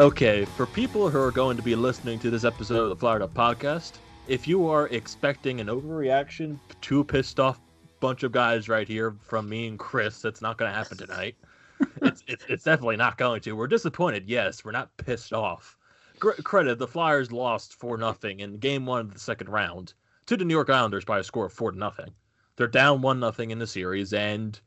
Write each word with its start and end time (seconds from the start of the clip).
Okay, 0.00 0.46
for 0.46 0.64
people 0.64 1.10
who 1.10 1.20
are 1.20 1.30
going 1.30 1.58
to 1.58 1.62
be 1.62 1.76
listening 1.76 2.18
to 2.20 2.30
this 2.30 2.44
episode 2.44 2.84
of 2.84 2.88
the 2.88 2.96
Florida 2.96 3.28
podcast, 3.28 3.98
if 4.28 4.48
you 4.48 4.66
are 4.66 4.88
expecting 4.88 5.60
an 5.60 5.66
overreaction 5.66 6.58
to 6.80 7.04
pissed 7.04 7.38
off 7.38 7.60
bunch 8.00 8.22
of 8.22 8.32
guys 8.32 8.66
right 8.66 8.88
here 8.88 9.14
from 9.20 9.46
me 9.46 9.66
and 9.66 9.78
Chris, 9.78 10.22
that's 10.22 10.40
not 10.40 10.56
going 10.56 10.70
to 10.70 10.74
happen 10.74 10.96
tonight. 10.96 11.36
it's, 12.00 12.24
it's, 12.26 12.46
it's 12.48 12.64
definitely 12.64 12.96
not 12.96 13.18
going 13.18 13.42
to. 13.42 13.52
We're 13.52 13.66
disappointed, 13.66 14.26
yes. 14.26 14.64
We're 14.64 14.72
not 14.72 14.96
pissed 14.96 15.34
off. 15.34 15.76
Gr- 16.18 16.30
credit 16.44 16.78
the 16.78 16.88
Flyers 16.88 17.30
lost 17.30 17.74
four 17.74 17.98
nothing 17.98 18.40
in 18.40 18.56
game 18.56 18.86
one 18.86 19.00
of 19.00 19.12
the 19.12 19.20
second 19.20 19.50
round 19.50 19.92
to 20.24 20.36
the 20.38 20.46
New 20.46 20.54
York 20.54 20.70
Islanders 20.70 21.04
by 21.04 21.18
a 21.18 21.22
score 21.22 21.44
of 21.44 21.52
four 21.52 21.72
to 21.72 21.78
nothing. 21.78 22.14
They're 22.56 22.68
down 22.68 23.02
one 23.02 23.20
nothing 23.20 23.50
in 23.50 23.58
the 23.58 23.66
series, 23.66 24.14
and 24.14 24.58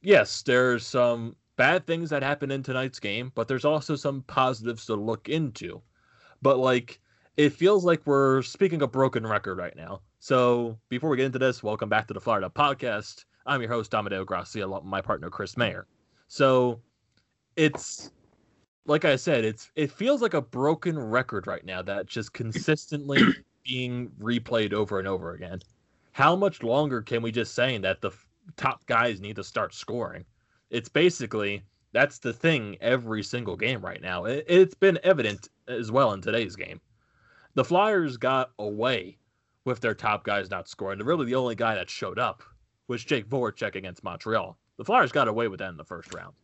yes, 0.00 0.42
there's 0.42 0.86
some 0.86 1.34
bad 1.56 1.86
things 1.86 2.10
that 2.10 2.22
happened 2.22 2.52
in 2.52 2.62
tonight's 2.62 3.00
game, 3.00 3.32
but 3.34 3.48
there's 3.48 3.64
also 3.64 3.96
some 3.96 4.22
positives 4.22 4.86
to 4.86 4.94
look 4.94 5.28
into. 5.28 5.80
But 6.42 6.58
like 6.58 7.00
it 7.36 7.50
feels 7.50 7.84
like 7.84 8.06
we're 8.06 8.42
speaking 8.42 8.82
a 8.82 8.86
broken 8.86 9.26
record 9.26 9.58
right 9.58 9.76
now. 9.76 10.00
So 10.20 10.78
before 10.88 11.10
we 11.10 11.16
get 11.18 11.26
into 11.26 11.38
this, 11.38 11.62
welcome 11.62 11.88
back 11.88 12.06
to 12.08 12.14
the 12.14 12.20
Florida 12.20 12.50
podcast. 12.54 13.24
I'm 13.44 13.60
your 13.60 13.70
host, 13.70 13.94
Amadeo 13.94 14.24
with 14.24 14.84
my 14.84 15.00
partner 15.00 15.30
Chris 15.30 15.56
Mayer. 15.56 15.86
So 16.28 16.80
it's 17.56 18.10
like 18.86 19.04
I 19.04 19.16
said, 19.16 19.44
it's 19.44 19.70
it 19.76 19.90
feels 19.90 20.22
like 20.22 20.34
a 20.34 20.42
broken 20.42 20.98
record 20.98 21.46
right 21.46 21.64
now 21.64 21.82
that 21.82 22.06
just 22.06 22.32
consistently 22.32 23.22
being 23.64 24.10
replayed 24.20 24.72
over 24.72 24.98
and 24.98 25.08
over 25.08 25.34
again. 25.34 25.60
How 26.12 26.34
much 26.34 26.62
longer 26.62 27.02
can 27.02 27.22
we 27.22 27.30
just 27.30 27.54
saying 27.54 27.82
that 27.82 28.00
the 28.00 28.12
top 28.56 28.86
guys 28.86 29.20
need 29.20 29.36
to 29.36 29.44
start 29.44 29.74
scoring? 29.74 30.24
It's 30.70 30.88
basically 30.88 31.62
that's 31.92 32.18
the 32.18 32.32
thing 32.32 32.76
every 32.80 33.22
single 33.22 33.56
game 33.56 33.84
right 33.84 34.02
now. 34.02 34.24
It, 34.24 34.50
has 34.50 34.74
been 34.74 34.98
evident 35.02 35.48
as 35.68 35.90
well 35.90 36.12
in 36.12 36.20
today's 36.20 36.56
game. 36.56 36.80
The 37.54 37.64
Flyers 37.64 38.16
got 38.16 38.50
away 38.58 39.16
with 39.64 39.80
their 39.80 39.94
top 39.94 40.24
guys 40.24 40.50
not 40.50 40.68
scoring. 40.68 40.98
Really, 40.98 41.26
the 41.26 41.34
only 41.34 41.54
guy 41.54 41.74
that 41.74 41.88
showed 41.88 42.18
up 42.18 42.42
was 42.88 43.04
Jake 43.04 43.28
Voracek 43.28 43.74
against 43.74 44.04
Montreal. 44.04 44.58
The 44.76 44.84
Flyers 44.84 45.10
got 45.10 45.26
away 45.26 45.48
with 45.48 45.60
that 45.60 45.70
in 45.70 45.76
the 45.76 45.84
first 45.84 46.14
round. 46.14 46.34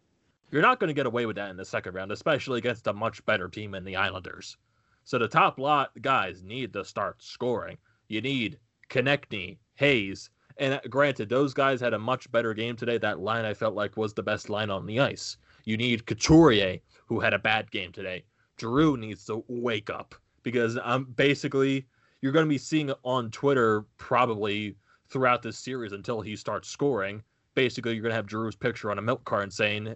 You're 0.51 0.63
not 0.63 0.81
going 0.81 0.89
to 0.89 0.95
get 0.95 1.07
away 1.07 1.27
with 1.27 1.37
that 1.37 1.51
in 1.51 1.57
the 1.57 1.65
second 1.65 1.95
round, 1.95 2.13
especially 2.13 2.59
against 2.59 2.87
a 2.87 2.93
much 2.93 3.25
better 3.27 3.49
team 3.49 3.75
in 3.75 3.85
the 3.85 3.97
Islanders. 3.97 4.57
So 5.05 5.19
the 5.19 5.29
top 5.29 5.59
lot 5.59 5.91
guys 6.01 6.43
need 6.43 6.73
to 6.73 6.85
start 6.85 7.23
scoring. 7.23 7.77
You 8.09 8.21
need 8.21 8.59
Konecny, 8.89 9.59
Hayes, 9.75 10.31
and 10.59 10.75
uh, 10.75 10.81
granted, 10.89 11.29
those 11.29 11.55
guys 11.55 11.81
had 11.81 11.95
a 11.95 11.99
much 11.99 12.31
better 12.31 12.55
game 12.55 12.77
today. 12.77 12.99
That 12.99 13.21
line 13.21 13.45
I 13.45 13.55
felt 13.55 13.75
like 13.75 13.97
was 13.97 14.15
the 14.15 14.23
best 14.23 14.51
line 14.51 14.71
on 14.71 14.87
the 14.87 15.01
ice. 15.01 15.37
You 15.65 15.77
need 15.77 16.07
Couturier, 16.07 16.79
who 17.07 17.21
had 17.21 17.35
a 17.35 17.39
bad 17.39 17.71
game 17.71 17.93
today. 17.93 18.25
Giroux 18.61 18.97
needs 18.97 19.25
to 19.27 19.45
wake 19.49 19.91
up 19.91 20.15
because 20.43 20.79
I'm 20.83 21.05
basically 21.05 21.87
you're 22.21 22.33
going 22.33 22.47
to 22.47 22.51
be 22.51 22.59
seeing 22.59 22.93
on 23.03 23.31
Twitter 23.31 23.85
probably 23.99 24.77
throughout 25.09 25.43
this 25.43 25.59
series 25.59 25.93
until 25.93 26.21
he 26.21 26.37
starts 26.37 26.69
scoring. 26.69 27.23
Basically, 27.55 27.93
you're 27.93 28.03
going 28.03 28.13
to 28.13 28.17
have 28.17 28.27
Giroux's 28.27 28.57
picture 28.57 28.91
on 28.91 28.99
a 28.99 29.03
milk 29.03 29.25
carton 29.25 29.51
saying, 29.51 29.95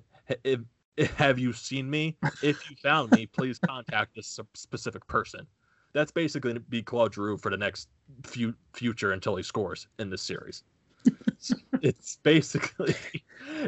"Have 1.16 1.38
you 1.38 1.52
seen 1.52 1.88
me? 1.88 2.16
If 2.42 2.68
you 2.68 2.76
found 2.82 3.12
me, 3.12 3.26
please 3.26 3.58
contact 3.58 4.14
this 4.14 4.38
specific 4.54 5.06
person." 5.06 5.46
That's 5.92 6.12
basically 6.12 6.52
to 6.52 6.60
be 6.60 6.82
Claude 6.82 7.14
Giroux 7.14 7.38
for 7.38 7.50
the 7.50 7.56
next 7.56 7.88
few 8.24 8.54
future 8.72 9.12
until 9.12 9.36
he 9.36 9.42
scores 9.42 9.86
in 9.98 10.10
this 10.10 10.22
series. 10.22 10.62
it's 11.82 12.16
basically 12.22 12.94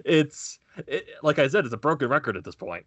it's 0.04 0.58
it, 0.86 1.08
like 1.22 1.38
I 1.38 1.48
said, 1.48 1.64
it's 1.64 1.74
a 1.74 1.78
broken 1.78 2.08
record 2.08 2.36
at 2.36 2.44
this 2.44 2.54
point. 2.54 2.84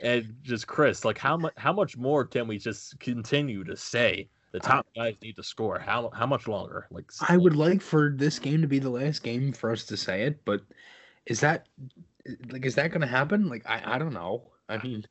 And 0.00 0.34
just 0.42 0.66
Chris, 0.66 1.04
like 1.04 1.18
how 1.18 1.36
much 1.36 1.52
how 1.56 1.72
much 1.72 1.96
more 1.96 2.24
can 2.24 2.46
we 2.46 2.58
just 2.58 2.98
continue 3.00 3.64
to 3.64 3.76
say 3.76 4.28
the 4.52 4.60
top 4.60 4.86
guys 4.96 5.16
need 5.22 5.36
to 5.36 5.42
score? 5.42 5.78
How 5.78 6.10
how 6.14 6.26
much 6.26 6.48
longer? 6.48 6.86
Like 6.90 7.10
I 7.28 7.36
would 7.36 7.56
like 7.56 7.82
for 7.82 8.14
this 8.16 8.38
game 8.38 8.62
to 8.62 8.68
be 8.68 8.78
the 8.78 8.90
last 8.90 9.22
game 9.22 9.52
for 9.52 9.70
us 9.70 9.84
to 9.84 9.96
say 9.96 10.22
it, 10.22 10.44
but 10.44 10.62
is 11.26 11.40
that 11.40 11.66
like 12.48 12.64
is 12.64 12.74
that 12.76 12.90
going 12.90 13.02
to 13.02 13.06
happen? 13.06 13.48
Like 13.48 13.68
I 13.68 13.82
I 13.94 13.98
don't 13.98 14.14
know. 14.14 14.50
I 14.68 14.78
mean, 14.78 15.04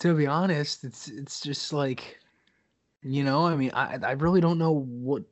to 0.00 0.14
be 0.14 0.26
honest, 0.26 0.84
it's 0.84 1.08
it's 1.08 1.40
just 1.40 1.72
like 1.72 2.18
you 3.04 3.22
know, 3.22 3.46
I 3.46 3.56
mean, 3.56 3.70
I 3.74 3.98
I 4.02 4.12
really 4.12 4.40
don't 4.40 4.58
know 4.58 4.72
what 4.72 5.24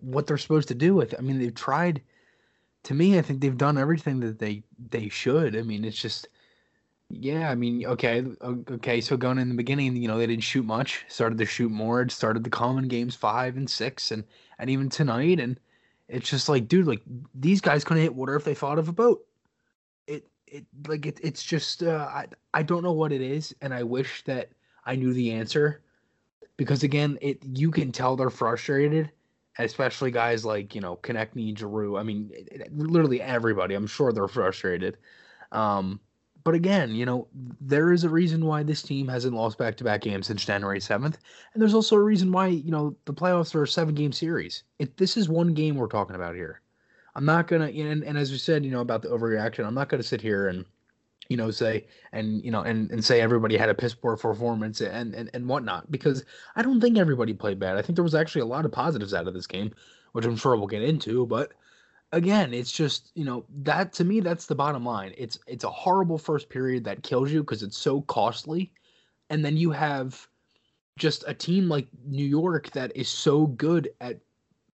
what 0.00 0.26
they're 0.26 0.38
supposed 0.38 0.68
to 0.68 0.74
do 0.74 0.94
with 0.94 1.12
it. 1.12 1.18
I 1.18 1.22
mean, 1.22 1.38
they've 1.38 1.54
tried. 1.54 2.02
To 2.84 2.94
me, 2.94 3.18
I 3.18 3.22
think 3.22 3.40
they've 3.40 3.56
done 3.56 3.76
everything 3.76 4.20
that 4.20 4.38
they 4.38 4.62
they 4.90 5.08
should. 5.08 5.56
I 5.56 5.62
mean, 5.62 5.84
it's 5.84 6.00
just, 6.00 6.28
yeah. 7.10 7.50
I 7.50 7.56
mean, 7.56 7.84
okay, 7.84 8.24
okay. 8.42 9.00
So 9.00 9.16
going 9.16 9.38
in 9.38 9.48
the 9.48 9.56
beginning, 9.56 9.96
you 9.96 10.06
know, 10.06 10.16
they 10.16 10.26
didn't 10.28 10.44
shoot 10.44 10.64
much. 10.64 11.04
Started 11.08 11.38
to 11.38 11.44
shoot 11.44 11.70
more. 11.70 12.00
It 12.02 12.12
started 12.12 12.44
the 12.44 12.50
common 12.50 12.86
games 12.86 13.16
five 13.16 13.56
and 13.56 13.68
six, 13.68 14.12
and 14.12 14.24
and 14.58 14.70
even 14.70 14.88
tonight. 14.88 15.40
And 15.40 15.58
it's 16.08 16.30
just 16.30 16.48
like, 16.48 16.68
dude, 16.68 16.86
like 16.86 17.02
these 17.34 17.60
guys 17.60 17.84
couldn't 17.84 18.04
hit 18.04 18.14
water 18.14 18.36
if 18.36 18.44
they 18.44 18.54
thought 18.54 18.78
of 18.78 18.88
a 18.88 18.92
boat. 18.92 19.26
It 20.06 20.26
it 20.46 20.64
like 20.86 21.04
it, 21.04 21.18
it's 21.22 21.42
just 21.42 21.82
uh, 21.82 22.08
I 22.08 22.26
I 22.54 22.62
don't 22.62 22.84
know 22.84 22.92
what 22.92 23.12
it 23.12 23.20
is, 23.20 23.54
and 23.60 23.74
I 23.74 23.82
wish 23.82 24.22
that 24.24 24.50
I 24.86 24.94
knew 24.94 25.12
the 25.12 25.32
answer 25.32 25.82
because 26.58 26.82
again, 26.82 27.16
it 27.22 27.42
you 27.42 27.70
can 27.70 27.90
tell 27.90 28.16
they're 28.16 28.28
frustrated, 28.28 29.10
especially 29.58 30.10
guys 30.10 30.44
like 30.44 30.74
you 30.74 30.82
know 30.82 30.96
Konecny, 30.96 31.56
Giroux. 31.56 31.96
I 31.96 32.02
mean, 32.02 32.30
it, 32.34 32.48
it, 32.52 32.76
literally 32.76 33.22
everybody. 33.22 33.74
I'm 33.74 33.86
sure 33.86 34.12
they're 34.12 34.28
frustrated. 34.28 34.98
Um, 35.52 35.98
but 36.44 36.54
again, 36.54 36.94
you 36.94 37.06
know, 37.06 37.28
there 37.60 37.92
is 37.92 38.04
a 38.04 38.08
reason 38.08 38.44
why 38.44 38.62
this 38.62 38.82
team 38.82 39.08
hasn't 39.08 39.34
lost 39.34 39.58
back-to-back 39.58 40.02
games 40.02 40.26
since 40.26 40.44
January 40.44 40.78
7th, 40.78 41.16
and 41.52 41.62
there's 41.62 41.74
also 41.74 41.96
a 41.96 42.02
reason 42.02 42.30
why 42.32 42.48
you 42.48 42.70
know 42.70 42.94
the 43.06 43.14
playoffs 43.14 43.54
are 43.54 43.62
a 43.62 43.68
seven-game 43.68 44.12
series. 44.12 44.64
It, 44.78 44.96
this 44.98 45.16
is 45.16 45.28
one 45.28 45.54
game 45.54 45.76
we're 45.76 45.86
talking 45.86 46.16
about 46.16 46.34
here. 46.34 46.60
I'm 47.14 47.24
not 47.24 47.48
gonna, 47.48 47.66
and, 47.66 48.04
and 48.04 48.18
as 48.18 48.30
we 48.30 48.38
said, 48.38 48.64
you 48.64 48.70
know, 48.70 48.80
about 48.80 49.02
the 49.02 49.08
overreaction, 49.08 49.64
I'm 49.64 49.74
not 49.74 49.88
gonna 49.88 50.02
sit 50.02 50.20
here 50.20 50.48
and 50.48 50.64
you 51.28 51.36
know, 51.36 51.50
say 51.50 51.86
and 52.12 52.42
you 52.44 52.50
know, 52.50 52.62
and 52.62 52.90
and 52.90 53.04
say 53.04 53.20
everybody 53.20 53.56
had 53.56 53.68
a 53.68 53.74
piss 53.74 53.94
poor 53.94 54.16
performance 54.16 54.80
and 54.80 55.14
and 55.14 55.30
and 55.34 55.46
whatnot. 55.46 55.90
Because 55.90 56.24
I 56.56 56.62
don't 56.62 56.80
think 56.80 56.96
everybody 56.98 57.34
played 57.34 57.58
bad. 57.58 57.76
I 57.76 57.82
think 57.82 57.96
there 57.96 58.02
was 58.02 58.14
actually 58.14 58.42
a 58.42 58.46
lot 58.46 58.64
of 58.64 58.72
positives 58.72 59.14
out 59.14 59.28
of 59.28 59.34
this 59.34 59.46
game, 59.46 59.72
which 60.12 60.24
I'm 60.24 60.36
sure 60.36 60.56
we'll 60.56 60.66
get 60.66 60.82
into. 60.82 61.26
But 61.26 61.52
again, 62.12 62.54
it's 62.54 62.72
just 62.72 63.12
you 63.14 63.24
know 63.24 63.44
that 63.62 63.92
to 63.94 64.04
me 64.04 64.20
that's 64.20 64.46
the 64.46 64.54
bottom 64.54 64.84
line. 64.84 65.12
It's 65.18 65.38
it's 65.46 65.64
a 65.64 65.70
horrible 65.70 66.18
first 66.18 66.48
period 66.48 66.84
that 66.84 67.02
kills 67.02 67.30
you 67.30 67.40
because 67.40 67.62
it's 67.62 67.78
so 67.78 68.00
costly, 68.02 68.72
and 69.28 69.44
then 69.44 69.56
you 69.56 69.70
have 69.70 70.26
just 70.96 71.24
a 71.26 71.34
team 71.34 71.68
like 71.68 71.86
New 72.06 72.24
York 72.24 72.70
that 72.70 72.96
is 72.96 73.08
so 73.08 73.46
good 73.46 73.90
at 74.00 74.18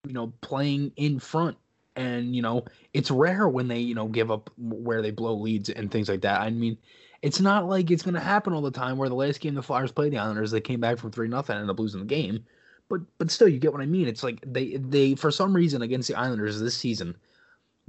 you 0.06 0.12
know 0.12 0.32
playing 0.42 0.92
in 0.96 1.18
front 1.18 1.56
and 1.96 2.34
you 2.34 2.42
know 2.42 2.64
it's 2.94 3.10
rare 3.10 3.48
when 3.48 3.68
they 3.68 3.78
you 3.78 3.94
know 3.94 4.08
give 4.08 4.30
up 4.30 4.50
where 4.56 5.02
they 5.02 5.10
blow 5.10 5.34
leads 5.34 5.68
and 5.70 5.90
things 5.90 6.08
like 6.08 6.22
that. 6.22 6.40
I 6.40 6.50
mean, 6.50 6.78
it's 7.22 7.40
not 7.40 7.68
like 7.68 7.90
it's 7.90 8.02
going 8.02 8.14
to 8.14 8.20
happen 8.20 8.52
all 8.52 8.62
the 8.62 8.70
time. 8.70 8.96
Where 8.96 9.08
the 9.08 9.14
last 9.14 9.40
game 9.40 9.54
the 9.54 9.62
Flyers 9.62 9.92
played 9.92 10.12
the 10.12 10.18
Islanders, 10.18 10.50
they 10.50 10.60
came 10.60 10.80
back 10.80 10.98
from 10.98 11.10
three 11.10 11.28
nothing 11.28 11.54
and 11.54 11.62
ended 11.62 11.74
up 11.74 11.80
losing 11.80 12.00
the 12.00 12.06
game. 12.06 12.44
But 12.88 13.00
but 13.18 13.30
still, 13.30 13.48
you 13.48 13.58
get 13.58 13.72
what 13.72 13.82
I 13.82 13.86
mean. 13.86 14.08
It's 14.08 14.22
like 14.22 14.42
they 14.46 14.76
they 14.76 15.14
for 15.14 15.30
some 15.30 15.54
reason 15.54 15.82
against 15.82 16.08
the 16.08 16.14
Islanders 16.14 16.60
this 16.60 16.76
season, 16.76 17.16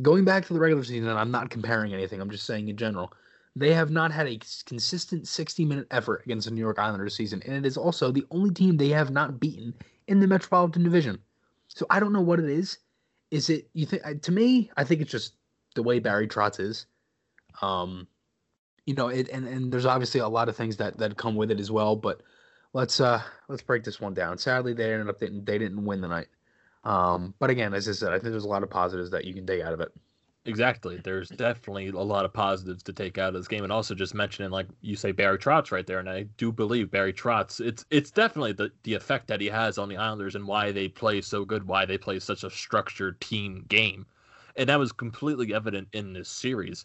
going 0.02 0.26
back 0.26 0.46
to 0.46 0.54
the 0.54 0.60
regular 0.60 0.84
season, 0.84 1.10
and 1.10 1.20
I'm 1.20 1.32
not 1.32 1.50
comparing 1.50 1.94
anything. 1.94 2.22
I'm 2.22 2.30
just 2.30 2.46
saying 2.46 2.68
in 2.70 2.78
general. 2.78 3.14
They 3.56 3.72
have 3.76 3.92
not 3.92 4.12
had 4.12 4.26
a 4.26 4.40
consistent 4.66 5.28
60 5.28 5.66
minute 5.66 5.86
effort 5.92 6.24
against 6.26 6.48
the 6.48 6.56
New 6.56 6.62
York 6.62 6.80
Islanders 6.80 7.16
season, 7.16 7.44
and 7.46 7.54
it 7.54 7.68
is 7.68 7.78
also 7.78 8.12
the 8.12 8.26
only 8.32 8.52
team 8.52 8.78
they 8.78 8.90
have 8.90 9.12
not 9.12 9.40
beaten 9.40 9.76
in 10.08 10.20
the 10.20 10.26
Metropolitan 10.26 10.84
Division. 10.84 11.20
So 11.68 11.86
I 11.92 12.00
don't 12.00 12.14
know 12.14 12.22
what 12.22 12.40
it 12.40 12.50
is 12.50 12.80
is 13.34 13.50
it 13.50 13.68
you 13.74 13.88
think 13.88 14.22
to 14.22 14.32
me 14.32 14.70
i 14.78 14.84
think 14.84 15.02
it's 15.02 15.12
just 15.12 15.34
the 15.76 15.84
way 15.84 16.00
barry 16.00 16.28
trotz 16.28 16.60
is. 16.60 16.86
Um 17.62 18.08
you 18.86 18.94
know 18.94 19.08
it 19.08 19.28
and, 19.30 19.48
and 19.48 19.72
there's 19.72 19.88
obviously 19.88 20.20
a 20.20 20.28
lot 20.28 20.50
of 20.50 20.56
things 20.56 20.78
that 20.78 20.98
that 21.00 21.18
come 21.18 21.36
with 21.36 21.50
it 21.50 21.60
as 21.60 21.72
well 21.72 21.96
but 21.96 22.22
let's 22.74 23.02
uh 23.02 23.22
let's 23.48 23.64
break 23.64 23.84
this 23.84 24.00
one 24.00 24.14
down. 24.14 24.38
Sadly 24.38 24.74
they 24.74 24.94
ended 24.94 25.10
up 25.10 25.20
didn't 25.20 25.46
they 25.46 25.58
didn't 25.58 25.84
win 25.84 26.02
the 26.02 26.08
night. 26.08 26.28
Um 26.84 27.34
but 27.40 27.50
again 27.50 27.74
as 27.74 27.90
i 27.90 27.92
said 27.92 28.10
i 28.10 28.20
think 28.20 28.32
there's 28.32 28.44
a 28.44 28.56
lot 28.56 28.62
of 28.62 28.70
positives 28.70 29.10
that 29.12 29.26
you 29.26 29.34
can 29.34 29.48
take 29.48 29.64
out 29.64 29.74
of 29.74 29.82
it 29.82 29.92
Exactly. 30.46 30.98
There's 30.98 31.30
definitely 31.30 31.88
a 31.88 31.94
lot 32.00 32.26
of 32.26 32.34
positives 32.34 32.84
to 32.84 32.94
take 32.94 33.18
out 33.18 33.30
of 33.30 33.36
this 33.36 33.48
game, 33.48 33.64
and 33.64 33.72
also 33.72 33.96
just 33.96 34.14
mentioning, 34.14 34.52
like 34.52 34.68
you 34.82 34.98
say, 34.98 35.14
Barry 35.14 35.38
Trotz 35.38 35.72
right 35.72 35.88
there, 35.88 36.00
and 36.00 36.10
I 36.10 36.24
do 36.24 36.52
believe 36.52 36.92
Barry 36.92 37.14
Trotz. 37.14 37.62
It's 37.66 37.86
it's 37.90 38.12
definitely 38.12 38.52
the 38.52 38.70
the 38.84 38.94
effect 38.94 39.28
that 39.28 39.40
he 39.40 39.48
has 39.48 39.78
on 39.78 39.88
the 39.88 39.96
Islanders 39.96 40.36
and 40.36 40.46
why 40.46 40.74
they 40.74 40.90
play 40.90 41.22
so 41.22 41.46
good, 41.46 41.66
why 41.66 41.86
they 41.86 41.98
play 41.98 42.20
such 42.20 42.44
a 42.44 42.50
structured 42.50 43.22
team 43.22 43.64
game, 43.70 44.06
and 44.58 44.68
that 44.68 44.80
was 44.80 44.92
completely 44.92 45.54
evident 45.54 45.88
in 45.94 46.12
this 46.12 46.28
series. 46.28 46.84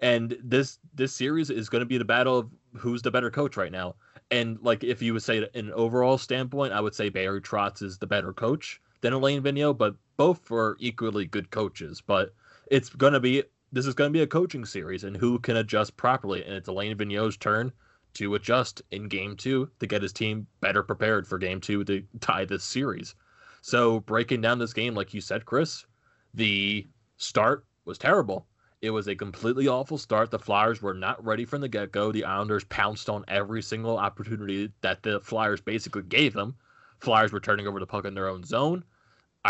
And 0.00 0.36
this 0.44 0.78
this 0.92 1.14
series 1.14 1.48
is 1.48 1.70
going 1.70 1.80
to 1.80 1.86
be 1.86 1.96
the 1.96 2.04
battle 2.04 2.36
of 2.38 2.50
who's 2.76 3.00
the 3.00 3.10
better 3.10 3.30
coach 3.30 3.56
right 3.56 3.72
now. 3.72 3.94
And 4.30 4.58
like 4.60 4.84
if 4.84 5.00
you 5.00 5.14
would 5.14 5.22
say 5.22 5.38
in 5.54 5.68
an 5.68 5.72
overall 5.72 6.18
standpoint, 6.18 6.74
I 6.74 6.80
would 6.82 6.94
say 6.94 7.08
Barry 7.08 7.40
Trotz 7.40 7.80
is 7.82 7.96
the 7.96 8.06
better 8.06 8.34
coach 8.34 8.82
than 9.00 9.14
Alain 9.14 9.42
Vigneault, 9.42 9.78
but 9.78 9.96
both 10.18 10.50
are 10.52 10.76
equally 10.78 11.24
good 11.24 11.50
coaches, 11.50 12.02
but 12.06 12.34
it's 12.70 12.88
going 12.90 13.12
to 13.12 13.20
be 13.20 13.42
this 13.72 13.86
is 13.86 13.94
going 13.94 14.10
to 14.10 14.16
be 14.16 14.22
a 14.22 14.26
coaching 14.26 14.64
series 14.64 15.04
and 15.04 15.16
who 15.16 15.38
can 15.38 15.56
adjust 15.56 15.96
properly. 15.96 16.42
And 16.44 16.54
it's 16.54 16.68
Alain 16.68 16.96
Vigneault's 16.96 17.36
turn 17.36 17.72
to 18.14 18.34
adjust 18.34 18.80
in 18.90 19.08
game 19.08 19.36
two 19.36 19.70
to 19.80 19.86
get 19.86 20.02
his 20.02 20.12
team 20.12 20.46
better 20.60 20.82
prepared 20.82 21.26
for 21.26 21.38
game 21.38 21.60
two 21.60 21.84
to 21.84 22.02
tie 22.20 22.44
this 22.44 22.64
series. 22.64 23.14
So, 23.60 24.00
breaking 24.00 24.40
down 24.40 24.58
this 24.58 24.72
game, 24.72 24.94
like 24.94 25.12
you 25.12 25.20
said, 25.20 25.44
Chris, 25.44 25.84
the 26.32 26.86
start 27.16 27.66
was 27.84 27.98
terrible. 27.98 28.46
It 28.80 28.90
was 28.90 29.08
a 29.08 29.16
completely 29.16 29.66
awful 29.66 29.98
start. 29.98 30.30
The 30.30 30.38
Flyers 30.38 30.80
were 30.80 30.94
not 30.94 31.22
ready 31.24 31.44
from 31.44 31.60
the 31.60 31.68
get 31.68 31.90
go. 31.90 32.12
The 32.12 32.24
Islanders 32.24 32.64
pounced 32.64 33.10
on 33.10 33.24
every 33.26 33.60
single 33.60 33.98
opportunity 33.98 34.72
that 34.82 35.02
the 35.02 35.20
Flyers 35.20 35.60
basically 35.60 36.02
gave 36.02 36.32
them. 36.32 36.54
Flyers 37.00 37.32
were 37.32 37.40
turning 37.40 37.66
over 37.66 37.80
the 37.80 37.86
puck 37.86 38.04
in 38.04 38.14
their 38.14 38.28
own 38.28 38.44
zone. 38.44 38.84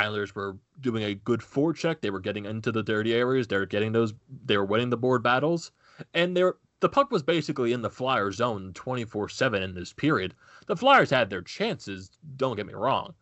Islanders 0.05 0.35
were 0.35 0.56
doing 0.81 1.03
a 1.03 1.15
good 1.15 1.41
forecheck. 1.41 2.00
They 2.00 2.11
were 2.11 2.21
getting 2.21 2.45
into 2.45 2.73
the 2.73 2.83
dirty 2.83 3.15
areas. 3.15 3.47
They 3.47 3.59
were 3.59 3.67
getting 3.67 3.93
those. 3.93 4.15
They 4.45 4.56
were 4.56 4.65
winning 4.65 4.91
the 4.91 4.97
board 4.97 5.23
battles, 5.23 5.73
and 6.15 6.37
they 6.37 6.45
the 6.81 6.89
puck 6.89 7.11
was 7.11 7.23
basically 7.23 7.73
in 7.73 7.83
the 7.83 7.91
Flyers 7.91 8.37
zone 8.37 8.73
24 8.75 9.29
7 9.29 9.62
in 9.62 9.75
this 9.75 9.93
period. 9.93 10.35
The 10.67 10.77
Flyers 10.77 11.11
had 11.11 11.29
their 11.29 11.43
chances, 11.43 12.11
don't 12.37 12.56
get 12.56 12.67
me 12.67 12.75
wrong. 12.75 13.15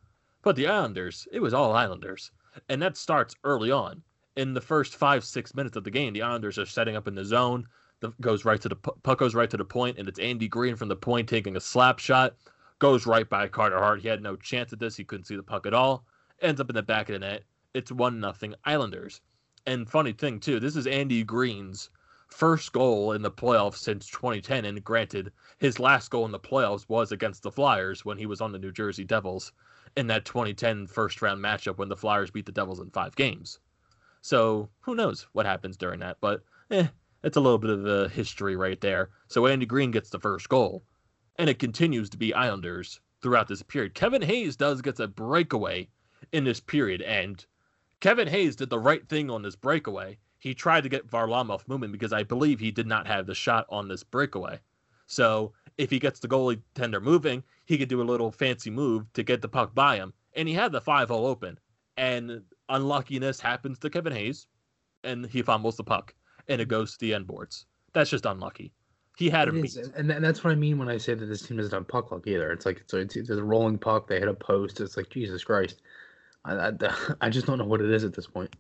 But 0.43 0.57
the 0.57 0.67
Islanders, 0.67 1.27
it 1.33 1.41
was 1.41 1.55
all 1.55 1.73
Islanders. 1.73 2.31
And 2.69 2.83
that 2.83 2.97
starts 2.97 3.35
early 3.45 3.71
on 3.71 4.03
in 4.37 4.53
the 4.53 4.61
first 4.61 4.95
five 4.95 5.25
six 5.25 5.55
minutes 5.55 5.77
of 5.77 5.85
the 5.85 5.91
game, 5.91 6.13
the 6.13 6.23
Islanders 6.23 6.59
are 6.59 6.67
setting 6.67 6.95
up 6.95 7.09
in 7.09 7.15
the 7.15 7.25
zone. 7.25 7.67
The 8.01 8.13
goes 8.21 8.45
right 8.45 8.61
to 8.61 8.69
the 8.69 8.77
puck 8.77 9.19
goes 9.19 9.35
right 9.35 9.49
to 9.49 9.57
the 9.57 9.65
point, 9.65 9.99
and 9.99 10.07
it's 10.07 10.19
Andy 10.19 10.47
Greene 10.47 10.77
from 10.77 10.89
the 10.89 10.97
point 10.97 11.29
taking 11.29 11.57
a 11.57 11.61
slap 11.61 11.99
shot. 11.99 12.37
Goes 12.79 13.07
right 13.07 13.29
by 13.29 13.49
Carter 13.49 13.79
Hart. 13.79 14.03
He 14.03 14.09
had 14.09 14.23
no 14.23 14.37
chance 14.37 14.73
at 14.75 14.79
this. 14.79 14.97
He 14.97 15.05
couldn't 15.05 15.25
see 15.25 15.37
the 15.37 15.43
puck 15.43 15.67
at 15.67 15.73
all. 15.73 16.05
Ends 16.43 16.61
up 16.61 16.69
in 16.69 16.77
the 16.77 16.83
back 16.83 17.09
of 17.09 17.15
the 17.15 17.19
net. 17.21 17.45
It's 17.73 17.91
one 17.91 18.21
nothing 18.21 18.55
Islanders. 18.65 19.21
And 19.65 19.89
funny 19.89 20.13
thing 20.13 20.39
too, 20.39 20.61
this 20.61 20.77
is 20.77 20.87
Andy 20.87 21.25
Greene's 21.25 21.89
first 22.29 22.73
goal 22.73 23.13
in 23.13 23.23
the 23.23 23.31
playoffs 23.31 23.79
since 23.79 24.07
2010. 24.09 24.65
And 24.65 24.85
granted, 24.85 25.33
his 25.59 25.79
last 25.79 26.11
goal 26.11 26.27
in 26.27 26.33
the 26.33 26.39
playoffs 26.39 26.89
was 26.89 27.11
against 27.11 27.43
the 27.43 27.51
Flyers 27.51 28.05
when 28.05 28.19
he 28.19 28.27
was 28.27 28.41
on 28.41 28.53
the 28.53 28.59
New 28.59 28.71
Jersey 28.71 29.05
Devils 29.05 29.53
in 29.97 30.09
that 30.09 30.27
2010 30.27 30.87
first 30.87 31.23
round 31.23 31.43
matchup 31.43 31.79
when 31.79 31.89
the 31.89 31.97
Flyers 31.97 32.31
beat 32.31 32.45
the 32.45 32.53
Devils 32.53 32.81
in 32.81 32.91
five 32.91 33.17
games. 33.17 33.59
So 34.21 34.69
who 34.81 34.95
knows 34.95 35.27
what 35.33 35.47
happens 35.47 35.77
during 35.77 36.01
that? 36.01 36.19
But 36.21 36.45
eh, 36.71 36.89
it's 37.23 37.37
a 37.37 37.41
little 37.41 37.59
bit 37.59 37.71
of 37.71 37.87
a 37.87 38.09
history 38.11 38.57
right 38.57 38.81
there. 38.81 39.11
So 39.29 39.47
Andy 39.47 39.65
Greene 39.65 39.91
gets 39.91 40.11
the 40.11 40.21
first 40.21 40.49
goal, 40.49 40.85
and 41.37 41.49
it 41.49 41.59
continues 41.59 42.11
to 42.11 42.19
be 42.19 42.35
Islanders 42.35 43.01
throughout 43.23 43.49
this 43.49 43.63
period. 43.63 43.95
Kevin 43.95 44.23
Hayes 44.23 44.57
does 44.57 44.83
gets 44.83 45.01
a 45.01 45.09
breakaway 45.09 45.89
in 46.33 46.45
this 46.45 46.61
period, 46.61 47.03
and 47.03 47.45
Kevin 48.01 48.29
Hayes 48.29 48.57
did 48.57 48.71
the 48.71 48.79
right 48.79 49.09
thing 49.09 49.31
on 49.31 49.43
this 49.43 49.57
breakaway. 49.57 50.19
He 50.39 50.55
tried 50.55 50.83
to 50.83 50.89
get 50.89 51.11
Varlamov 51.11 51.67
moving 51.67 51.91
because 51.91 52.13
I 52.13 52.23
believe 52.23 52.61
he 52.61 52.71
did 52.71 52.87
not 52.87 53.07
have 53.07 53.27
the 53.27 53.35
shot 53.35 53.67
on 53.69 53.89
this 53.89 54.03
breakaway. 54.03 54.61
So 55.07 55.53
if 55.79 55.91
he 55.91 55.99
gets 55.99 56.21
the 56.21 56.29
goalie 56.29 56.61
tender 56.75 57.01
moving, 57.01 57.43
he 57.65 57.79
could 57.79 57.89
do 57.89 58.03
a 58.03 58.05
little 58.05 58.31
fancy 58.31 58.71
move 58.71 59.13
to 59.15 59.23
get 59.23 59.41
the 59.41 59.49
puck 59.49 59.75
by 59.75 59.97
him. 59.97 60.13
And 60.35 60.47
he 60.47 60.55
had 60.55 60.73
the 60.73 60.81
five 60.81 61.09
hole 61.09 61.27
open. 61.27 61.59
And 61.97 62.43
unluckiness 62.69 63.41
happens 63.41 63.79
to 63.79 63.91
Kevin 63.91 64.13
Hayes, 64.13 64.47
and 65.03 65.27
he 65.27 65.43
fumbles 65.43 65.77
the 65.77 65.85
puck, 65.85 66.15
and 66.49 66.61
it 66.61 66.69
goes 66.69 66.93
to 66.93 66.99
the 66.99 67.15
end 67.15 67.27
boards. 67.27 67.65
That's 67.95 68.11
just 68.11 68.27
unlucky. 68.27 68.73
He 69.17 69.31
had 69.31 69.49
it. 69.49 69.55
Is, 69.55 69.77
and 69.97 70.11
that's 70.11 70.45
what 70.45 70.51
I 70.51 70.57
mean 70.57 70.77
when 70.77 70.91
I 70.91 70.99
say 70.99 71.15
that 71.15 71.25
this 71.25 71.41
team 71.41 71.57
doesn't 71.57 71.73
have 71.73 71.89
puck 71.89 72.13
luck 72.13 72.27
either. 72.27 72.53
It's 72.53 72.67
like 72.67 72.81
it's, 72.81 72.93
it's, 72.93 73.17
it's 73.17 73.31
a 73.31 73.43
rolling 73.43 73.79
puck. 73.79 74.07
They 74.07 74.19
hit 74.19 74.29
a 74.29 74.35
post. 74.35 74.79
It's 74.81 74.99
like 74.99 75.09
Jesus 75.09 75.43
Christ. 75.43 75.81
I, 76.47 76.73
I, 77.21 77.31
just 77.31 77.47
don't 77.47 77.59
know 77.59 77.65
what 77.65 77.81
it 77.81 77.91
is 77.91 78.05
at 78.05 78.15
this 78.15 78.27
point. 78.27 78.55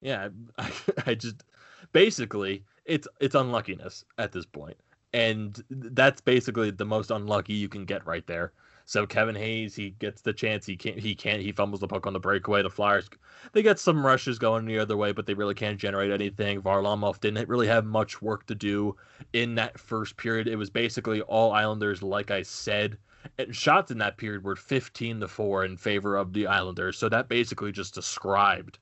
Yeah, 0.00 0.28
I, 0.58 0.70
I 1.06 1.14
just 1.14 1.44
basically 1.92 2.64
it's 2.84 3.06
it's 3.20 3.34
unluckiness 3.34 4.04
at 4.18 4.32
this 4.32 4.46
point, 4.46 4.76
and 5.12 5.62
that's 5.70 6.20
basically 6.20 6.70
the 6.70 6.84
most 6.84 7.10
unlucky 7.10 7.54
you 7.54 7.68
can 7.68 7.84
get 7.84 8.06
right 8.06 8.26
there. 8.26 8.52
So 8.90 9.06
Kevin 9.06 9.36
Hayes, 9.36 9.76
he 9.76 9.90
gets 9.90 10.22
the 10.22 10.32
chance. 10.32 10.66
He 10.66 10.76
can't. 10.76 10.98
He 10.98 11.14
can't. 11.14 11.40
He 11.40 11.52
fumbles 11.52 11.80
the 11.80 11.86
puck 11.86 12.08
on 12.08 12.12
the 12.12 12.18
breakaway. 12.18 12.62
The 12.62 12.70
Flyers, 12.70 13.08
they 13.52 13.62
get 13.62 13.78
some 13.78 14.04
rushes 14.04 14.36
going 14.36 14.64
the 14.64 14.80
other 14.80 14.96
way, 14.96 15.12
but 15.12 15.26
they 15.26 15.34
really 15.34 15.54
can't 15.54 15.78
generate 15.78 16.10
anything. 16.10 16.60
Varlamov 16.60 17.20
didn't 17.20 17.48
really 17.48 17.68
have 17.68 17.84
much 17.84 18.20
work 18.20 18.46
to 18.46 18.54
do 18.56 18.96
in 19.32 19.54
that 19.54 19.78
first 19.78 20.16
period. 20.16 20.48
It 20.48 20.56
was 20.56 20.70
basically 20.70 21.20
all 21.22 21.52
Islanders, 21.52 22.02
like 22.02 22.32
I 22.32 22.42
said. 22.42 22.98
And 23.38 23.54
shots 23.54 23.90
in 23.90 23.98
that 23.98 24.16
period 24.16 24.44
were 24.44 24.56
15 24.56 25.20
to 25.20 25.28
four 25.28 25.64
in 25.64 25.76
favor 25.76 26.16
of 26.16 26.32
the 26.32 26.46
Islanders. 26.46 26.98
So 26.98 27.08
that 27.08 27.28
basically 27.28 27.72
just 27.72 27.94
described 27.94 28.78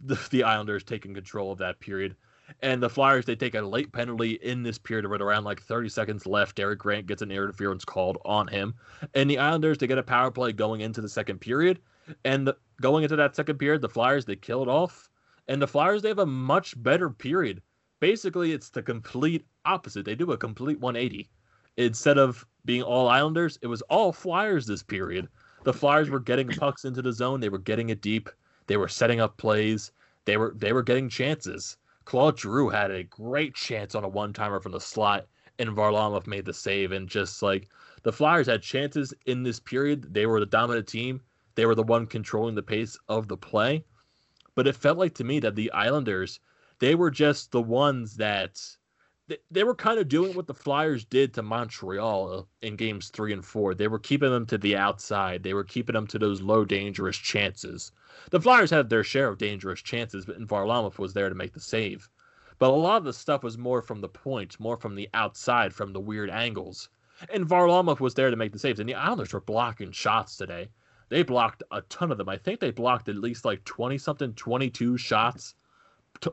the, 0.00 0.18
the 0.30 0.44
Islanders 0.44 0.84
taking 0.84 1.14
control 1.14 1.52
of 1.52 1.58
that 1.58 1.80
period. 1.80 2.16
And 2.60 2.82
the 2.82 2.90
Flyers, 2.90 3.24
they 3.24 3.36
take 3.36 3.54
a 3.54 3.62
late 3.62 3.92
penalty 3.92 4.32
in 4.32 4.62
this 4.62 4.78
period 4.78 5.08
with 5.08 5.22
around 5.22 5.44
like 5.44 5.62
30 5.62 5.88
seconds 5.88 6.26
left. 6.26 6.56
Derek 6.56 6.78
Grant 6.80 7.06
gets 7.06 7.22
an 7.22 7.30
interference 7.30 7.84
called 7.84 8.18
on 8.24 8.48
him. 8.48 8.74
And 9.14 9.30
the 9.30 9.38
Islanders, 9.38 9.78
they 9.78 9.86
get 9.86 9.98
a 9.98 10.02
power 10.02 10.30
play 10.30 10.52
going 10.52 10.80
into 10.80 11.00
the 11.00 11.08
second 11.08 11.40
period. 11.40 11.80
And 12.24 12.46
the, 12.46 12.56
going 12.80 13.04
into 13.04 13.16
that 13.16 13.36
second 13.36 13.58
period, 13.58 13.80
the 13.80 13.88
Flyers, 13.88 14.24
they 14.24 14.36
kill 14.36 14.62
it 14.62 14.68
off. 14.68 15.08
And 15.48 15.62
the 15.62 15.68
Flyers, 15.68 16.02
they 16.02 16.08
have 16.08 16.18
a 16.18 16.26
much 16.26 16.80
better 16.82 17.08
period. 17.08 17.62
Basically, 18.00 18.52
it's 18.52 18.70
the 18.70 18.82
complete 18.82 19.46
opposite. 19.64 20.04
They 20.04 20.14
do 20.14 20.32
a 20.32 20.36
complete 20.36 20.80
180. 20.80 21.28
Instead 21.76 22.18
of 22.18 22.46
being 22.64 22.82
all 22.82 23.08
Islanders, 23.08 23.58
it 23.62 23.66
was 23.66 23.82
all 23.82 24.12
Flyers 24.12 24.66
this 24.66 24.82
period. 24.82 25.28
The 25.64 25.72
Flyers 25.72 26.10
were 26.10 26.20
getting 26.20 26.48
pucks 26.48 26.84
into 26.84 27.02
the 27.02 27.12
zone. 27.12 27.40
They 27.40 27.48
were 27.48 27.58
getting 27.58 27.90
it 27.90 28.02
deep. 28.02 28.28
They 28.66 28.76
were 28.76 28.88
setting 28.88 29.20
up 29.20 29.36
plays. 29.36 29.92
They 30.24 30.36
were 30.36 30.52
they 30.56 30.72
were 30.72 30.82
getting 30.82 31.08
chances. 31.08 31.76
Claude 32.04 32.38
Giroux 32.38 32.68
had 32.68 32.90
a 32.90 33.04
great 33.04 33.54
chance 33.54 33.94
on 33.94 34.04
a 34.04 34.08
one 34.08 34.32
timer 34.32 34.60
from 34.60 34.72
the 34.72 34.80
slot, 34.80 35.26
and 35.58 35.70
Varlamov 35.70 36.26
made 36.26 36.44
the 36.44 36.52
save. 36.52 36.92
And 36.92 37.08
just 37.08 37.42
like 37.42 37.68
the 38.02 38.12
Flyers 38.12 38.48
had 38.48 38.62
chances 38.62 39.14
in 39.26 39.42
this 39.42 39.60
period, 39.60 40.12
they 40.12 40.26
were 40.26 40.40
the 40.40 40.46
dominant 40.46 40.88
team. 40.88 41.20
They 41.54 41.66
were 41.66 41.74
the 41.74 41.82
one 41.82 42.06
controlling 42.06 42.54
the 42.54 42.62
pace 42.62 42.98
of 43.08 43.28
the 43.28 43.36
play. 43.36 43.84
But 44.54 44.66
it 44.66 44.76
felt 44.76 44.98
like 44.98 45.14
to 45.14 45.24
me 45.24 45.40
that 45.40 45.54
the 45.54 45.70
Islanders, 45.72 46.40
they 46.80 46.94
were 46.94 47.10
just 47.10 47.52
the 47.52 47.62
ones 47.62 48.16
that 48.16 48.60
they, 49.50 49.64
were 49.64 49.74
kind 49.74 49.98
of 49.98 50.08
doing 50.08 50.34
what 50.34 50.46
the 50.46 50.54
Flyers 50.54 51.04
did 51.04 51.34
to 51.34 51.42
Montreal 51.42 52.48
in 52.62 52.76
games 52.76 53.08
three 53.08 53.32
and 53.32 53.44
four. 53.44 53.74
They 53.74 53.88
were 53.88 53.98
keeping 53.98 54.30
them 54.30 54.46
to 54.46 54.58
the 54.58 54.76
outside. 54.76 55.42
They 55.42 55.54
were 55.54 55.64
keeping 55.64 55.94
them 55.94 56.06
to 56.08 56.18
those 56.18 56.40
low 56.40 56.64
dangerous 56.64 57.16
chances. 57.16 57.92
The 58.30 58.40
Flyers 58.40 58.70
had 58.70 58.90
their 58.90 59.04
share 59.04 59.28
of 59.28 59.38
dangerous 59.38 59.82
chances, 59.82 60.26
but 60.26 60.40
Varlamov 60.40 60.98
was 60.98 61.14
there 61.14 61.28
to 61.28 61.34
make 61.34 61.52
the 61.52 61.60
save. 61.60 62.08
But 62.58 62.70
a 62.70 62.76
lot 62.76 62.98
of 62.98 63.04
the 63.04 63.12
stuff 63.12 63.42
was 63.42 63.58
more 63.58 63.82
from 63.82 64.00
the 64.00 64.08
point, 64.08 64.60
more 64.60 64.76
from 64.76 64.94
the 64.94 65.08
outside, 65.14 65.74
from 65.74 65.92
the 65.92 66.00
weird 66.00 66.30
angles. 66.30 66.88
And 67.32 67.46
Varlamov 67.46 68.00
was 68.00 68.14
there 68.14 68.30
to 68.30 68.36
make 68.36 68.52
the 68.52 68.58
saves. 68.58 68.80
And 68.80 68.88
the 68.88 68.94
Islanders 68.94 69.32
were 69.32 69.40
blocking 69.40 69.92
shots 69.92 70.36
today. 70.36 70.68
They 71.08 71.22
blocked 71.22 71.62
a 71.70 71.82
ton 71.82 72.10
of 72.10 72.18
them. 72.18 72.28
I 72.28 72.36
think 72.38 72.60
they 72.60 72.70
blocked 72.70 73.08
at 73.08 73.16
least 73.16 73.44
like 73.44 73.64
20 73.64 73.98
something, 73.98 74.32
22 74.34 74.96
shots 74.96 75.54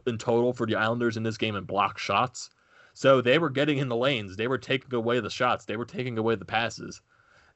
in 0.06 0.18
total 0.18 0.54
for 0.54 0.66
the 0.66 0.76
Islanders 0.76 1.18
in 1.18 1.24
this 1.24 1.38
game 1.38 1.56
and 1.56 1.68
block 1.68 1.98
shots. 1.98 2.50
So 2.94 3.22
they 3.22 3.38
were 3.38 3.50
getting 3.50 3.78
in 3.78 3.90
the 3.90 3.96
lanes. 3.96 4.36
They 4.36 4.48
were 4.48 4.58
taking 4.58 4.94
away 4.94 5.20
the 5.20 5.30
shots. 5.30 5.66
They 5.66 5.78
were 5.78 5.86
taking 5.86 6.18
away 6.18 6.36
the 6.36 6.46
passes. 6.46 7.02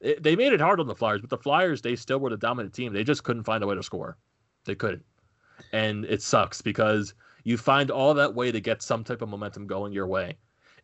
It, 0.00 0.22
they 0.22 0.36
made 0.36 0.52
it 0.52 0.60
hard 0.60 0.80
on 0.80 0.86
the 0.86 0.94
Flyers, 0.94 1.20
but 1.20 1.30
the 1.30 1.38
Flyers, 1.38 1.82
they 1.82 1.96
still 1.96 2.18
were 2.18 2.30
the 2.30 2.36
dominant 2.36 2.74
team. 2.74 2.92
They 2.92 3.04
just 3.04 3.24
couldn't 3.24 3.44
find 3.44 3.62
a 3.62 3.66
way 3.66 3.74
to 3.74 3.82
score. 3.82 4.16
They 4.64 4.74
couldn't. 4.74 5.04
And 5.72 6.04
it 6.04 6.22
sucks 6.22 6.60
because 6.60 7.14
you 7.44 7.56
find 7.56 7.90
all 7.90 8.14
that 8.14 8.34
way 8.34 8.50
to 8.52 8.60
get 8.60 8.82
some 8.82 9.04
type 9.04 9.22
of 9.22 9.28
momentum 9.28 9.66
going 9.66 9.92
your 9.92 10.06
way, 10.06 10.36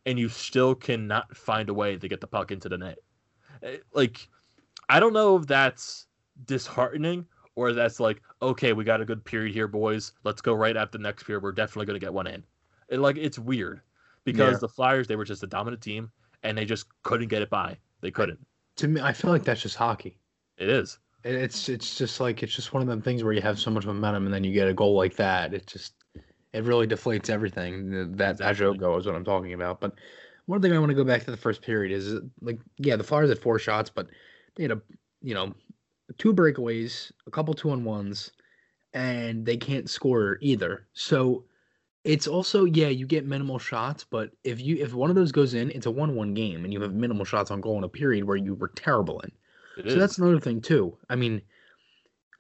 and 0.06 0.18
you 0.18 0.28
still 0.28 0.74
cannot 0.74 1.34
find 1.36 1.68
a 1.68 1.74
way 1.74 1.96
to 1.96 2.08
get 2.08 2.20
the 2.20 2.26
puck 2.26 2.50
into 2.50 2.68
the 2.68 2.78
net. 2.78 2.98
Eh, 3.62 3.78
like, 3.92 4.28
I 4.88 5.00
don't 5.00 5.12
know 5.12 5.36
if 5.36 5.46
that's 5.46 6.06
disheartening 6.44 7.26
or 7.56 7.72
that's 7.72 8.00
like, 8.00 8.22
okay, 8.42 8.72
we 8.72 8.84
got 8.84 9.00
a 9.00 9.04
good 9.04 9.24
period 9.24 9.52
here, 9.52 9.68
boys. 9.68 10.12
Let's 10.24 10.40
go 10.40 10.54
right 10.54 10.76
after 10.76 10.98
the 10.98 11.02
next 11.02 11.24
period. 11.24 11.42
We're 11.42 11.52
definitely 11.52 11.86
going 11.86 12.00
to 12.00 12.04
get 12.04 12.14
one 12.14 12.26
in. 12.26 12.44
It, 12.88 13.00
like, 13.00 13.16
it's 13.16 13.38
weird 13.38 13.80
because 14.24 14.54
yeah. 14.54 14.58
the 14.60 14.68
Flyers 14.68 15.06
they 15.06 15.16
were 15.16 15.24
just 15.24 15.42
a 15.42 15.46
dominant 15.46 15.82
team 15.82 16.10
and 16.42 16.56
they 16.56 16.64
just 16.64 16.86
couldn't 17.02 17.28
get 17.28 17.42
it 17.42 17.50
by. 17.50 17.76
They 18.00 18.10
couldn't. 18.10 18.38
To 18.76 18.88
me, 18.88 19.00
I 19.00 19.12
feel 19.12 19.30
like 19.30 19.44
that's 19.44 19.60
just 19.60 19.76
hockey. 19.76 20.18
It 20.56 20.68
is. 20.68 20.98
It's 21.22 21.68
it's 21.68 21.98
just 21.98 22.18
like 22.20 22.42
it's 22.42 22.54
just 22.54 22.72
one 22.72 22.82
of 22.82 22.88
them 22.88 23.02
things 23.02 23.22
where 23.22 23.32
you 23.32 23.42
have 23.42 23.58
so 23.58 23.70
much 23.70 23.84
momentum 23.84 24.24
and 24.24 24.32
then 24.32 24.42
you 24.42 24.52
get 24.52 24.68
a 24.68 24.74
goal 24.74 24.94
like 24.94 25.16
that. 25.16 25.52
It 25.52 25.66
just 25.66 25.94
it 26.52 26.64
really 26.64 26.86
deflates 26.86 27.28
everything. 27.28 28.16
That 28.16 28.32
exactly. 28.32 28.66
Ajogo 28.66 28.98
is 28.98 29.06
what 29.06 29.14
I'm 29.14 29.24
talking 29.24 29.52
about. 29.52 29.80
But 29.80 29.94
one 30.46 30.62
thing 30.62 30.72
I 30.72 30.78
want 30.78 30.90
to 30.90 30.96
go 30.96 31.04
back 31.04 31.24
to 31.24 31.30
the 31.30 31.36
first 31.36 31.60
period 31.60 31.92
is 31.92 32.20
like 32.40 32.58
yeah, 32.78 32.96
the 32.96 33.04
Flyers 33.04 33.28
had 33.28 33.38
four 33.38 33.58
shots, 33.58 33.90
but 33.90 34.08
they 34.56 34.64
had 34.64 34.72
a 34.72 34.80
you 35.20 35.34
know 35.34 35.54
two 36.16 36.32
breakaways, 36.32 37.12
a 37.26 37.30
couple 37.30 37.52
two 37.52 37.70
on 37.70 37.84
ones, 37.84 38.32
and 38.94 39.44
they 39.44 39.56
can't 39.56 39.90
score 39.90 40.38
either. 40.40 40.86
So 40.94 41.44
it's 42.04 42.26
also 42.26 42.64
yeah, 42.64 42.88
you 42.88 43.06
get 43.06 43.26
minimal 43.26 43.58
shots, 43.58 44.04
but 44.04 44.30
if 44.44 44.60
you 44.60 44.76
if 44.76 44.94
one 44.94 45.10
of 45.10 45.16
those 45.16 45.32
goes 45.32 45.54
in, 45.54 45.70
it's 45.70 45.86
a 45.86 45.90
one-one 45.90 46.34
game, 46.34 46.64
and 46.64 46.72
you 46.72 46.80
have 46.80 46.94
minimal 46.94 47.24
shots 47.24 47.50
on 47.50 47.60
goal 47.60 47.76
in 47.78 47.84
a 47.84 47.88
period 47.88 48.24
where 48.24 48.36
you 48.36 48.54
were 48.54 48.68
terrible 48.68 49.20
in. 49.20 49.32
It 49.76 49.90
so 49.90 49.94
is. 49.94 49.96
that's 49.96 50.18
another 50.18 50.40
thing 50.40 50.60
too. 50.60 50.96
I 51.10 51.16
mean, 51.16 51.42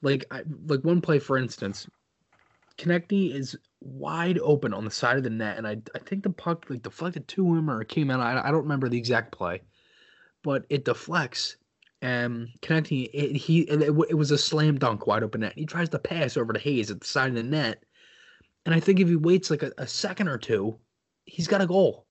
like 0.02 0.24
I, 0.30 0.42
like 0.66 0.82
one 0.82 1.00
play 1.00 1.18
for 1.18 1.36
instance, 1.36 1.86
Konecny 2.78 3.34
is 3.34 3.56
wide 3.80 4.38
open 4.38 4.72
on 4.72 4.84
the 4.84 4.90
side 4.90 5.18
of 5.18 5.24
the 5.24 5.30
net, 5.30 5.58
and 5.58 5.66
I 5.66 5.76
I 5.94 5.98
think 5.98 6.22
the 6.22 6.30
puck 6.30 6.66
like 6.70 6.82
deflected 6.82 7.28
to 7.28 7.54
him 7.54 7.70
or 7.70 7.82
it 7.82 7.88
came 7.88 8.10
out. 8.10 8.20
I, 8.20 8.48
I 8.48 8.50
don't 8.50 8.62
remember 8.62 8.88
the 8.88 8.98
exact 8.98 9.32
play, 9.32 9.62
but 10.42 10.64
it 10.70 10.86
deflects. 10.86 11.56
And 12.02 12.48
Konecny, 12.62 13.10
it, 13.12 13.36
he 13.36 13.60
it, 13.62 13.82
it 13.82 14.16
was 14.16 14.30
a 14.30 14.38
slam 14.38 14.78
dunk 14.78 15.06
wide 15.06 15.22
open 15.22 15.42
net. 15.42 15.52
He 15.54 15.66
tries 15.66 15.90
to 15.90 15.98
pass 15.98 16.38
over 16.38 16.54
to 16.54 16.58
Hayes 16.58 16.90
at 16.90 17.00
the 17.00 17.06
side 17.06 17.28
of 17.28 17.34
the 17.34 17.42
net, 17.42 17.84
and 18.66 18.74
I 18.74 18.80
think 18.80 19.00
if 19.00 19.08
he 19.08 19.16
waits 19.16 19.50
like 19.50 19.62
a, 19.62 19.72
a 19.78 19.86
second 19.86 20.28
or 20.28 20.38
two, 20.38 20.78
he's 21.24 21.48
got 21.48 21.62
a 21.62 21.66
goal. 21.66 22.06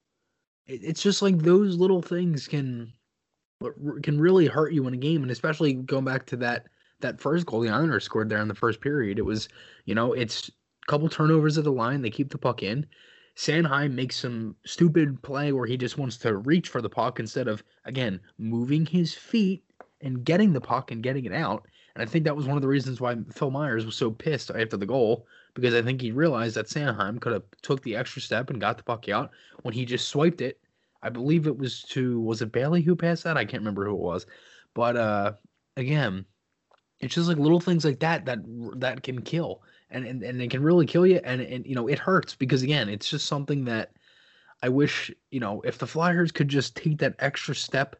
It, 0.66 0.80
it's 0.82 1.02
just 1.02 1.22
like 1.22 1.38
those 1.38 1.76
little 1.76 2.02
things 2.02 2.48
can 2.48 2.92
can 4.02 4.18
really 4.18 4.46
hurt 4.46 4.72
you 4.72 4.86
in 4.86 4.94
a 4.94 4.98
game, 4.98 5.22
and 5.22 5.30
especially 5.30 5.74
going 5.74 6.04
back 6.04 6.26
to 6.26 6.36
that 6.38 6.66
that 7.00 7.20
first 7.20 7.46
goal 7.46 7.60
the 7.60 7.68
Islanders 7.68 8.04
scored 8.04 8.28
there 8.28 8.40
in 8.40 8.48
the 8.48 8.54
first 8.54 8.80
period. 8.80 9.18
It 9.18 9.24
was, 9.24 9.48
you 9.84 9.94
know, 9.94 10.12
it's 10.12 10.48
a 10.48 10.90
couple 10.90 11.08
turnovers 11.08 11.58
at 11.58 11.64
the 11.64 11.72
line. 11.72 12.02
They 12.02 12.10
keep 12.10 12.30
the 12.30 12.38
puck 12.38 12.62
in. 12.62 12.86
Sanheim 13.36 13.92
makes 13.92 14.16
some 14.16 14.54
stupid 14.66 15.22
play 15.22 15.52
where 15.52 15.66
he 15.66 15.76
just 15.76 15.96
wants 15.96 16.18
to 16.18 16.36
reach 16.36 16.68
for 16.68 16.82
the 16.82 16.90
puck 16.90 17.20
instead 17.20 17.48
of, 17.48 17.62
again, 17.84 18.20
moving 18.38 18.84
his 18.84 19.14
feet 19.14 19.64
and 20.02 20.24
getting 20.24 20.52
the 20.52 20.60
puck 20.60 20.90
and 20.90 21.02
getting 21.02 21.24
it 21.24 21.32
out. 21.32 21.66
And 21.94 22.02
I 22.02 22.06
think 22.06 22.24
that 22.24 22.36
was 22.36 22.46
one 22.46 22.56
of 22.56 22.62
the 22.62 22.68
reasons 22.68 23.00
why 23.00 23.16
Phil 23.32 23.50
Myers 23.50 23.86
was 23.86 23.96
so 23.96 24.10
pissed 24.10 24.50
after 24.50 24.76
the 24.76 24.86
goal 24.86 25.26
because 25.54 25.74
I 25.74 25.82
think 25.82 26.00
he 26.00 26.12
realized 26.12 26.56
that 26.56 26.68
Sanheim 26.68 27.20
could 27.20 27.32
have 27.32 27.44
took 27.62 27.82
the 27.82 27.96
extra 27.96 28.22
step 28.22 28.50
and 28.50 28.60
got 28.60 28.76
the 28.76 28.84
puck 28.84 29.08
out 29.08 29.30
when 29.62 29.74
he 29.74 29.84
just 29.84 30.08
swiped 30.08 30.40
it. 30.40 30.60
I 31.02 31.08
believe 31.08 31.46
it 31.46 31.56
was 31.56 31.82
to 31.90 32.20
was 32.20 32.42
it 32.42 32.52
Bailey 32.52 32.82
who 32.82 32.94
passed 32.94 33.24
that? 33.24 33.36
I 33.36 33.44
can't 33.44 33.62
remember 33.62 33.86
who 33.86 33.94
it 33.94 34.00
was. 34.00 34.26
But 34.74 34.96
uh 34.96 35.32
again, 35.76 36.26
it's 37.00 37.14
just 37.14 37.28
like 37.28 37.38
little 37.38 37.60
things 37.60 37.84
like 37.84 38.00
that 38.00 38.26
that 38.26 38.38
that 38.76 39.02
can 39.02 39.22
kill 39.22 39.62
and 39.90 40.06
and, 40.06 40.22
and 40.22 40.40
it 40.40 40.50
can 40.50 40.62
really 40.62 40.86
kill 40.86 41.06
you 41.06 41.20
and 41.24 41.40
and 41.40 41.66
you 41.66 41.74
know 41.74 41.88
it 41.88 41.98
hurts 41.98 42.34
because 42.34 42.62
again 42.62 42.88
it's 42.88 43.08
just 43.08 43.26
something 43.26 43.64
that 43.64 43.92
i 44.62 44.68
wish 44.68 45.10
you 45.30 45.40
know 45.40 45.60
if 45.62 45.78
the 45.78 45.86
flyers 45.86 46.30
could 46.30 46.48
just 46.48 46.76
take 46.76 46.98
that 46.98 47.14
extra 47.18 47.54
step 47.54 47.96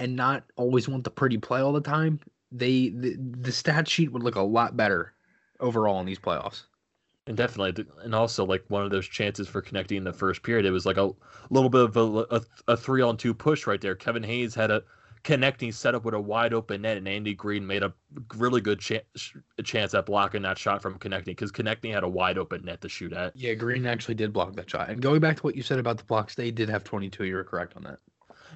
and 0.00 0.14
not 0.14 0.44
always 0.56 0.88
want 0.88 1.04
the 1.04 1.10
pretty 1.10 1.38
play 1.38 1.60
all 1.60 1.72
the 1.72 1.80
time 1.80 2.20
they 2.50 2.90
the, 2.90 3.16
the 3.40 3.52
stat 3.52 3.88
sheet 3.88 4.12
would 4.12 4.22
look 4.22 4.36
a 4.36 4.40
lot 4.40 4.76
better 4.76 5.12
overall 5.60 6.00
in 6.00 6.06
these 6.06 6.18
playoffs 6.18 6.64
and 7.28 7.36
definitely 7.36 7.84
and 8.02 8.14
also 8.14 8.44
like 8.44 8.64
one 8.68 8.82
of 8.82 8.90
those 8.90 9.06
chances 9.06 9.46
for 9.46 9.62
Konecny 9.62 9.96
in 9.96 10.04
the 10.04 10.12
first 10.12 10.42
period 10.42 10.66
it 10.66 10.70
was 10.70 10.86
like 10.86 10.96
a 10.96 11.12
little 11.50 11.70
bit 11.70 11.82
of 11.82 11.96
a, 11.96 12.26
a, 12.30 12.42
a 12.68 12.76
three 12.76 13.02
on 13.02 13.16
two 13.16 13.34
push 13.34 13.66
right 13.66 13.80
there 13.80 13.94
kevin 13.94 14.22
hayes 14.22 14.54
had 14.54 14.70
a 14.70 14.82
Konecny 15.24 15.72
setup 15.74 16.04
with 16.04 16.14
a 16.14 16.20
wide 16.20 16.54
open 16.54 16.82
net, 16.82 16.96
and 16.96 17.08
Andy 17.08 17.34
Greene 17.34 17.66
made 17.66 17.82
a 17.82 17.92
really 18.36 18.60
good 18.60 18.80
ch- 18.80 19.02
chance 19.64 19.92
at 19.92 20.06
blocking 20.06 20.42
that 20.42 20.58
shot 20.58 20.80
from 20.80 20.98
Konecny 20.98 21.26
because 21.26 21.52
Konecny 21.52 21.92
had 21.92 22.04
a 22.04 22.08
wide 22.08 22.38
open 22.38 22.64
net 22.64 22.80
to 22.82 22.88
shoot 22.88 23.12
at. 23.12 23.36
Yeah, 23.36 23.54
Greene 23.54 23.84
actually 23.84 24.14
did 24.14 24.32
block 24.32 24.54
that 24.54 24.70
shot. 24.70 24.88
And 24.88 25.02
going 25.02 25.20
back 25.20 25.36
to 25.36 25.42
what 25.42 25.56
you 25.56 25.62
said 25.62 25.78
about 25.78 25.98
the 25.98 26.04
blocks, 26.04 26.34
they 26.34 26.50
did 26.50 26.68
have 26.68 26.84
22. 26.84 27.24
You 27.24 27.34
were 27.34 27.44
correct 27.44 27.76
on 27.76 27.82
that. 27.82 27.98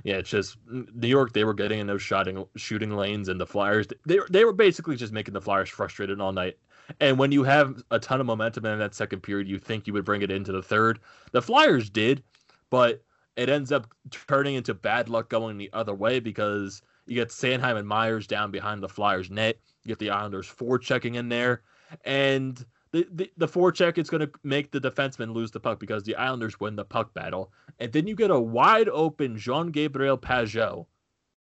Yeah, 0.05 0.17
it's 0.17 0.31
just 0.31 0.57
New 0.67 1.09
York. 1.09 1.33
They 1.33 1.45
were 1.45 1.55
getting 1.55 1.81
in 1.81 1.87
those 1.87 2.03
shooting 2.03 2.45
shooting 2.57 2.91
lanes, 2.91 3.29
and 3.29 3.41
the 3.41 3.47
Flyers 3.47 3.87
they 4.07 4.19
they 4.31 4.45
were 4.45 4.53
basically 4.53 4.97
just 4.97 5.13
making 5.13 5.35
the 5.35 5.41
Flyers 5.41 5.69
frustrated 5.69 6.21
all 6.21 6.33
night. 6.33 6.57
And 7.01 7.19
when 7.19 7.33
you 7.33 7.43
have 7.45 7.83
a 7.91 7.99
ton 7.99 8.21
of 8.21 8.27
momentum 8.27 8.67
in 8.67 8.79
that 8.79 8.95
second 8.95 9.23
period, 9.23 9.49
you 9.49 9.59
think 9.59 9.87
you 9.87 9.93
would 9.93 10.05
bring 10.05 10.23
it 10.23 10.31
into 10.31 10.53
the 10.53 10.63
third. 10.63 11.01
The 11.33 11.43
Flyers 11.43 11.91
did, 11.91 12.23
but 12.71 13.03
it 13.37 13.49
ends 13.49 13.73
up 13.73 13.93
turning 14.11 14.55
into 14.55 14.75
bad 14.75 15.09
luck 15.09 15.29
going 15.29 15.59
the 15.59 15.71
other 15.73 15.95
way 15.95 16.21
because 16.21 16.83
you 17.07 17.15
get 17.15 17.29
Sanheim 17.29 17.77
and 17.77 17.89
Myers 17.89 18.27
down 18.27 18.51
behind 18.51 18.83
the 18.83 18.89
Flyers 18.89 19.31
net. 19.31 19.59
You 19.85 19.89
get 19.89 19.99
the 19.99 20.11
Islanders 20.11 20.47
forechecking 20.47 21.17
in 21.17 21.29
there, 21.29 21.63
and 22.05 22.65
the 22.93 23.07
the, 23.11 23.31
the 23.37 23.49
forecheck 23.49 23.99
is 23.99 24.09
going 24.09 24.21
to 24.21 24.31
make 24.45 24.71
the 24.71 24.81
defenseman 24.81 25.35
lose 25.35 25.51
the 25.51 25.61
puck 25.61 25.81
because 25.81 26.05
the 26.05 26.15
Islanders 26.17 26.61
win 26.61 26.77
the 26.77 26.85
puck 26.85 27.13
battle, 27.15 27.53
and 27.81 27.93
then 27.93 28.07
you 28.07 28.15
get 28.15 28.31
a 28.31 28.39
wide 28.39 28.89
open 28.89 29.37
Jean 29.37 29.71
Gabriel 29.71 30.19
Pageau, 30.19 30.87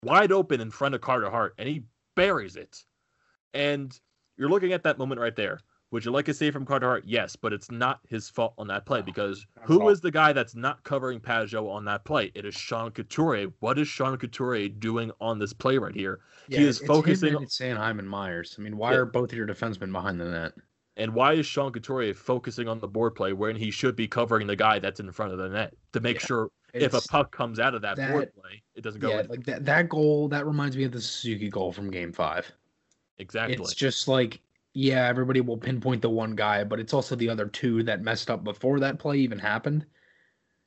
wide 0.03 0.31
open 0.31 0.61
in 0.61 0.71
front 0.71 0.95
of 0.95 1.01
Carter 1.01 1.29
Hart, 1.29 1.55
and 1.57 1.67
he 1.67 1.83
buries 2.15 2.55
it, 2.55 2.85
and 3.53 3.99
you're 4.41 4.49
looking 4.49 4.73
at 4.73 4.81
that 4.81 4.97
moment 4.97 5.21
right 5.21 5.35
there. 5.35 5.59
Would 5.91 6.03
you 6.03 6.09
like 6.09 6.27
a 6.27 6.33
save 6.33 6.53
from 6.53 6.65
Carter 6.65 6.87
Hart? 6.87 7.03
Yes, 7.05 7.35
but 7.35 7.53
it's 7.53 7.69
not 7.69 7.99
his 8.07 8.27
fault 8.27 8.55
on 8.57 8.65
that 8.69 8.87
play 8.87 9.03
because 9.03 9.45
who 9.61 9.89
is 9.89 10.01
the 10.01 10.09
guy 10.09 10.33
that's 10.33 10.55
not 10.55 10.83
covering 10.83 11.19
Pageau 11.19 11.69
on 11.69 11.85
that 11.85 12.05
play? 12.05 12.31
It 12.33 12.43
is 12.43 12.55
Sean 12.55 12.89
Couturier. 12.89 13.49
What 13.59 13.77
is 13.77 13.87
Sean 13.87 14.17
Couturier 14.17 14.69
doing 14.69 15.11
on 15.21 15.37
this 15.37 15.53
play 15.53 15.77
right 15.77 15.93
here? 15.93 16.21
Yeah, 16.47 16.59
he 16.59 16.65
is 16.65 16.79
focusing 16.79 17.35
on 17.35 17.45
Sanheim 17.45 17.99
and 17.99 18.09
Myers. 18.09 18.55
I 18.57 18.63
mean, 18.63 18.77
why 18.77 18.93
yeah. 18.93 18.99
are 18.99 19.05
both 19.05 19.31
of 19.31 19.37
your 19.37 19.45
defensemen 19.45 19.91
behind 19.91 20.19
the 20.19 20.25
net? 20.25 20.53
And 20.97 21.13
why 21.13 21.33
is 21.33 21.45
Sean 21.45 21.71
Couturier 21.71 22.15
focusing 22.15 22.67
on 22.67 22.79
the 22.79 22.87
board 22.87 23.13
play 23.13 23.33
when 23.33 23.55
he 23.55 23.69
should 23.69 23.95
be 23.95 24.07
covering 24.07 24.47
the 24.47 24.55
guy 24.55 24.79
that's 24.79 24.99
in 24.99 25.11
front 25.11 25.33
of 25.33 25.37
the 25.37 25.49
net 25.49 25.75
to 25.93 25.99
make 25.99 26.19
yeah, 26.19 26.25
sure 26.25 26.49
if 26.73 26.95
a 26.95 27.01
puck 27.01 27.31
comes 27.31 27.59
out 27.59 27.75
of 27.75 27.83
that, 27.83 27.97
that, 27.97 28.11
board 28.11 28.33
play, 28.33 28.63
it 28.73 28.81
doesn't 28.81 29.01
go. 29.01 29.09
Yeah, 29.09 29.23
like 29.29 29.43
that 29.43 29.65
that 29.65 29.89
goal 29.89 30.29
that 30.29 30.47
reminds 30.47 30.75
me 30.75 30.85
of 30.85 30.93
the 30.93 31.01
Suzuki 31.01 31.49
goal 31.49 31.71
from 31.71 31.91
Game 31.91 32.11
Five. 32.11 32.51
Exactly. 33.21 33.55
It's 33.55 33.75
just 33.75 34.07
like 34.07 34.41
yeah, 34.73 35.07
everybody 35.07 35.41
will 35.41 35.57
pinpoint 35.57 36.01
the 36.01 36.09
one 36.09 36.35
guy, 36.35 36.63
but 36.63 36.79
it's 36.79 36.93
also 36.93 37.15
the 37.15 37.29
other 37.29 37.45
two 37.45 37.83
that 37.83 38.01
messed 38.01 38.31
up 38.31 38.43
before 38.43 38.79
that 38.79 38.99
play 38.99 39.17
even 39.17 39.37
happened. 39.37 39.85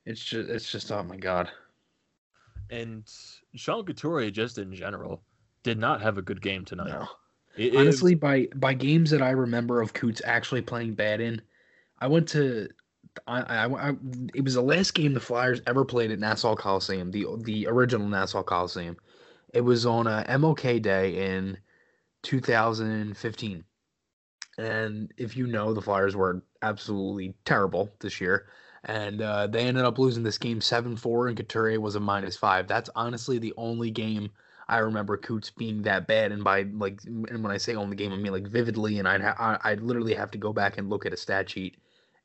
It's 0.05 0.23
just 0.23 0.49
it's 0.49 0.71
just 0.71 0.91
oh 0.91 1.03
my 1.03 1.17
god. 1.17 1.49
And 2.69 3.03
Sean 3.55 3.85
Couturier 3.85 4.31
just 4.31 4.57
in 4.57 4.73
general 4.73 5.21
did 5.63 5.77
not 5.77 6.01
have 6.01 6.17
a 6.17 6.21
good 6.21 6.41
game 6.41 6.65
tonight. 6.65 6.89
No. 6.89 7.07
It 7.57 7.75
Honestly, 7.75 8.13
is... 8.13 8.19
by 8.19 8.47
by 8.55 8.73
games 8.73 9.09
that 9.11 9.21
I 9.21 9.31
remember 9.31 9.81
of 9.81 9.93
Coots 9.93 10.21
actually 10.23 10.61
playing 10.61 10.93
bad 10.93 11.19
in, 11.19 11.41
I 11.99 12.07
went 12.07 12.29
to 12.29 12.69
I, 13.27 13.41
I, 13.41 13.89
I, 13.89 13.93
it 14.33 14.43
was 14.43 14.53
the 14.53 14.61
last 14.61 14.93
game 14.93 15.13
the 15.13 15.19
Flyers 15.19 15.61
ever 15.67 15.83
played 15.83 16.11
at 16.11 16.19
Nassau 16.19 16.55
Coliseum, 16.55 17.11
the 17.11 17.25
the 17.43 17.67
original 17.67 18.07
Nassau 18.07 18.43
Coliseum. 18.43 18.95
It 19.53 19.61
was 19.61 19.85
on 19.85 20.07
uh, 20.07 20.23
a 20.27 20.37
MLK 20.37 20.81
Day 20.81 21.35
in 21.35 21.57
2015 22.25 23.63
and 24.57 25.11
if 25.17 25.35
you 25.35 25.47
know, 25.47 25.73
the 25.73 25.81
Flyers 25.81 26.15
were 26.15 26.43
absolutely 26.61 27.35
terrible 27.43 27.91
this 27.99 28.21
year. 28.21 28.47
And 28.85 29.21
uh, 29.21 29.47
they 29.47 29.61
ended 29.61 29.83
up 29.83 29.97
losing 29.97 30.23
this 30.23 30.37
game 30.37 30.61
7 30.61 30.95
4, 30.95 31.27
and 31.27 31.37
Couturier 31.37 31.81
was 31.81 31.95
a 31.95 31.99
minus 31.99 32.37
five. 32.37 32.67
That's 32.67 32.89
honestly 32.95 33.39
the 33.39 33.53
only 33.57 33.89
game 33.89 34.29
I 34.67 34.77
remember 34.77 35.17
Coots 35.17 35.49
being 35.49 35.81
that 35.83 36.07
bad. 36.07 36.31
And 36.31 36.43
by 36.43 36.63
like, 36.63 36.99
and 37.03 37.43
when 37.43 37.51
I 37.51 37.57
say 37.57 37.75
only 37.75 37.95
game, 37.95 38.13
I 38.13 38.17
mean 38.17 38.31
like 38.31 38.47
vividly. 38.47 38.99
And 38.99 39.07
I'd, 39.07 39.21
ha- 39.21 39.59
I'd 39.63 39.81
literally 39.81 40.13
have 40.13 40.31
to 40.31 40.37
go 40.37 40.53
back 40.53 40.77
and 40.77 40.89
look 40.89 41.05
at 41.05 41.13
a 41.13 41.17
stat 41.17 41.49
sheet 41.49 41.77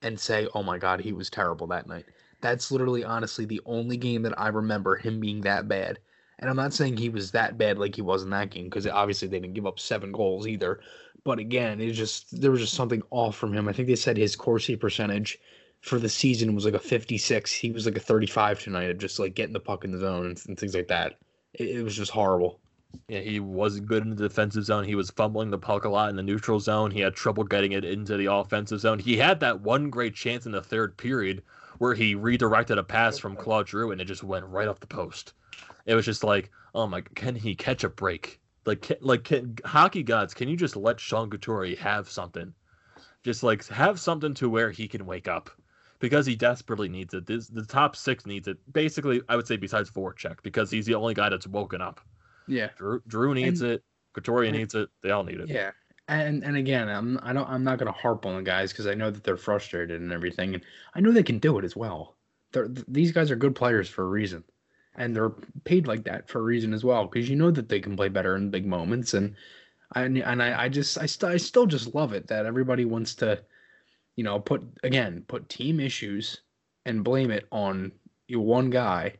and 0.02 0.20
say, 0.20 0.48
oh 0.54 0.62
my 0.62 0.78
God, 0.78 1.00
he 1.00 1.12
was 1.12 1.30
terrible 1.30 1.66
that 1.68 1.86
night. 1.86 2.06
That's 2.42 2.70
literally, 2.70 3.04
honestly, 3.04 3.46
the 3.46 3.60
only 3.66 3.96
game 3.96 4.22
that 4.22 4.38
I 4.38 4.48
remember 4.48 4.96
him 4.96 5.18
being 5.18 5.40
that 5.42 5.66
bad. 5.66 5.98
And 6.40 6.48
I'm 6.48 6.56
not 6.56 6.72
saying 6.72 6.96
he 6.96 7.10
was 7.10 7.30
that 7.32 7.58
bad 7.58 7.78
like 7.78 7.94
he 7.94 8.02
was 8.02 8.22
in 8.22 8.30
that 8.30 8.50
game 8.50 8.64
because 8.64 8.86
obviously 8.86 9.28
they 9.28 9.38
didn't 9.38 9.54
give 9.54 9.66
up 9.66 9.78
seven 9.78 10.10
goals 10.10 10.46
either. 10.46 10.80
But 11.22 11.38
again, 11.38 11.80
it 11.80 11.92
just 11.92 12.40
there 12.40 12.50
was 12.50 12.60
just 12.60 12.74
something 12.74 13.02
off 13.10 13.36
from 13.36 13.52
him. 13.52 13.68
I 13.68 13.74
think 13.74 13.88
they 13.88 13.94
said 13.94 14.16
his 14.16 14.36
Corsi 14.36 14.74
percentage 14.74 15.38
for 15.82 15.98
the 15.98 16.08
season 16.08 16.54
was 16.54 16.64
like 16.64 16.74
a 16.74 16.78
56. 16.78 17.52
He 17.52 17.70
was 17.70 17.84
like 17.84 17.96
a 17.96 18.00
35 18.00 18.60
tonight 18.60 18.90
of 18.90 18.98
just 18.98 19.18
like 19.18 19.34
getting 19.34 19.52
the 19.52 19.60
puck 19.60 19.84
in 19.84 19.92
the 19.92 19.98
zone 19.98 20.26
and, 20.26 20.42
and 20.48 20.58
things 20.58 20.74
like 20.74 20.88
that. 20.88 21.18
It, 21.52 21.76
it, 21.76 21.82
was 21.82 21.94
just 21.94 22.10
horrible. 22.10 22.58
Yeah, 23.08 23.20
he 23.20 23.38
wasn't 23.38 23.86
good 23.86 24.02
in 24.02 24.10
the 24.10 24.28
defensive 24.28 24.64
zone. 24.64 24.84
He 24.84 24.94
was 24.94 25.10
fumbling 25.10 25.50
the 25.50 25.58
puck 25.58 25.84
a 25.84 25.90
lot 25.90 26.08
in 26.08 26.16
the 26.16 26.22
neutral 26.22 26.58
zone. 26.58 26.90
He 26.90 27.00
had 27.00 27.14
trouble 27.14 27.44
getting 27.44 27.72
it 27.72 27.84
into 27.84 28.16
the 28.16 28.32
offensive 28.32 28.80
zone. 28.80 28.98
He 28.98 29.16
had 29.16 29.40
that 29.40 29.60
one 29.60 29.90
great 29.90 30.14
chance 30.14 30.46
in 30.46 30.52
the 30.52 30.62
third 30.62 30.96
period 30.96 31.42
where 31.78 31.94
he 31.94 32.14
redirected 32.14 32.78
a 32.78 32.82
pass 32.82 33.18
from 33.18 33.36
Claude 33.36 33.68
Giroux 33.68 33.90
and 33.90 34.00
it 34.00 34.06
just 34.06 34.24
went 34.24 34.46
right 34.46 34.68
off 34.68 34.80
the 34.80 34.86
post. 34.86 35.34
It 35.90 35.96
was 35.96 36.04
just 36.04 36.22
like, 36.22 36.52
oh 36.72 36.86
my, 36.86 37.00
can 37.00 37.34
he 37.34 37.56
catch 37.56 37.82
a 37.82 37.88
break? 37.88 38.40
Like, 38.64 38.92
like 39.00 39.24
can, 39.24 39.56
hockey 39.64 40.04
gods, 40.04 40.34
can 40.34 40.48
you 40.48 40.56
just 40.56 40.76
let 40.76 41.00
Sean 41.00 41.28
Couturier 41.28 41.76
have 41.78 42.08
something? 42.08 42.54
Just 43.24 43.42
like 43.42 43.66
have 43.66 43.98
something 43.98 44.32
to 44.34 44.48
where 44.48 44.70
he 44.70 44.86
can 44.86 45.04
wake 45.04 45.26
up 45.26 45.50
because 45.98 46.26
he 46.26 46.36
desperately 46.36 46.88
needs 46.88 47.12
it. 47.12 47.26
This, 47.26 47.48
the 47.48 47.64
top 47.64 47.96
six 47.96 48.24
needs 48.24 48.46
it. 48.46 48.58
Basically, 48.72 49.20
I 49.28 49.34
would 49.34 49.48
say 49.48 49.56
besides 49.56 49.90
Voracek 49.90 50.36
because 50.44 50.70
he's 50.70 50.86
the 50.86 50.94
only 50.94 51.12
guy 51.12 51.28
that's 51.28 51.48
woken 51.48 51.80
up. 51.80 52.00
Yeah, 52.46 52.68
Giroux, 52.78 53.02
Giroux 53.10 53.34
needs 53.34 53.60
and, 53.62 53.72
it. 53.72 53.84
Couturier 54.12 54.52
needs 54.52 54.76
it. 54.76 54.90
They 55.02 55.10
all 55.10 55.24
need 55.24 55.40
it. 55.40 55.48
Yeah, 55.48 55.72
and 56.06 56.44
and 56.44 56.56
again, 56.56 56.88
I'm 56.88 57.18
I 57.20 57.32
don't 57.32 57.48
I'm 57.48 57.64
not 57.64 57.80
gonna 57.80 57.90
harp 57.90 58.26
on 58.26 58.36
the 58.36 58.42
guys 58.42 58.70
because 58.70 58.86
I 58.86 58.94
know 58.94 59.10
that 59.10 59.24
they're 59.24 59.36
frustrated 59.36 60.00
and 60.00 60.12
everything, 60.12 60.54
and 60.54 60.62
I 60.94 61.00
know 61.00 61.10
they 61.10 61.24
can 61.24 61.40
do 61.40 61.58
it 61.58 61.64
as 61.64 61.74
well. 61.74 62.14
They're, 62.52 62.68
these 62.68 63.10
guys 63.10 63.32
are 63.32 63.36
good 63.36 63.56
players 63.56 63.88
for 63.88 64.04
a 64.04 64.08
reason 64.08 64.44
and 64.96 65.14
they're 65.14 65.32
paid 65.64 65.86
like 65.86 66.04
that 66.04 66.28
for 66.28 66.40
a 66.40 66.42
reason 66.42 66.72
as 66.74 66.84
well 66.84 67.06
because 67.06 67.28
you 67.28 67.36
know 67.36 67.50
that 67.50 67.68
they 67.68 67.80
can 67.80 67.96
play 67.96 68.08
better 68.08 68.36
in 68.36 68.50
big 68.50 68.66
moments 68.66 69.14
and 69.14 69.34
I, 69.92 70.02
and 70.02 70.42
I, 70.42 70.64
I 70.64 70.68
just 70.68 70.98
I, 70.98 71.06
st- 71.06 71.32
I 71.32 71.36
still 71.36 71.66
just 71.66 71.94
love 71.94 72.12
it 72.12 72.28
that 72.28 72.46
everybody 72.46 72.84
wants 72.84 73.14
to 73.16 73.42
you 74.16 74.24
know 74.24 74.38
put 74.38 74.62
again 74.82 75.24
put 75.26 75.48
team 75.48 75.80
issues 75.80 76.42
and 76.86 77.04
blame 77.04 77.30
it 77.30 77.46
on 77.50 77.92
one 78.30 78.70
guy. 78.70 79.14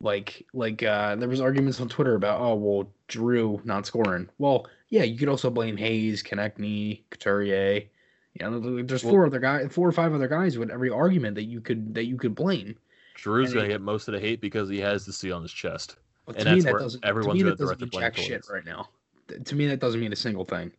Like 0.00 0.46
like 0.52 0.82
uh 0.82 1.16
there 1.16 1.28
was 1.28 1.40
arguments 1.40 1.80
on 1.80 1.88
Twitter 1.88 2.14
about 2.14 2.40
oh 2.40 2.54
well 2.54 2.90
Giroux 3.10 3.60
not 3.64 3.86
scoring. 3.86 4.28
Well 4.38 4.66
yeah 4.88 5.02
you 5.02 5.18
could 5.18 5.28
also 5.28 5.50
blame 5.50 5.76
Hayes 5.76 6.22
Konecny 6.22 7.02
Couturier. 7.10 7.82
You 8.38 8.50
know, 8.50 8.82
there's 8.82 9.02
Well- 9.02 9.12
four 9.12 9.26
other 9.26 9.38
guys, 9.40 9.72
four 9.72 9.88
or 9.88 9.92
five 9.92 10.12
other 10.14 10.28
guys 10.28 10.58
with 10.58 10.70
every 10.70 10.90
argument 10.90 11.34
that 11.36 11.44
you 11.44 11.60
could 11.60 11.94
that 11.94 12.04
you 12.04 12.16
could 12.16 12.34
blame. 12.34 12.76
Giroux's 13.16 13.54
gonna 13.54 13.68
get 13.68 13.80
most 13.80 14.08
of 14.08 14.12
the 14.14 14.20
hate 14.20 14.40
because 14.40 14.68
he 14.68 14.78
has 14.80 15.06
the 15.06 15.12
C 15.12 15.32
on 15.32 15.42
his 15.42 15.52
chest. 15.52 15.96
But 16.26 16.36
And 16.36 16.44
to 16.44 16.50
me, 16.50 16.54
that's 16.56 16.64
that 16.64 16.72
where 16.72 16.80
doesn't. 16.80 17.04
everyone's 17.04 17.32
to 17.32 17.34
me, 17.34 17.40
gonna 17.42 17.56
that 17.56 17.58
doesn't 17.62 17.78
direct 17.78 17.92
mean 17.94 18.00
the 18.00 18.06
jack 18.06 18.14
blame 18.14 18.26
shit 18.26 18.46
right 18.52 18.64
now. 18.64 18.88
To 19.44 19.54
me, 19.54 19.66
that 19.66 19.80
doesn't 19.80 20.00
mean 20.00 20.12
a 20.12 20.16
single 20.16 20.44
thing, 20.44 20.72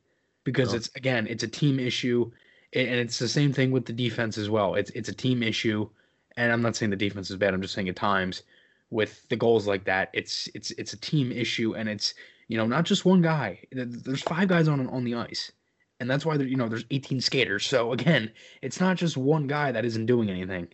because 0.43 0.71
No. 0.71 0.77
it's 0.77 0.89
again, 0.95 1.27
it's 1.27 1.43
a 1.43 1.47
team 1.47 1.79
issue, 1.79 2.31
and 2.73 2.87
it's 2.89 3.19
the 3.19 3.27
same 3.27 3.51
thing 3.53 3.71
with 3.71 3.85
the 3.85 3.93
defense 3.93 4.37
as 4.37 4.49
well. 4.49 4.75
It's 4.75 4.89
it's 4.91 5.09
a 5.09 5.13
team 5.13 5.43
issue, 5.43 5.89
and 6.35 6.51
I'm 6.51 6.61
not 6.61 6.75
saying 6.75 6.89
the 6.91 6.95
defense 6.95 7.29
is 7.29 7.37
bad. 7.37 7.53
I'm 7.53 7.61
just 7.61 7.73
saying 7.73 7.89
at 7.89 7.95
times, 7.95 8.43
with 8.89 9.27
the 9.29 9.35
goals 9.35 9.67
like 9.67 9.83
that, 9.85 10.09
it's 10.13 10.47
it's 10.53 10.71
it's 10.71 10.93
a 10.93 10.97
team 10.97 11.31
issue, 11.31 11.75
and 11.75 11.89
it's 11.89 12.13
you 12.47 12.57
know 12.57 12.67
not 12.67 12.85
just 12.85 13.05
one 13.05 13.21
guy. 13.21 13.59
There's 13.71 14.21
five 14.21 14.47
guys 14.47 14.67
on 14.67 14.87
on 14.87 15.03
the 15.03 15.15
ice, 15.15 15.51
and 15.99 16.09
that's 16.09 16.25
why 16.25 16.37
there, 16.37 16.47
you 16.47 16.55
know 16.57 16.69
there's 16.69 16.85
18 16.91 17.19
skaters. 17.21 17.65
So 17.65 17.91
again, 17.93 18.31
it's 18.61 18.79
not 18.79 18.97
just 18.97 19.17
one 19.17 19.47
guy 19.47 19.71
that 19.71 19.85
isn't 19.85 20.05
doing 20.05 20.29
anything. 20.29 20.69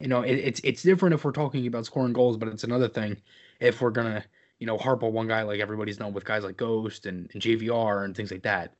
You 0.00 0.08
know, 0.08 0.22
it, 0.22 0.34
it's 0.34 0.60
it's 0.64 0.82
different 0.82 1.14
if 1.14 1.24
we're 1.24 1.32
talking 1.32 1.66
about 1.66 1.86
scoring 1.86 2.12
goals, 2.12 2.36
but 2.36 2.48
it's 2.48 2.64
another 2.64 2.88
thing 2.88 3.16
if 3.60 3.80
we're 3.80 3.90
gonna 3.90 4.24
you 4.58 4.66
know 4.66 4.76
harp 4.78 5.02
on 5.02 5.12
one 5.12 5.28
guy 5.28 5.42
like 5.42 5.60
everybody's 5.60 5.96
done 5.96 6.12
with 6.12 6.24
guys 6.24 6.44
like 6.44 6.56
Ghost 6.56 7.06
and, 7.06 7.28
and 7.32 7.42
JVR 7.42 8.04
and 8.04 8.16
things 8.16 8.30
like 8.30 8.42
that. 8.42 8.74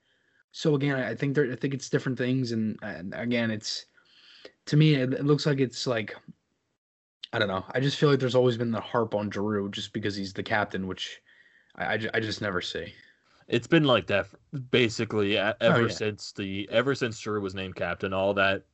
So 0.52 0.74
again, 0.74 0.98
I 0.98 1.14
think 1.14 1.34
there 1.34 1.50
I 1.50 1.56
think 1.56 1.74
it's 1.74 1.88
different 1.90 2.18
things, 2.18 2.52
and, 2.52 2.78
and 2.82 3.14
again, 3.14 3.50
it's 3.50 3.86
to 4.66 4.76
me 4.76 4.94
it, 4.94 5.12
it 5.12 5.24
looks 5.24 5.44
like 5.46 5.58
it's 5.60 5.86
like 5.86 6.16
I 7.32 7.38
don't 7.38 7.48
know. 7.48 7.64
I 7.72 7.80
just 7.80 7.98
feel 7.98 8.08
like 8.10 8.20
there's 8.20 8.34
always 8.34 8.56
been 8.56 8.70
the 8.70 8.80
harp 8.80 9.14
on 9.14 9.30
Giroux 9.30 9.68
just 9.70 9.92
because 9.92 10.16
he's 10.16 10.32
the 10.32 10.42
captain, 10.42 10.86
which 10.86 11.20
I, 11.76 11.84
I, 11.84 12.00
I 12.14 12.20
just 12.20 12.40
never 12.40 12.60
see. 12.62 12.92
It's 13.48 13.66
been 13.66 13.84
like 13.84 14.06
that 14.06 14.26
basically 14.70 15.34
e- 15.34 15.38
oh, 15.38 15.52
ever 15.60 15.78
Oh, 15.78 15.86
yeah. 15.86 15.88
since 15.88 16.32
the 16.32 16.68
ever 16.70 16.94
since 16.94 17.18
Giroux 17.18 17.40
was 17.40 17.54
named 17.54 17.76
captain. 17.76 18.12
All 18.12 18.34
that 18.34 18.64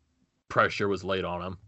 pressure 0.48 0.88
was 0.88 1.02
laid 1.04 1.24
on 1.24 1.42
him. 1.42 1.58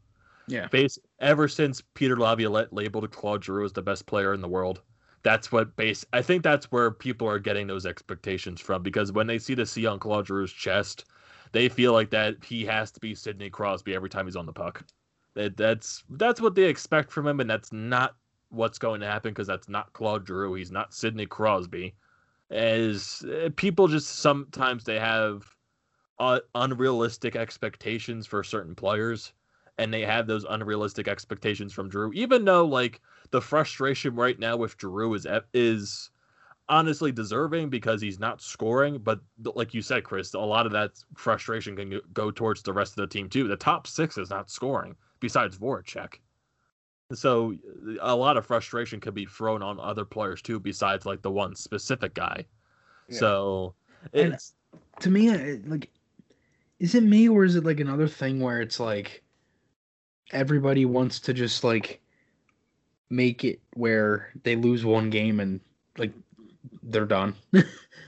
Yeah. 0.48 0.68
Base 0.68 0.98
ever 1.20 1.48
since 1.48 1.82
Peter 1.94 2.16
Laviolette 2.16 2.72
labeled 2.72 3.10
Claude 3.10 3.44
Giroux 3.44 3.64
as 3.64 3.72
the 3.72 3.82
best 3.82 4.06
player 4.06 4.32
in 4.32 4.40
the 4.40 4.48
world. 4.48 4.82
That's 5.22 5.50
what 5.50 5.74
base. 5.76 6.04
I 6.12 6.22
think 6.22 6.44
that's 6.44 6.70
where 6.70 6.90
people 6.90 7.28
are 7.28 7.40
getting 7.40 7.66
those 7.66 7.84
expectations 7.84 8.60
from 8.60 8.82
because 8.82 9.10
when 9.10 9.26
they 9.26 9.38
see 9.38 9.54
the 9.54 9.66
C 9.66 9.84
on 9.86 9.98
Claude 9.98 10.26
Giroux's 10.26 10.52
chest, 10.52 11.06
they 11.52 11.68
feel 11.68 11.92
like 11.92 12.10
that 12.10 12.36
he 12.44 12.64
has 12.66 12.92
to 12.92 13.00
be 13.00 13.14
Sidney 13.14 13.50
Crosby 13.50 13.94
every 13.94 14.08
time 14.08 14.26
he's 14.26 14.36
on 14.36 14.46
the 14.46 14.52
puck. 14.52 14.84
That 15.34 15.56
that's 15.56 16.04
that's 16.10 16.40
what 16.40 16.54
they 16.54 16.64
expect 16.64 17.10
from 17.10 17.26
him, 17.26 17.40
and 17.40 17.50
that's 17.50 17.72
not 17.72 18.14
what's 18.50 18.78
going 18.78 19.00
to 19.00 19.06
happen 19.06 19.32
because 19.32 19.48
that's 19.48 19.68
not 19.68 19.92
Claude 19.92 20.26
Giroux. 20.26 20.54
He's 20.54 20.70
not 20.70 20.94
Sidney 20.94 21.26
Crosby. 21.26 21.94
As 22.50 23.24
uh, 23.24 23.50
people 23.56 23.88
just 23.88 24.20
sometimes 24.20 24.84
they 24.84 25.00
have 25.00 25.44
uh, 26.20 26.40
unrealistic 26.54 27.34
expectations 27.34 28.26
for 28.26 28.44
certain 28.44 28.74
players, 28.74 29.32
and 29.78 29.92
they 29.92 30.02
have 30.02 30.26
those 30.26 30.44
unrealistic 30.48 31.08
expectations 31.08 31.72
from 31.72 31.90
Giroux. 31.90 32.12
Even 32.14 32.44
though 32.44 32.64
like 32.64 33.00
the 33.30 33.40
frustration 33.40 34.14
right 34.14 34.38
now 34.38 34.56
with 34.56 34.76
Giroux 34.80 35.14
is 35.14 35.26
is 35.52 36.10
honestly 36.68 37.12
deserving 37.12 37.68
because 37.70 38.00
he's 38.00 38.18
not 38.18 38.42
scoring, 38.42 38.98
but 38.98 39.20
like 39.54 39.72
you 39.72 39.80
said, 39.82 40.02
Chris, 40.02 40.34
a 40.34 40.38
lot 40.40 40.66
of 40.66 40.72
that 40.72 40.90
frustration 41.14 41.76
can 41.76 42.00
go- 42.12 42.32
towards 42.32 42.62
the 42.62 42.72
rest 42.72 42.92
of 42.92 42.96
the 42.96 43.06
team 43.06 43.28
too. 43.28 43.46
The 43.46 43.56
top 43.56 43.86
six 43.86 44.18
is 44.18 44.30
not 44.30 44.50
scoring 44.50 44.96
besides 45.20 45.56
Voracek. 45.56 46.14
So 47.12 47.54
a 48.00 48.16
lot 48.16 48.36
of 48.36 48.44
frustration 48.44 48.98
could 48.98 49.14
be 49.14 49.26
thrown 49.26 49.62
on 49.62 49.78
other 49.78 50.04
players 50.04 50.42
too, 50.42 50.58
besides 50.58 51.06
like 51.06 51.22
the 51.22 51.30
one 51.30 51.54
specific 51.54 52.14
guy. 52.14 52.44
Yeah. 53.08 53.18
So 53.18 53.74
And- 54.12 54.32
it's 54.34 54.54
To 55.00 55.10
me, 55.10 55.30
like, 55.66 55.90
is 56.80 56.94
it 56.96 57.04
me 57.04 57.28
or 57.28 57.44
is 57.44 57.54
it 57.54 57.64
like 57.64 57.78
another 57.80 58.08
thing 58.08 58.40
where 58.40 58.60
it's 58.60 58.80
like 58.80 59.22
everybody 60.32 60.84
wants 60.84 61.20
to 61.20 61.32
just 61.34 61.64
like 61.64 62.00
make 63.10 63.44
it 63.44 63.60
where 63.74 64.32
they 64.42 64.56
lose 64.56 64.84
one 64.84 65.10
game 65.10 65.40
and 65.40 65.60
like 65.98 66.12
they're 66.82 67.04
done. 67.06 67.34
like 67.52 67.64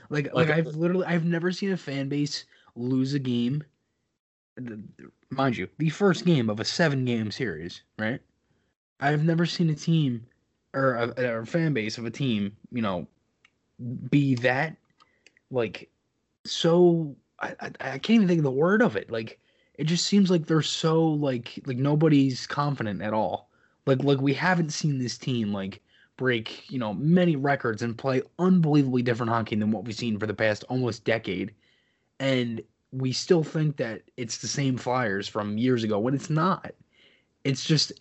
like 0.09 0.33
Like- 0.33 0.49
I've 0.49 0.67
literally 0.75 1.05
I've 1.05 1.25
never 1.25 1.51
seen 1.51 1.71
a 1.71 1.77
fan 1.77 2.09
base 2.09 2.45
lose 2.75 3.13
a 3.13 3.19
game. 3.19 3.63
Mind 5.29 5.55
you, 5.57 5.69
the 5.77 5.89
first 5.89 6.25
game 6.25 6.49
of 6.49 6.59
a 6.59 6.65
seven 6.65 7.05
game 7.05 7.31
series, 7.31 7.83
right? 7.97 8.19
I've 8.99 9.23
never 9.23 9.45
seen 9.45 9.69
a 9.69 9.75
team 9.75 10.25
or 10.73 10.95
a, 10.95 11.07
or 11.31 11.39
a 11.39 11.45
fan 11.45 11.73
base 11.73 11.97
of 11.97 12.05
a 12.05 12.11
team, 12.11 12.55
you 12.71 12.81
know, 12.81 13.07
be 14.09 14.35
that 14.35 14.75
like 15.51 15.89
so 16.45 17.15
I, 17.39 17.55
I 17.61 17.71
I 17.79 17.97
can't 17.99 18.09
even 18.17 18.27
think 18.27 18.39
of 18.39 18.43
the 18.43 18.51
word 18.51 18.81
of 18.81 18.95
it. 18.97 19.09
Like 19.09 19.39
it 19.79 19.87
just 19.87 20.05
seems 20.05 20.29
like 20.29 20.45
they're 20.45 20.61
so 20.61 21.01
like 21.01 21.57
like 21.65 21.77
nobody's 21.77 22.45
confident 22.45 23.01
at 23.01 23.13
all. 23.13 23.49
Like 23.85 24.03
like 24.03 24.19
we 24.19 24.33
haven't 24.33 24.71
seen 24.71 24.99
this 24.99 25.17
team 25.17 25.53
like 25.53 25.81
break, 26.17 26.69
you 26.69 26.77
know, 26.77 26.93
many 26.93 27.37
records 27.37 27.81
and 27.81 27.97
play 27.97 28.21
unbelievably 28.39 29.03
different 29.03 29.31
hockey 29.31 29.55
than 29.55 29.71
what 29.71 29.85
we've 29.85 29.95
seen 29.95 30.19
for 30.19 30.27
the 30.27 30.33
past 30.33 30.65
almost 30.67 31.05
decade. 31.05 31.53
And 32.19 32.61
we 32.91 33.13
still 33.13 33.41
think 33.41 33.77
that 33.77 34.01
it's 34.17 34.39
the 34.39 34.49
same 34.49 34.77
Flyers 34.77 35.29
from 35.29 35.57
years 35.57 35.85
ago 35.85 35.97
when 35.97 36.13
it's 36.13 36.29
not. 36.29 36.73
It's 37.45 37.63
just 37.63 37.93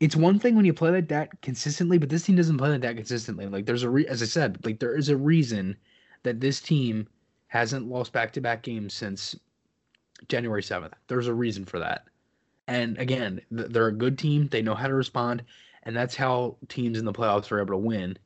it's 0.00 0.16
one 0.16 0.38
thing 0.38 0.54
when 0.54 0.66
you 0.66 0.74
play 0.74 0.90
like 0.90 1.08
that 1.08 1.40
consistently, 1.40 1.96
but 1.96 2.10
this 2.10 2.24
team 2.24 2.36
doesn't 2.36 2.58
play 2.58 2.68
like 2.68 2.82
that 2.82 2.96
consistently. 2.96 3.46
Like 3.46 3.64
there's 3.64 3.84
a 3.84 3.88
re- 3.88 4.06
as 4.06 4.20
I 4.20 4.26
said, 4.26 4.62
like 4.66 4.80
there 4.80 4.94
is 4.94 5.08
a 5.08 5.16
reason 5.16 5.78
that 6.24 6.40
this 6.40 6.60
team 6.60 7.08
hasn't 7.46 7.88
lost 7.88 8.12
back-to-back 8.12 8.62
games 8.62 8.92
since 8.92 9.34
January 10.28 10.62
7th. 10.62 10.92
There's 11.08 11.28
a 11.28 11.34
reason 11.34 11.64
for 11.64 11.78
that. 11.78 12.06
And 12.68 12.98
again, 12.98 13.40
th- 13.54 13.68
they're 13.70 13.88
a 13.88 13.92
good 13.92 14.18
team. 14.18 14.48
They 14.48 14.62
know 14.62 14.74
how 14.74 14.88
to 14.88 14.94
respond, 14.94 15.44
and 15.84 15.96
that's 15.96 16.16
how 16.16 16.56
teams 16.68 16.98
in 16.98 17.04
the 17.04 17.12
playoffs 17.12 17.50
are 17.52 17.60
able 17.60 17.74
to 17.74 17.78
win. 17.78 18.18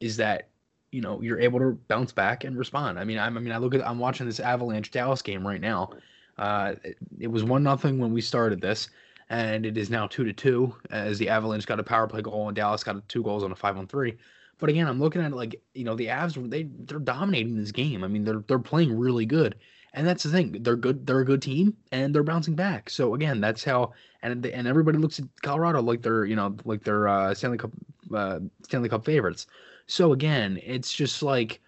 Is 0.00 0.16
that 0.16 0.48
you 0.90 1.00
know 1.00 1.20
you're 1.20 1.40
able 1.40 1.60
to 1.60 1.78
bounce 1.88 2.12
back 2.12 2.44
and 2.44 2.58
respond. 2.58 2.98
I 2.98 3.04
mean, 3.04 3.18
I'm, 3.18 3.36
I 3.36 3.40
mean, 3.40 3.52
I 3.52 3.58
look 3.58 3.74
at 3.74 3.86
I'm 3.86 3.98
watching 3.98 4.26
this 4.26 4.40
Avalanche 4.40 4.90
Dallas 4.90 5.22
game 5.22 5.46
right 5.46 5.60
now. 5.60 5.90
Uh, 6.38 6.74
it, 6.82 6.96
it 7.20 7.26
was 7.28 7.44
one 7.44 7.62
nothing 7.62 7.98
when 7.98 8.12
we 8.12 8.20
started 8.20 8.60
this, 8.60 8.88
and 9.30 9.64
it 9.64 9.76
is 9.78 9.90
now 9.90 10.06
two 10.06 10.24
to 10.24 10.32
two 10.32 10.74
as 10.90 11.18
the 11.18 11.28
Avalanche 11.28 11.66
got 11.66 11.80
a 11.80 11.84
power 11.84 12.06
play 12.08 12.22
goal 12.22 12.48
and 12.48 12.56
Dallas 12.56 12.82
got 12.82 13.08
two 13.08 13.22
goals 13.22 13.44
on 13.44 13.52
a 13.52 13.56
five 13.56 13.76
on 13.76 13.86
three. 13.86 14.16
But 14.58 14.70
again, 14.70 14.86
I'm 14.86 15.00
looking 15.00 15.22
at 15.22 15.32
it 15.32 15.36
like 15.36 15.60
you 15.74 15.84
know 15.84 15.94
the 15.94 16.06
Avs 16.06 16.50
they 16.50 16.64
they're 16.64 16.98
dominating 16.98 17.56
this 17.56 17.72
game. 17.72 18.02
I 18.02 18.08
mean 18.08 18.24
they're 18.24 18.44
they're 18.46 18.58
playing 18.58 18.96
really 18.96 19.26
good, 19.26 19.56
and 19.94 20.06
that's 20.06 20.24
the 20.24 20.28
thing. 20.30 20.56
They're 20.60 20.76
good. 20.76 21.06
They're 21.06 21.20
a 21.20 21.24
good 21.24 21.40
team, 21.40 21.76
and 21.92 22.14
they're 22.14 22.22
bouncing 22.24 22.54
back. 22.54 22.90
So 22.90 23.14
again, 23.14 23.40
that's 23.40 23.64
how. 23.64 23.92
And 24.22 24.44
and 24.46 24.66
everybody 24.66 24.98
looks 24.98 25.18
at 25.18 25.26
Colorado 25.42 25.82
like 25.82 26.02
they're 26.02 26.24
you 26.24 26.36
know 26.36 26.56
like 26.64 26.82
they're 26.82 27.08
uh, 27.08 27.34
Stanley 27.34 27.58
Cup 27.58 27.70
uh, 28.14 28.40
Stanley 28.62 28.88
Cup 28.88 29.04
favorites. 29.04 29.46
So 29.86 30.12
again, 30.12 30.58
it's 30.62 30.92
just 30.92 31.22
like 31.22 31.60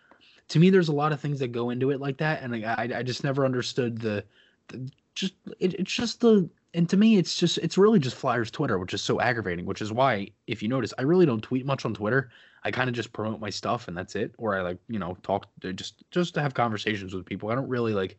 to 0.48 0.58
me, 0.58 0.70
there's 0.70 0.88
a 0.88 0.92
lot 0.92 1.12
of 1.12 1.20
things 1.20 1.38
that 1.40 1.48
go 1.48 1.70
into 1.70 1.90
it 1.90 2.00
like 2.00 2.18
that, 2.18 2.42
and 2.42 2.54
I 2.54 2.74
I, 2.78 2.98
I 2.98 3.02
just 3.02 3.24
never 3.24 3.44
understood 3.44 3.98
the, 3.98 4.24
the 4.68 4.90
just 5.14 5.34
it, 5.60 5.74
it's 5.74 5.92
just 5.92 6.20
the 6.20 6.48
and 6.76 6.88
to 6.90 6.96
me 6.96 7.16
it's 7.16 7.36
just 7.36 7.58
it's 7.58 7.78
really 7.78 7.98
just 7.98 8.16
Flyers 8.16 8.50
Twitter, 8.50 8.78
which 8.78 8.94
is 8.94 9.02
so 9.02 9.20
aggravating. 9.20 9.64
Which 9.64 9.80
is 9.82 9.92
why 9.92 10.28
if 10.46 10.62
you 10.62 10.68
notice, 10.68 10.92
I 10.98 11.02
really 11.02 11.26
don't 11.26 11.42
tweet 11.42 11.66
much 11.66 11.84
on 11.84 11.94
Twitter. 11.94 12.30
I 12.62 12.70
kind 12.70 12.88
of 12.88 12.94
just 12.94 13.12
promote 13.12 13.40
my 13.40 13.50
stuff 13.50 13.88
and 13.88 13.96
that's 13.96 14.14
it. 14.14 14.34
Or 14.38 14.56
I 14.56 14.62
like, 14.62 14.78
you 14.88 14.98
know, 14.98 15.16
talk 15.22 15.48
to 15.62 15.72
just 15.72 16.04
just 16.10 16.34
to 16.34 16.42
have 16.42 16.54
conversations 16.54 17.14
with 17.14 17.24
people. 17.24 17.50
I 17.50 17.54
don't 17.54 17.68
really 17.68 17.94
like, 17.94 18.18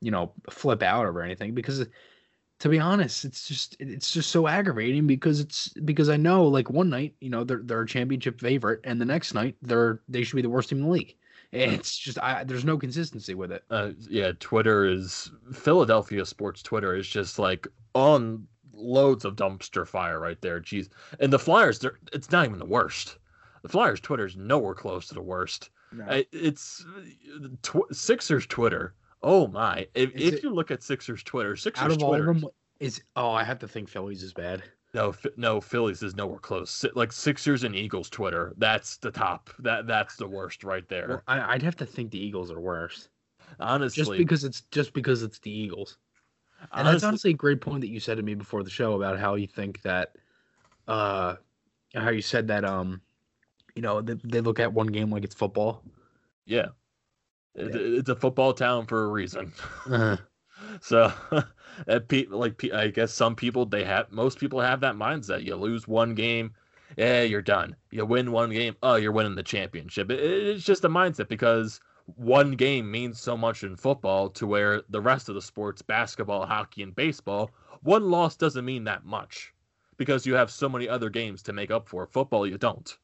you 0.00 0.10
know, 0.10 0.32
flip 0.50 0.82
out 0.82 1.06
over 1.06 1.22
anything 1.22 1.54
because 1.54 1.86
to 2.60 2.68
be 2.68 2.80
honest, 2.80 3.24
it's 3.24 3.46
just 3.46 3.76
it's 3.78 4.10
just 4.10 4.30
so 4.30 4.48
aggravating 4.48 5.06
because 5.06 5.38
it's 5.38 5.68
because 5.84 6.08
I 6.08 6.16
know 6.16 6.44
like 6.46 6.70
one 6.70 6.90
night, 6.90 7.14
you 7.20 7.30
know, 7.30 7.44
they're 7.44 7.62
they're 7.62 7.82
a 7.82 7.86
championship 7.86 8.40
favorite 8.40 8.80
and 8.82 9.00
the 9.00 9.04
next 9.04 9.34
night 9.34 9.56
they're 9.62 10.00
they 10.08 10.24
should 10.24 10.36
be 10.36 10.42
the 10.42 10.50
worst 10.50 10.70
team 10.70 10.78
in 10.78 10.84
the 10.84 10.90
league. 10.90 11.14
It's 11.54 11.96
just 11.96 12.18
I 12.18 12.44
there's 12.44 12.64
no 12.64 12.76
consistency 12.78 13.34
with 13.34 13.52
it. 13.52 13.64
uh, 13.70 13.90
yeah, 14.10 14.32
Twitter 14.40 14.84
is 14.86 15.30
Philadelphia 15.52 16.24
sports 16.26 16.62
Twitter 16.62 16.94
is 16.94 17.08
just 17.08 17.38
like 17.38 17.66
on 17.94 18.46
loads 18.72 19.24
of 19.24 19.36
dumpster 19.36 19.86
fire 19.86 20.18
right 20.18 20.40
there. 20.40 20.60
Jeez, 20.60 20.88
and 21.20 21.32
the 21.32 21.38
Flyers, 21.38 21.78
they're 21.78 21.98
it's 22.12 22.30
not 22.32 22.46
even 22.46 22.58
the 22.58 22.64
worst. 22.64 23.18
The 23.62 23.68
Flyers 23.68 24.00
Twitter 24.00 24.26
is 24.26 24.36
nowhere 24.36 24.74
close 24.74 25.06
to 25.08 25.14
the 25.14 25.22
worst. 25.22 25.70
I, 26.08 26.26
it's 26.32 26.84
tw- 27.62 27.92
Sixers 27.94 28.46
Twitter. 28.46 28.94
Oh 29.22 29.46
my! 29.46 29.86
If, 29.94 30.10
if 30.16 30.34
it- 30.34 30.42
you 30.42 30.52
look 30.52 30.70
at 30.72 30.82
Sixers 30.82 31.22
Twitter, 31.22 31.54
Sixers 31.56 31.84
Out 31.84 31.90
of 31.92 32.02
all 32.02 32.10
Twitter, 32.10 32.30
of 32.30 32.40
them 32.40 32.50
is 32.80 33.00
oh 33.14 33.30
I 33.30 33.44
have 33.44 33.60
to 33.60 33.68
think 33.68 33.88
Phillies 33.88 34.22
is 34.24 34.32
bad. 34.32 34.62
No, 34.94 35.14
no, 35.36 35.60
Phillies 35.60 36.02
is 36.02 36.14
nowhere 36.14 36.38
close. 36.38 36.84
Like 36.94 37.12
Sixers 37.12 37.64
and 37.64 37.74
Eagles 37.74 38.08
Twitter, 38.08 38.54
that's 38.56 38.96
the 38.98 39.10
top. 39.10 39.50
That 39.58 39.86
that's 39.86 40.16
the 40.16 40.26
worst 40.28 40.64
right 40.64 40.88
there. 40.88 41.06
Well, 41.08 41.22
I, 41.26 41.54
I'd 41.54 41.62
have 41.62 41.76
to 41.76 41.86
think 41.86 42.10
the 42.10 42.24
Eagles 42.24 42.50
are 42.50 42.60
worse. 42.60 43.08
honestly, 43.60 44.02
Just 44.04 44.16
because 44.16 44.44
it's 44.44 44.60
just 44.70 44.92
because 44.92 45.22
it's 45.22 45.38
the 45.40 45.50
Eagles. 45.50 45.98
And 46.72 46.86
that's 46.86 47.02
honestly- 47.04 47.08
honestly 47.08 47.30
a 47.32 47.34
great 47.34 47.60
point 47.60 47.80
that 47.82 47.88
you 47.88 48.00
said 48.00 48.16
to 48.16 48.22
me 48.22 48.34
before 48.34 48.62
the 48.62 48.70
show 48.70 48.94
about 48.94 49.18
how 49.18 49.34
you 49.34 49.46
think 49.46 49.82
that, 49.82 50.16
uh, 50.88 51.34
how 51.94 52.10
you 52.10 52.22
said 52.22 52.46
that, 52.48 52.64
um, 52.64 53.00
you 53.74 53.82
know, 53.82 54.00
they, 54.00 54.14
they 54.24 54.40
look 54.40 54.60
at 54.60 54.72
one 54.72 54.86
game 54.86 55.10
like 55.10 55.24
it's 55.24 55.34
football. 55.34 55.82
Yeah. 56.46 56.68
It- 57.54 57.74
It's 57.74 58.08
a 58.08 58.16
football 58.16 58.52
town 58.54 58.86
for 58.86 59.04
a 59.04 59.08
reason. 59.08 59.52
Uh, 59.90 60.16
so, 60.80 61.12
like 61.86 62.64
I 62.72 62.88
guess 62.88 63.12
some 63.12 63.36
people 63.36 63.66
they 63.66 63.84
have 63.84 64.10
most 64.12 64.38
people 64.38 64.60
have 64.60 64.80
that 64.80 64.94
mindset. 64.94 65.44
You 65.44 65.56
lose 65.56 65.88
one 65.88 66.14
game, 66.14 66.52
yeah, 66.96 67.22
you're 67.22 67.42
done. 67.42 67.76
You 67.90 68.06
win 68.06 68.32
one 68.32 68.50
game, 68.50 68.76
oh, 68.82 68.96
you're 68.96 69.12
winning 69.12 69.34
the 69.34 69.42
championship. 69.42 70.10
It, 70.10 70.20
it's 70.20 70.64
just 70.64 70.84
a 70.84 70.88
mindset 70.88 71.28
because 71.28 71.80
one 72.16 72.52
game 72.52 72.90
means 72.90 73.20
so 73.20 73.36
much 73.36 73.64
in 73.64 73.76
football 73.76 74.28
to 74.30 74.46
where 74.46 74.82
the 74.90 75.00
rest 75.00 75.28
of 75.28 75.34
the 75.34 75.42
sports, 75.42 75.82
basketball, 75.82 76.46
hockey, 76.46 76.82
and 76.82 76.94
baseball, 76.94 77.50
one 77.82 78.10
loss 78.10 78.36
doesn't 78.36 78.64
mean 78.64 78.84
that 78.84 79.04
much 79.04 79.54
because 79.96 80.26
you 80.26 80.34
have 80.34 80.50
so 80.50 80.68
many 80.68 80.88
other 80.88 81.08
games 81.10 81.42
to 81.42 81.52
make 81.52 81.70
up 81.70 81.88
for. 81.88 82.06
Football, 82.06 82.46
you 82.46 82.58
don't. 82.58 82.96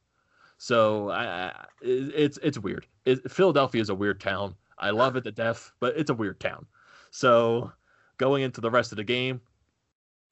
So 0.57 1.09
I, 1.09 1.51
it's 1.81 2.37
it's 2.43 2.59
weird. 2.59 2.85
It, 3.05 3.31
Philadelphia 3.31 3.81
is 3.81 3.89
a 3.89 3.95
weird 3.95 4.19
town. 4.19 4.55
I 4.77 4.91
love 4.91 5.15
it 5.15 5.23
to 5.23 5.31
death, 5.31 5.71
but 5.79 5.97
it's 5.97 6.09
a 6.09 6.15
weird 6.15 6.39
town. 6.39 6.65
So 7.11 7.71
going 8.17 8.43
into 8.43 8.61
the 8.61 8.71
rest 8.71 8.91
of 8.91 8.95
the 8.97 9.03
game, 9.03 9.41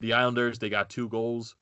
the 0.00 0.14
Islanders 0.14 0.58
they 0.58 0.68
got 0.68 0.90
two 0.90 1.08
goals 1.08 1.54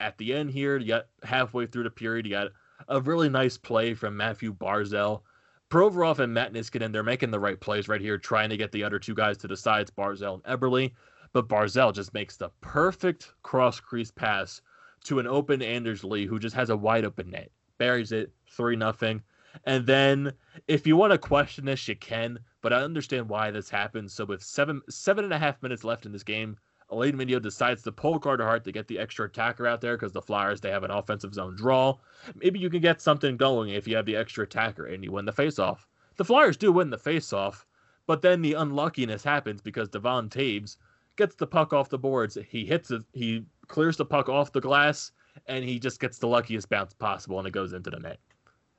at 0.00 0.16
the 0.18 0.34
end 0.34 0.50
here. 0.50 0.78
You 0.78 0.86
got 0.86 1.06
halfway 1.22 1.66
through 1.66 1.84
the 1.84 1.90
period, 1.90 2.26
you 2.26 2.32
got 2.32 2.52
a 2.88 3.00
really 3.00 3.28
nice 3.28 3.58
play 3.58 3.94
from 3.94 4.16
Mathew 4.16 4.54
Barzal. 4.54 5.22
Provorov 5.70 6.18
and 6.20 6.32
Matt 6.32 6.52
Niskanen, 6.52 6.92
they're 6.92 7.02
making 7.02 7.30
the 7.30 7.40
right 7.40 7.60
plays 7.60 7.88
right 7.88 8.00
here, 8.00 8.16
trying 8.16 8.48
to 8.48 8.56
get 8.56 8.72
the 8.72 8.84
other 8.84 8.98
two 8.98 9.14
guys 9.14 9.36
to 9.38 9.48
the 9.48 9.56
sides, 9.56 9.90
Barzal 9.90 10.40
and 10.42 10.60
Eberle. 10.60 10.92
But 11.34 11.48
Barzal 11.48 11.92
just 11.92 12.14
makes 12.14 12.36
the 12.36 12.50
perfect 12.62 13.34
cross 13.42 13.78
crease 13.78 14.10
pass 14.10 14.62
to 15.04 15.18
an 15.18 15.26
open 15.26 15.60
Anders 15.60 16.04
Lee, 16.04 16.24
who 16.24 16.38
just 16.38 16.56
has 16.56 16.70
a 16.70 16.76
wide 16.76 17.04
open 17.04 17.30
net 17.30 17.50
buries 17.78 18.12
it 18.12 18.32
three 18.50 18.76
nothing. 18.76 19.22
And 19.64 19.86
then 19.86 20.32
if 20.66 20.86
you 20.86 20.96
want 20.96 21.12
to 21.12 21.18
question 21.18 21.64
this, 21.64 21.88
you 21.88 21.96
can, 21.96 22.40
but 22.60 22.72
I 22.72 22.82
understand 22.82 23.28
why 23.28 23.50
this 23.50 23.70
happened. 23.70 24.10
So 24.10 24.24
with 24.24 24.42
seven 24.42 24.82
seven 24.88 25.24
and 25.24 25.32
a 25.32 25.38
half 25.38 25.62
minutes 25.62 25.84
left 25.84 26.06
in 26.06 26.12
this 26.12 26.22
game, 26.22 26.56
Alain 26.90 27.16
Vigneault 27.16 27.42
decides 27.42 27.82
to 27.82 27.92
pull 27.92 28.18
Carter 28.18 28.44
Hart 28.44 28.64
to 28.64 28.72
get 28.72 28.88
the 28.88 28.98
extra 28.98 29.26
attacker 29.26 29.66
out 29.66 29.80
there 29.80 29.96
because 29.96 30.12
the 30.12 30.22
Flyers 30.22 30.60
they 30.60 30.70
have 30.70 30.84
an 30.84 30.90
offensive 30.90 31.34
zone 31.34 31.54
draw. 31.56 31.98
Maybe 32.34 32.58
you 32.58 32.70
can 32.70 32.80
get 32.80 33.00
something 33.00 33.36
going 33.36 33.70
if 33.70 33.86
you 33.86 33.96
have 33.96 34.06
the 34.06 34.16
extra 34.16 34.44
attacker 34.44 34.86
and 34.86 35.04
you 35.04 35.12
win 35.12 35.24
the 35.24 35.32
faceoff. 35.32 35.86
The 36.16 36.24
Flyers 36.24 36.56
do 36.56 36.72
win 36.72 36.90
the 36.90 36.98
faceoff, 36.98 37.64
but 38.06 38.22
then 38.22 38.42
the 38.42 38.54
unluckiness 38.54 39.22
happens 39.22 39.60
because 39.60 39.88
Devon 39.88 40.28
Toews 40.28 40.78
gets 41.16 41.34
the 41.34 41.46
puck 41.46 41.72
off 41.72 41.90
the 41.90 41.98
boards. 41.98 42.38
He 42.48 42.64
hits 42.64 42.90
it. 42.90 43.02
He 43.12 43.44
clears 43.66 43.96
the 43.98 44.06
puck 44.06 44.28
off 44.28 44.52
the 44.52 44.60
glass 44.60 45.12
and 45.46 45.64
he 45.64 45.78
just 45.78 46.00
gets 46.00 46.18
the 46.18 46.26
luckiest 46.26 46.68
bounce 46.70 46.94
possible 46.94 47.38
and 47.38 47.46
it 47.46 47.52
goes 47.52 47.72
into 47.72 47.90
the 47.90 47.98
net. 47.98 48.18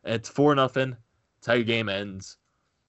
And 0.04 0.16
it's 0.16 0.30
four 0.30 0.56
nothing. 0.56 0.98
It's 1.38 1.48
how 1.48 1.54
your 1.54 1.64
game 1.64 1.90
ends. 1.90 2.38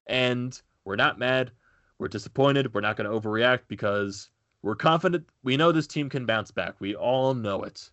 And 0.07 0.61
we're 0.91 0.97
not 0.97 1.21
mad. 1.21 1.53
We're 2.01 2.09
disappointed. 2.09 2.75
We're 2.75 2.81
not 2.81 2.97
going 2.97 3.09
to 3.09 3.17
overreact 3.17 3.61
because 3.69 4.29
we're 4.63 4.75
confident. 4.75 5.25
We 5.45 5.57
know 5.57 5.71
this 5.71 5.87
team 5.87 6.11
can 6.11 6.27
bounce 6.27 6.51
back. 6.51 6.75
We 6.81 6.97
all 6.97 7.33
know 7.33 7.63
it. 7.63 7.89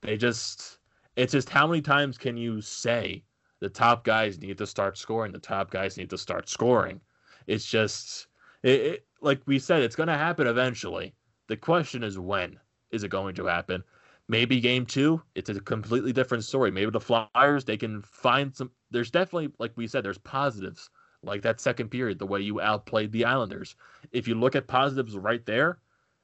They 0.00 0.16
just, 0.16 0.78
it's 1.14 1.32
just 1.32 1.50
how 1.50 1.66
many 1.66 1.82
times 1.82 2.16
can 2.16 2.38
you 2.38 2.62
say 2.62 3.22
the 3.60 3.68
top 3.68 4.02
guys 4.02 4.40
need 4.40 4.56
to 4.56 4.66
start 4.66 4.96
scoring? 4.96 5.30
The 5.30 5.38
top 5.38 5.70
guys 5.70 5.98
need 5.98 6.08
to 6.08 6.16
start 6.16 6.48
scoring. 6.48 7.02
It's 7.46 7.66
just, 7.66 8.28
it, 8.62 8.80
it 8.80 9.06
like 9.20 9.42
we 9.44 9.58
said, 9.58 9.82
it's 9.82 9.96
going 9.96 10.08
to 10.08 10.14
happen 10.14 10.46
eventually. 10.46 11.14
The 11.48 11.56
question 11.58 12.02
is 12.02 12.18
when 12.18 12.58
is 12.92 13.04
it 13.04 13.10
going 13.10 13.34
to 13.34 13.44
happen? 13.44 13.84
maybe 14.28 14.60
game 14.60 14.86
two, 14.86 15.22
it's 15.34 15.50
a 15.50 15.60
completely 15.60 16.12
different 16.12 16.44
story. 16.44 16.70
Maybe 16.70 16.90
the 16.90 17.00
Flyers, 17.00 17.64
they 17.64 17.76
can 17.76 18.02
find 18.02 18.54
some. 18.54 18.70
There's 18.90 19.10
definitely, 19.10 19.52
like 19.58 19.72
we 19.76 19.86
said, 19.86 20.04
there's 20.04 20.18
positives, 20.18 20.90
like 21.22 21.42
that 21.42 21.60
second 21.60 21.90
period, 21.90 22.18
the 22.18 22.26
way 22.26 22.40
you 22.40 22.60
outplayed 22.60 23.12
the 23.12 23.24
Islanders. 23.24 23.76
If 24.12 24.28
you 24.28 24.34
look 24.34 24.54
at 24.54 24.66
positives 24.66 25.16
right 25.16 25.44
there, 25.46 25.78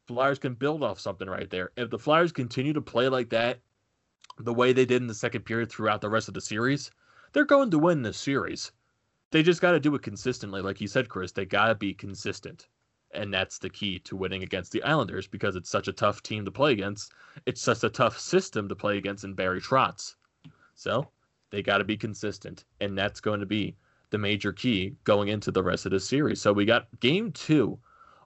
Flyers 0.07 0.39
can 0.39 0.55
build 0.55 0.83
off 0.83 1.01
something 1.01 1.29
right 1.29 1.49
there. 1.51 1.73
If 1.77 1.91
the 1.91 1.99
Flyers 1.99 2.33
continue 2.33 2.73
to 2.73 2.81
play 2.81 3.09
like 3.09 3.31
that, 3.31 3.61
the 4.39 4.55
way 4.55 4.73
they 4.73 4.85
did 4.85 5.03
in 5.03 5.09
the 5.09 5.15
second 5.15 5.43
period 5.43 5.71
throughout 5.71 6.01
the 6.01 6.11
rest 6.11 6.29
of 6.29 6.35
the 6.35 6.41
series, 6.41 6.91
they're 7.33 7.45
going 7.45 7.71
to 7.71 7.79
win 7.79 8.03
this 8.03 8.19
series. 8.19 8.73
They 9.31 9.43
just 9.43 9.61
got 9.61 9.73
to 9.73 9.81
do 9.81 9.95
it 9.95 10.03
consistently. 10.03 10.61
Like 10.61 10.81
you 10.81 10.89
said, 10.89 11.09
Chris, 11.09 11.33
they 11.33 11.45
got 11.45 11.69
to 11.69 11.75
be 11.75 11.95
consistent 11.95 12.69
and 13.15 13.33
that's 13.33 13.59
the 13.59 13.71
key 13.71 13.99
to 14.01 14.17
winning 14.17 14.43
against 14.43 14.73
the 14.73 14.83
Islanders 14.83 15.27
because 15.27 15.57
it's 15.57 15.71
such 15.71 15.89
a 15.89 15.93
tough 15.93 16.23
team 16.23 16.45
to 16.45 16.51
play 16.51 16.73
against. 16.73 17.13
It's 17.47 17.63
such 17.63 17.85
a 17.85 17.89
tough 17.89 18.19
system 18.19 18.69
to 18.69 18.75
play 18.75 18.99
against 18.99 19.25
in 19.25 19.35
Barry 19.35 19.61
Trotz. 19.61 20.17
So 20.75 21.09
they 21.51 21.63
got 21.63 21.79
to 21.79 21.85
be 21.85 21.97
consistent, 21.97 22.65
and 22.81 22.99
that's 22.99 23.21
going 23.21 23.41
to 23.41 23.47
be 23.47 23.77
the 24.11 24.19
major 24.19 24.53
key 24.53 24.95
going 25.05 25.29
into 25.29 25.51
the 25.51 25.63
rest 25.63 25.87
of 25.87 25.93
the 25.93 26.01
series. 26.01 26.41
So 26.41 26.53
we 26.53 26.65
got 26.65 26.89
game 27.01 27.33
two 27.33 27.79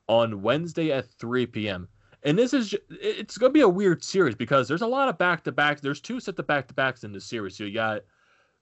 on 0.09 0.43
Wednesday 0.43 0.93
at 0.93 1.11
3 1.11 1.47
p.m. 1.47 1.89
And 2.25 2.39
this 2.39 2.53
is 2.53 2.75
it's 2.91 3.39
going 3.39 3.51
to 3.51 3.55
be 3.55 3.61
a 3.61 3.69
weird 3.69 4.03
series 4.03 4.35
because 4.35 4.67
there's 4.67 4.83
a 4.83 4.87
lot 4.87 5.09
of 5.09 5.19
back 5.19 5.45
to 5.45 5.53
backs. 5.53 5.81
There's 5.81 6.01
two 6.01 6.21
set 6.21 6.39
of 6.39 6.47
back 6.47 6.67
to 6.69 6.75
backs 6.75 7.05
in 7.05 7.13
the 7.13 7.21
series. 7.21 7.57
So 7.57 7.65
you 7.65 7.73
got 7.73 8.03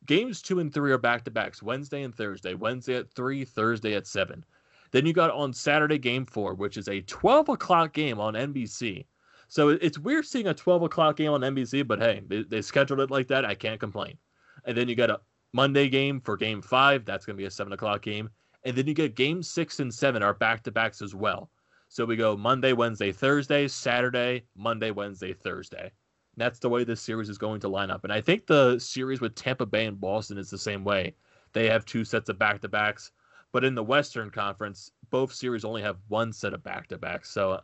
games 0.05 0.43
two 0.43 0.61
and 0.61 0.73
three 0.73 0.93
are 0.93 0.99
back 0.99 1.25
to 1.25 1.31
backs 1.31 1.63
Wednesday 1.63 2.03
and 2.03 2.15
Thursday. 2.15 2.55
Wednesday 2.55 2.97
at 2.97 3.11
three, 3.11 3.45
Thursday 3.45 3.95
at 3.95 4.07
seven. 4.07 4.45
Then 4.93 5.07
you 5.07 5.13
got 5.13 5.31
on 5.31 5.53
Saturday 5.53 5.99
game 5.99 6.27
four, 6.27 6.55
which 6.55 6.77
is 6.77 6.89
a 6.89 7.01
12 7.03 7.49
o'clock 7.49 7.93
game 7.93 8.21
on 8.21 8.35
NBC. 8.35 9.07
So 9.49 9.71
it's 9.71 9.99
weird 9.99 10.27
seeing 10.27 10.49
a 10.49 10.55
12 10.55 10.83
o'clock 10.83 11.17
game 11.17 11.31
on 11.31 11.41
NBC, 11.41 11.87
but 11.87 12.01
hey, 12.01 12.23
they, 12.27 12.43
they 12.43 12.63
scheduled 12.63 13.01
it 13.01 13.11
like 13.11 13.29
that. 13.29 13.45
I 13.45 13.55
can't 13.55 13.81
complain. 13.81 14.19
And 14.65 14.77
then 14.77 14.89
you 14.89 14.97
got 14.97 15.11
a 15.11 15.21
Monday 15.57 15.89
game 15.89 16.21
for 16.21 16.37
game 16.37 16.61
five. 16.61 17.07
That's 17.07 17.25
going 17.25 17.35
to 17.35 17.41
be 17.41 17.47
a 17.47 17.51
7 17.51 17.73
o'clock 17.73 18.03
game. 18.03 18.29
And 18.65 18.77
then 18.77 18.87
you 18.87 18.93
get 18.93 19.17
game 19.17 19.43
six 19.43 19.81
and 19.81 19.93
seven 19.93 20.23
are 20.23 20.35
back 20.35 20.63
to 20.65 20.71
backs 20.71 21.01
as 21.01 21.15
well. 21.15 21.51
So 21.89 22.05
we 22.05 22.15
go 22.15 22.37
Monday, 22.37 22.75
Wednesday, 22.75 23.11
Thursday, 23.11 23.67
Saturday, 23.67 24.45
Monday, 24.55 24.91
Wednesday, 24.91 25.33
Thursday. 25.33 25.85
And 25.85 25.91
that's 26.37 26.59
the 26.59 26.69
way 26.69 26.85
this 26.85 27.01
series 27.01 27.31
is 27.31 27.39
going 27.39 27.61
to 27.61 27.69
line 27.69 27.91
up. 27.91 28.05
And 28.05 28.13
I 28.13 28.21
think 28.21 28.47
the 28.47 28.79
series 28.79 29.23
with 29.23 29.35
Tampa 29.35 29.65
Bay 29.65 29.87
and 29.87 29.99
Boston 29.99 30.37
is 30.37 30.51
the 30.51 30.59
same 30.59 30.85
way. 30.85 31.15
They 31.55 31.71
have 31.71 31.87
two 31.87 32.05
sets 32.05 32.29
of 32.29 32.39
back 32.39 32.61
to 32.61 32.69
backs. 32.69 33.13
But 33.51 33.65
in 33.65 33.75
the 33.75 33.83
Western 33.83 34.29
Conference, 34.29 34.91
both 35.09 35.33
series 35.33 35.65
only 35.65 35.81
have 35.81 35.97
one 36.09 36.35
set 36.35 36.53
of 36.53 36.63
back 36.63 36.87
to 36.89 36.99
backs. 36.99 37.31
So 37.31 37.63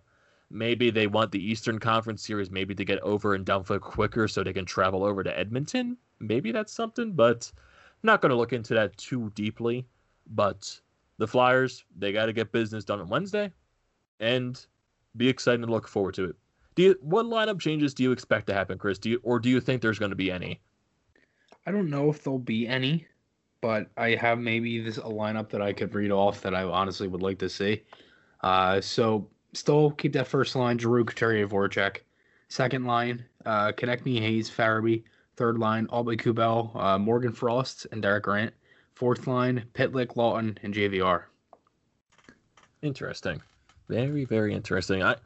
maybe 0.51 0.89
they 0.89 1.09
want 1.09 1.31
the 1.31 1.45
Eastern 1.45 1.79
Conference 1.79 2.27
series 2.27 2.51
maybe 2.51 2.75
to 2.75 2.87
get 2.87 3.01
over 3.01 3.35
and 3.35 3.45
done 3.45 3.65
quicker 3.65 4.29
so 4.29 4.43
they 4.43 4.55
can 4.55 4.65
travel 4.65 5.05
over 5.05 5.23
to 5.23 5.39
Edmonton. 5.39 5.99
Maybe 6.21 6.53
that's 6.53 6.73
something, 6.73 7.13
but 7.13 7.53
not 8.03 8.21
going 8.21 8.31
to 8.31 8.37
look 8.37 8.53
into 8.53 8.75
that 8.75 8.97
too 8.97 9.31
deeply. 9.35 9.87
But 10.35 10.81
the 11.19 11.27
Flyers, 11.27 11.85
they 11.97 12.13
got 12.13 12.27
to 12.27 12.33
get 12.33 12.53
business 12.53 12.85
done 12.85 13.01
on 13.01 13.09
Wednesday 13.09 13.53
and 14.21 14.65
be 15.17 15.29
excited 15.29 15.63
to 15.63 15.67
look 15.71 15.89
forward 15.89 16.15
to 16.15 16.25
it. 16.25 16.37
Do 16.75 16.83
you, 16.83 16.99
what 17.03 17.27
lineup 17.27 17.61
changes 17.61 17.93
do 17.93 18.03
you 18.03 18.13
expect 18.13 18.47
to 18.47 18.55
happen, 18.55 18.79
Chris? 18.79 18.99
Do 18.99 19.11
you, 19.11 19.21
or 19.23 19.39
do 19.39 19.51
you 19.51 19.61
think 19.61 19.83
there's 19.83 19.99
going 19.99 20.11
to 20.11 20.17
be 20.17 20.31
any? 20.31 20.61
I 21.67 21.71
don't 21.71 21.91
know 21.91 22.09
if 22.09 22.25
there'll 22.25 22.39
be 22.39 22.67
any 22.67 23.07
but 23.63 23.87
I 23.97 24.11
have 24.17 24.39
maybe 24.39 24.81
this 24.81 24.99
a 24.99 25.03
lineup 25.03 25.49
that 25.51 25.63
I 25.63 25.73
could 25.73 25.95
read 25.95 26.11
off 26.11 26.43
that 26.43 26.55
I 26.55 26.65
honestly 26.65 27.09
would 27.09 27.23
like 27.23 27.39
to 27.39 27.49
see. 27.49 27.83
Uh, 28.43 28.81
so 28.81 29.29
still 29.55 29.93
keep 29.93 30.13
that 30.13 30.27
first 30.27 30.55
line: 30.55 30.79
Giroux, 30.79 31.07
Couturier, 31.07 31.49
Voracek. 31.49 31.99
Second 32.49 32.85
line: 32.85 33.25
uh, 33.47 33.73
Konecny, 33.73 34.21
Hayes, 34.21 34.51
Farabee. 34.51 35.05
Third 35.37 35.59
line: 35.59 35.87
Aube-Kubel, 35.89 36.73
uh, 36.75 36.99
Morgan 36.99 37.33
Frost, 37.33 37.87
and 37.93 38.03
Derek 38.03 38.25
Grant. 38.25 38.53
Fourth 38.95 39.27
line: 39.27 39.65
Pitlick, 39.75 40.15
Laughton, 40.17 40.59
and 40.63 40.75
JVR. 40.75 41.25
Interesting, 42.83 43.41
very 43.89 44.25
very 44.25 44.55
interesting. 44.55 45.03
I 45.03 45.17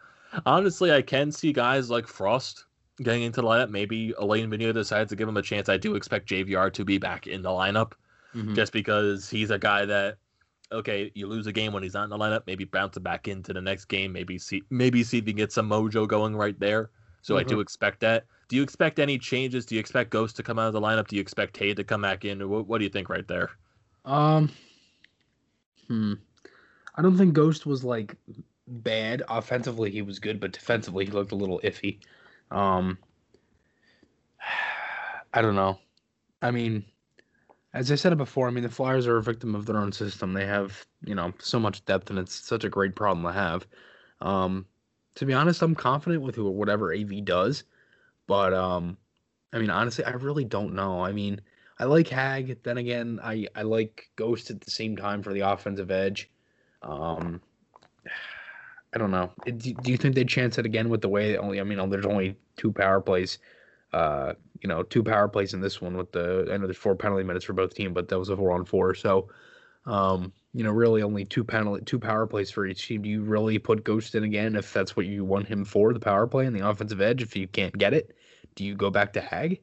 honestly 0.45 0.92
I 0.92 1.03
can 1.03 1.33
see 1.33 1.53
guys 1.53 1.90
like 1.90 2.07
Frost 2.07 2.66
getting 3.03 3.23
into 3.23 3.40
the 3.40 3.47
lineup. 3.47 3.71
Maybe 3.71 4.12
Alain 4.19 4.51
Vigneault 4.51 4.75
decides 4.75 5.11
to 5.11 5.16
give 5.16 5.29
him 5.29 5.37
a 5.37 5.42
chance. 5.42 5.69
I 5.69 5.77
do 5.77 5.97
expect 5.97 6.29
JVR 6.29 6.73
to 6.73 6.85
be 6.85 6.99
back 6.99 7.27
in 7.27 7.42
the 7.42 7.51
lineup 7.51 7.92
mm-hmm. 8.35 8.55
just 8.55 8.73
because 8.73 9.29
he's 9.29 9.51
a 9.51 9.59
guy 9.59 9.85
that 9.85 10.19
okay, 10.73 11.12
you 11.14 11.29
lose 11.29 11.47
a 11.47 11.53
game 11.53 11.73
when 11.73 11.83
he's 11.83 11.95
not 11.95 12.05
in 12.05 12.11
the 12.11 12.19
lineup, 12.19 12.42
maybe 12.47 12.64
bounce 12.64 12.97
it 12.97 13.03
back 13.03 13.29
into 13.29 13.53
the 13.53 13.61
next 13.61 13.85
game, 13.87 14.12
maybe 14.12 14.38
see 14.38 14.62
maybe 14.71 15.03
see 15.05 15.19
if 15.19 15.27
you 15.27 15.33
can 15.33 15.38
get 15.38 15.53
some 15.53 15.69
mojo 15.69 16.07
going 16.07 16.37
right 16.37 16.59
there. 16.59 16.90
So 17.23 17.35
mm-hmm. 17.35 17.40
I 17.40 17.45
do 17.45 17.55
mm-hmm. 17.55 17.62
expect 17.62 18.01
that. 18.01 18.25
Do 18.49 18.57
you 18.57 18.63
expect 18.63 18.99
any 18.99 19.19
changes? 19.19 19.67
Do 19.67 19.75
you 19.75 19.81
expect 19.81 20.11
Ghost 20.11 20.37
to 20.37 20.43
come 20.43 20.59
out 20.59 20.69
of 20.69 20.73
the 20.73 20.81
lineup? 20.81 21.09
Do 21.09 21.17
you 21.17 21.23
expect 21.23 21.55
Tay 21.55 21.75
to 21.75 21.85
come 21.85 22.03
back 22.03 22.25
in? 22.25 22.49
What, 22.49 22.67
what 22.67 22.79
do 22.79 22.85
you 22.85 22.91
think 22.91 23.09
right 23.09 23.27
there? 23.27 23.51
Um, 24.05 24.53
hmm. 25.89 26.15
I 26.95 27.03
don't 27.03 27.19
think 27.19 27.35
Ghost 27.35 27.67
was 27.67 27.85
like 27.85 28.17
bad 28.69 29.23
offensively. 29.29 29.91
He 29.91 30.03
was 30.03 30.19
good, 30.19 30.41
but 30.41 30.53
defensively 30.53 31.05
he 31.05 31.11
looked 31.11 31.33
a 31.33 31.37
little 31.37 31.61
iffy. 31.65 31.99
Um, 32.51 32.99
I 35.35 35.43
don't 35.43 35.57
know. 35.57 35.79
I 36.41 36.51
mean, 36.51 36.85
as 37.75 37.91
I 37.91 37.97
said 37.97 38.17
before, 38.17 38.47
I 38.47 38.51
mean 38.51 38.63
the 38.63 38.71
Flyers 38.71 39.07
are 39.07 39.19
a 39.19 39.23
victim 39.23 39.55
of 39.55 39.67
their 39.67 39.77
own 39.77 39.93
system. 39.93 40.33
They 40.33 40.47
have, 40.47 40.87
you 41.05 41.15
know, 41.15 41.33
so 41.39 41.59
much 41.59 41.85
depth, 41.85 42.11
and 42.11 42.19
it's 42.19 42.35
such 42.35 42.65
a 42.65 42.71
great 42.71 42.95
problem 42.95 43.27
to 43.27 43.39
have. 43.39 43.67
Um, 44.21 44.67
to 45.17 45.27
be 45.27 45.35
honest, 45.35 45.63
I'm 45.63 45.75
confident 45.75 46.23
with 46.23 46.39
whatever 46.39 46.95
AV 46.95 47.25
does, 47.25 47.65
but 48.27 48.53
um, 48.55 48.97
I 49.53 49.59
mean, 49.59 49.71
honestly, 49.71 50.05
I 50.05 50.11
really 50.11 50.45
don't 50.45 50.75
know. 50.75 51.05
I 51.05 51.12
mean, 51.12 51.41
I 51.79 51.85
like 51.85 52.09
Hag. 52.09 52.62
Then 52.62 52.79
again, 52.79 53.21
I 53.23 53.47
I 53.55 53.62
like 53.62 54.11
Ghost 54.17 54.51
at 54.51 54.61
the 54.61 54.71
same 54.71 54.97
time 54.97 55.23
for 55.23 55.33
the 55.33 55.41
offensive 55.41 55.91
edge. 55.91 56.31
Um, 56.83 57.41
I 58.95 58.99
don't 58.99 59.11
know. 59.11 59.31
Do 59.45 59.53
do 59.53 59.91
you 59.91 59.97
think 59.97 60.15
they 60.15 60.25
chance 60.25 60.59
it 60.59 60.67
again 60.67 60.89
with 60.89 61.03
the 61.03 61.09
way 61.09 61.37
only? 61.37 61.61
I 61.61 61.65
mean, 61.65 61.91
there's 61.91 62.07
only 62.07 62.37
two 62.57 62.73
power 62.73 63.01
plays. 63.01 63.39
Uh, 63.93 64.35
you 64.62 64.69
know, 64.69 64.83
two 64.83 65.03
power 65.03 65.29
plays 65.29 65.55
in 65.55 65.61
this 65.61 65.81
one 65.81 65.97
with 65.97 66.12
the. 66.12 66.49
I 66.51 66.57
know 66.57 66.67
there's 66.67 66.77
four 66.77 66.97
penalty 66.97 67.25
minutes 67.25 67.45
for 67.45 67.53
both 67.53 67.75
team, 67.75 67.93
but 67.93 68.09
that 68.09 68.19
was 68.19 68.31
a 68.31 68.37
four 68.37 68.53
on 68.53 68.65
four. 68.65 68.95
So, 68.95 69.29
um, 69.87 70.33
you 70.53 70.64
know, 70.64 70.70
really 70.70 71.03
only 71.03 71.25
two 71.25 71.44
penalty, 71.44 71.85
two 71.85 71.99
power 71.99 72.27
plays 72.27 72.51
for 72.51 72.66
each 72.66 72.87
team. 72.87 73.03
Do 73.03 73.09
you 73.09 73.22
really 73.22 73.59
put 73.59 73.85
Ghost 73.85 74.14
in 74.14 74.25
again 74.25 74.57
if 74.57 74.72
that's 74.72 74.96
what 74.96 75.07
you 75.07 75.25
want 75.25 75.46
him 75.46 75.64
for, 75.64 75.92
the 75.92 76.01
power 76.01 76.27
play 76.27 76.46
and 76.46 76.57
the 76.57 76.68
offensive 76.68 77.01
edge? 77.01 77.22
If 77.22 77.37
you 77.37 77.46
can't 77.46 77.77
get 77.79 77.94
it, 77.94 78.16
do 78.55 78.64
you 78.64 78.75
go 78.75 78.90
back 78.90 79.12
to 79.14 79.20
Hag? 79.20 79.61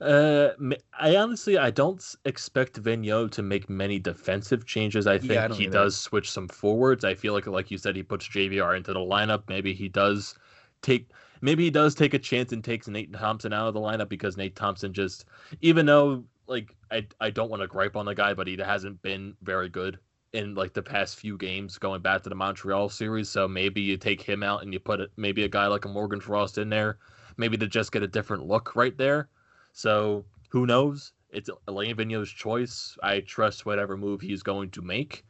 Uh, 0.00 0.50
I 0.98 1.16
honestly 1.16 1.56
I 1.56 1.70
don't 1.70 2.04
expect 2.24 2.82
Vigneault 2.82 3.30
to 3.32 3.42
make 3.42 3.70
many 3.70 3.98
defensive 3.98 4.66
changes. 4.66 5.06
I 5.06 5.18
think 5.18 5.32
yeah, 5.32 5.48
I 5.50 5.54
he 5.54 5.64
either. 5.64 5.72
does 5.72 5.96
switch 5.96 6.30
some 6.30 6.48
forwards. 6.48 7.04
I 7.04 7.14
feel 7.14 7.32
like, 7.32 7.46
like 7.46 7.70
you 7.70 7.78
said, 7.78 7.96
he 7.96 8.02
puts 8.02 8.28
JVR 8.28 8.76
into 8.76 8.92
the 8.92 8.98
lineup. 8.98 9.44
Maybe 9.48 9.72
he 9.72 9.88
does 9.88 10.34
take, 10.82 11.10
maybe 11.40 11.64
he 11.64 11.70
does 11.70 11.94
take 11.94 12.12
a 12.12 12.18
chance 12.18 12.52
and 12.52 12.62
takes 12.62 12.86
Nate 12.88 13.12
Thompson 13.12 13.52
out 13.52 13.68
of 13.68 13.74
the 13.74 13.80
lineup 13.80 14.08
because 14.08 14.36
Nate 14.36 14.56
Thompson 14.56 14.92
just, 14.92 15.24
even 15.62 15.86
though 15.86 16.24
like 16.46 16.74
I 16.90 17.06
I 17.20 17.30
don't 17.30 17.50
want 17.50 17.62
to 17.62 17.68
gripe 17.68 17.96
on 17.96 18.06
the 18.06 18.14
guy, 18.14 18.34
but 18.34 18.46
he 18.46 18.56
hasn't 18.56 19.00
been 19.02 19.36
very 19.42 19.68
good 19.68 19.98
in 20.32 20.54
like 20.54 20.74
the 20.74 20.82
past 20.82 21.16
few 21.16 21.38
games 21.38 21.78
going 21.78 22.02
back 22.02 22.22
to 22.22 22.28
the 22.28 22.34
Montreal 22.34 22.88
series. 22.88 23.28
So 23.28 23.46
maybe 23.46 23.80
you 23.80 23.96
take 23.96 24.20
him 24.20 24.42
out 24.42 24.62
and 24.62 24.72
you 24.72 24.80
put 24.80 25.00
maybe 25.16 25.44
a 25.44 25.48
guy 25.48 25.68
like 25.68 25.84
a 25.84 25.88
Morgan 25.88 26.20
Frost 26.20 26.58
in 26.58 26.68
there, 26.68 26.98
maybe 27.36 27.56
to 27.56 27.68
just 27.68 27.92
get 27.92 28.02
a 28.02 28.08
different 28.08 28.46
look 28.46 28.74
right 28.74 28.96
there. 28.98 29.28
So 29.72 30.24
who 30.50 30.66
knows? 30.66 31.12
It's 31.30 31.50
Alain 31.68 31.96
Vigneault's 31.96 32.30
choice. 32.30 32.96
I 33.02 33.20
trust 33.20 33.66
whatever 33.66 33.96
move 33.96 34.20
he's 34.20 34.42
going 34.42 34.70
to 34.70 34.82
make, 34.82 35.24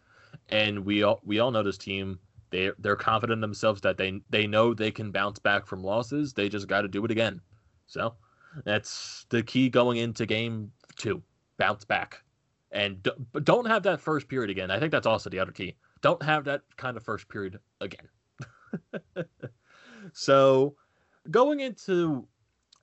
and 0.48 0.85
we 0.85 1.03
all 1.03 1.20
we 1.24 1.38
all 1.38 1.50
know 1.50 1.62
this 1.62 1.79
team. 1.79 2.18
They 2.50 2.70
they're 2.79 2.96
confident 2.96 3.40
themselves 3.40 3.81
that 3.83 3.96
they 3.96 4.20
they 4.31 4.46
know 4.46 4.74
they 4.74 4.90
can 4.90 5.11
bounce 5.12 5.38
back 5.38 5.66
from 5.66 5.83
losses. 5.83 6.33
They 6.33 6.48
just 6.48 6.68
got 6.68 6.83
to 6.83 6.88
do 6.88 7.05
it 7.05 7.11
again. 7.11 7.40
So 7.87 8.14
that's 8.64 9.27
the 9.31 9.42
key 9.42 9.68
going 9.68 9.96
into 9.98 10.27
game 10.27 10.70
two. 10.95 11.23
Bounce 11.57 11.85
back, 11.85 12.23
and 12.73 13.09
don't 13.45 13.67
have 13.67 13.85
that 13.85 14.01
first 14.01 14.29
period 14.29 14.51
again. 14.51 14.71
I 14.71 14.79
think 14.81 14.91
that's 14.91 15.07
also 15.07 15.31
the 15.31 15.39
other 15.39 15.53
key. 15.53 15.77
Don't 16.01 16.23
have 16.23 16.45
that 16.45 16.63
kind 16.77 16.97
of 16.97 17.05
first 17.05 17.29
period 17.29 17.61
again. 17.81 18.09
so 20.13 20.75
going 21.31 21.61
into 21.61 22.27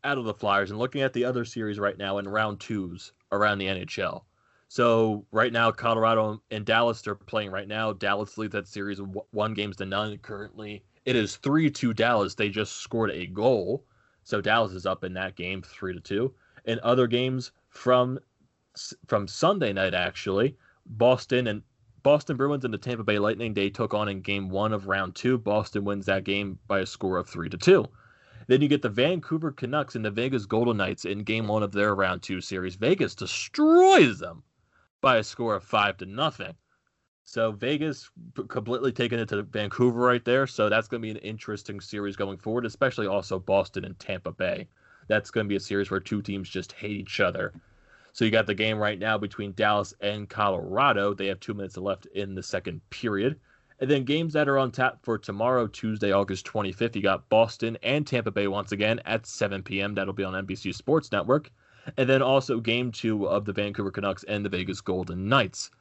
out 0.04 0.18
of 0.18 0.26
the 0.26 0.34
Flyers 0.34 0.72
and 0.72 0.80
looking 0.80 1.02
at 1.02 1.14
the 1.14 1.26
other 1.26 1.46
series 1.46 1.80
right 1.80 1.98
now 1.98 2.18
in 2.18 2.28
round 2.28 2.60
twos 2.60 3.14
around 3.32 3.58
the 3.58 3.68
NHL. 3.68 4.24
So 4.68 5.26
right 5.32 5.52
now, 5.52 5.70
Colorado 5.72 6.42
and 6.50 6.66
Dallas 6.66 7.06
are 7.06 7.16
playing 7.16 7.52
right 7.52 7.68
now. 7.68 7.92
Dallas 7.94 8.38
leads 8.38 8.54
that 8.54 8.68
series 8.68 9.02
one 9.32 9.54
games 9.54 9.78
to 9.78 9.86
none 9.86 10.18
currently. 10.20 10.84
It 11.06 11.16
is 11.16 11.36
three 11.36 11.70
to 11.72 11.94
Dallas. 11.94 12.36
They 12.36 12.50
just 12.50 12.78
scored 12.78 13.12
a 13.12 13.28
goal, 13.28 13.86
so 14.24 14.40
Dallas 14.40 14.72
is 14.72 14.86
up 14.86 15.04
in 15.04 15.14
that 15.16 15.36
game 15.36 15.62
three 15.62 15.94
to 15.94 16.00
two. 16.00 16.34
In 16.66 16.80
other 16.84 17.08
games 17.08 17.52
from 17.72 18.20
from 19.08 19.28
Sunday 19.28 19.74
night, 19.74 19.94
actually, 19.94 20.56
Boston 20.86 21.48
and 21.48 21.64
Boston 22.04 22.38
Bruins 22.38 22.66
and 22.66 22.74
the 22.74 22.78
Tampa 22.78 23.04
Bay 23.04 23.20
Lightning 23.20 23.54
they 23.54 23.70
took 23.70 23.94
on 23.94 24.08
in 24.08 24.22
game 24.22 24.50
one 24.50 24.74
of 24.74 24.88
round 24.88 25.16
two. 25.16 25.38
Boston 25.38 25.84
wins 25.84 26.06
that 26.06 26.24
game 26.24 26.60
by 26.68 26.80
a 26.80 26.86
score 26.86 27.18
of 27.18 27.28
three 27.28 27.50
to 27.50 27.58
two. 27.58 27.86
Then 28.48 28.62
you 28.62 28.68
get 28.68 28.82
the 28.82 28.90
Vancouver 28.90 29.52
Canucks 29.52 29.96
and 29.96 30.04
the 30.04 30.12
Vegas 30.12 30.46
Golden 30.46 30.78
Knights 30.78 31.06
in 31.06 31.24
game 31.24 31.48
one 31.48 31.64
of 31.64 31.72
their 31.72 31.96
round 31.96 32.22
two 32.22 32.42
series. 32.42 32.76
Vegas 32.76 33.16
destroys 33.16 34.20
them 34.20 34.44
by 35.00 35.18
a 35.18 35.24
score 35.24 35.56
of 35.56 35.64
five 35.64 35.98
to 35.98 36.06
nothing. 36.06 36.54
So 37.24 37.52
Vegas 37.52 38.10
completely 38.50 38.92
taking 38.92 39.20
it 39.20 39.30
to 39.30 39.44
Vancouver 39.44 40.00
right 40.00 40.26
there. 40.26 40.48
So 40.48 40.70
that's 40.70 40.88
going 40.88 41.02
to 41.02 41.06
be 41.06 41.12
an 41.12 41.18
interesting 41.18 41.80
series 41.80 42.16
going 42.16 42.38
forward, 42.38 42.66
especially 42.66 43.08
also 43.08 43.40
Boston 43.40 43.86
and 43.86 43.98
Tampa 44.00 44.32
Bay. 44.32 44.68
That's 45.12 45.30
going 45.30 45.46
to 45.46 45.50
be 45.50 45.58
a 45.58 45.60
series 45.60 45.92
where 45.92 46.00
two 46.00 46.22
teams 46.22 46.48
just 46.48 46.72
hate 46.72 46.92
each 46.92 47.20
other. 47.20 47.52
So 48.14 48.24
you 48.24 48.32
got 48.32 48.48
the 48.48 48.56
game 48.56 48.78
right 48.78 48.98
now 48.98 49.18
between 49.18 49.52
Dallas 49.52 49.94
and 50.00 50.30
Colorado. 50.30 51.14
They 51.14 51.28
have 51.28 51.42
two 51.42 51.54
minutes 51.54 51.76
left 51.76 52.06
in 52.08 52.34
the 52.34 52.42
second 52.42 52.80
period. 52.92 53.38
And 53.82 53.92
then 53.92 54.06
games 54.06 54.32
that 54.32 54.48
are 54.48 54.58
on 54.58 54.72
tap 54.72 55.00
for 55.02 55.18
tomorrow, 55.18 55.68
Tuesday, 55.68 56.14
August 56.14 56.46
25th, 56.46 56.96
you 56.96 57.02
got 57.02 57.28
Boston 57.28 57.78
and 57.84 58.08
Tampa 58.08 58.32
Bay 58.32 58.48
once 58.48 58.72
again 58.72 59.02
at 59.04 59.26
7 59.26 59.62
p.m. 59.64 59.94
That'll 59.94 60.14
be 60.14 60.24
on 60.24 60.46
NBC 60.46 60.74
Sports 60.74 61.12
Network. 61.12 61.52
And 61.98 62.08
then 62.08 62.22
also 62.22 62.62
game 62.62 62.94
two 62.94 63.28
of 63.28 63.44
the 63.44 63.52
Vancouver 63.52 63.92
Canucks 63.92 64.24
and 64.24 64.46
the 64.46 64.50
Vegas 64.50 64.80
Golden 64.80 65.28
Knights. 65.28 65.72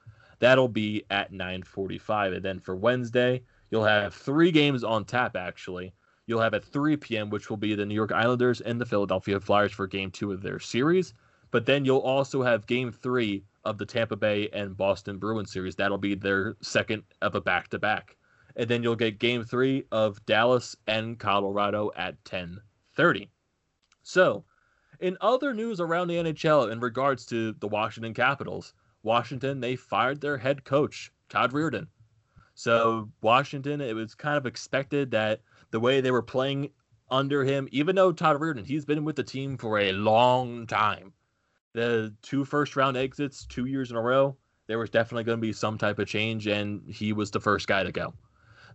That'll 0.40 0.66
be 0.66 1.04
at 1.10 1.32
9:45. 1.32 2.34
And 2.34 2.44
then 2.44 2.58
for 2.58 2.74
Wednesday, 2.74 3.42
you'll 3.70 3.84
have 3.84 4.12
three 4.12 4.50
games 4.50 4.82
on 4.82 5.04
tap. 5.04 5.36
Actually, 5.36 5.92
you'll 6.30 6.40
have 6.40 6.54
at 6.54 6.64
3 6.64 6.96
p.m., 6.96 7.28
which 7.28 7.50
will 7.50 7.56
be 7.56 7.74
the 7.74 7.84
New 7.84 7.94
York 7.94 8.12
Islanders 8.12 8.60
and 8.60 8.80
the 8.80 8.86
Philadelphia 8.86 9.40
Flyers 9.40 9.72
for 9.72 9.86
game 9.88 10.10
two 10.12 10.30
of 10.30 10.42
their 10.42 10.60
series. 10.60 11.12
But 11.50 11.66
then 11.66 11.84
you'll 11.84 11.98
also 11.98 12.42
have 12.42 12.66
game 12.66 12.92
three 12.92 13.44
of 13.64 13.76
the 13.78 13.84
Tampa 13.84 14.14
Bay 14.14 14.48
and 14.52 14.76
Boston 14.76 15.18
Bruins 15.18 15.52
series. 15.52 15.74
That'll 15.74 15.98
be 15.98 16.14
their 16.14 16.56
second 16.62 17.02
of 17.20 17.34
a 17.34 17.40
back 17.40 17.68
to 17.70 17.78
back. 17.80 18.16
And 18.54 18.68
then 18.68 18.82
you'll 18.82 18.96
get 18.96 19.18
game 19.18 19.42
three 19.42 19.84
of 19.90 20.24
Dallas 20.24 20.76
and 20.86 21.18
Colorado 21.18 21.90
at 21.96 22.22
10:30. 22.24 23.28
So, 24.02 24.44
in 25.00 25.18
other 25.20 25.52
news 25.52 25.80
around 25.80 26.08
the 26.08 26.16
NHL 26.16 26.70
in 26.70 26.78
regards 26.78 27.26
to 27.26 27.52
the 27.54 27.68
Washington 27.68 28.14
Capitals, 28.14 28.72
Washington 29.02 29.60
they 29.60 29.74
fired 29.74 30.20
their 30.20 30.38
head 30.38 30.64
coach 30.64 31.10
Todd 31.28 31.52
Reirden. 31.52 31.88
So 32.54 33.10
Washington, 33.22 33.80
it 33.80 33.94
was 33.94 34.14
kind 34.14 34.36
of 34.36 34.46
expected 34.46 35.10
that 35.12 35.40
the 35.70 35.80
way 35.80 36.00
they 36.00 36.10
were 36.10 36.22
playing 36.22 36.70
under 37.10 37.44
him, 37.44 37.68
even 37.72 37.96
though 37.96 38.12
Todd 38.12 38.40
Reirden, 38.40 38.66
he's 38.66 38.84
been 38.84 39.04
with 39.04 39.16
the 39.16 39.24
team 39.24 39.56
for 39.56 39.78
a 39.78 39.92
long 39.92 40.66
time, 40.66 41.12
the 41.72 42.14
two 42.22 42.44
first 42.44 42.76
round 42.76 42.96
exits 42.96 43.44
two 43.46 43.66
years 43.66 43.90
in 43.90 43.96
a 43.96 44.00
row, 44.00 44.36
there 44.66 44.78
was 44.78 44.90
definitely 44.90 45.24
going 45.24 45.38
to 45.38 45.42
be 45.42 45.52
some 45.52 45.76
type 45.76 45.98
of 45.98 46.06
change, 46.06 46.46
and 46.46 46.82
he 46.88 47.12
was 47.12 47.30
the 47.30 47.40
first 47.40 47.66
guy 47.66 47.82
to 47.82 47.92
go. 47.92 48.14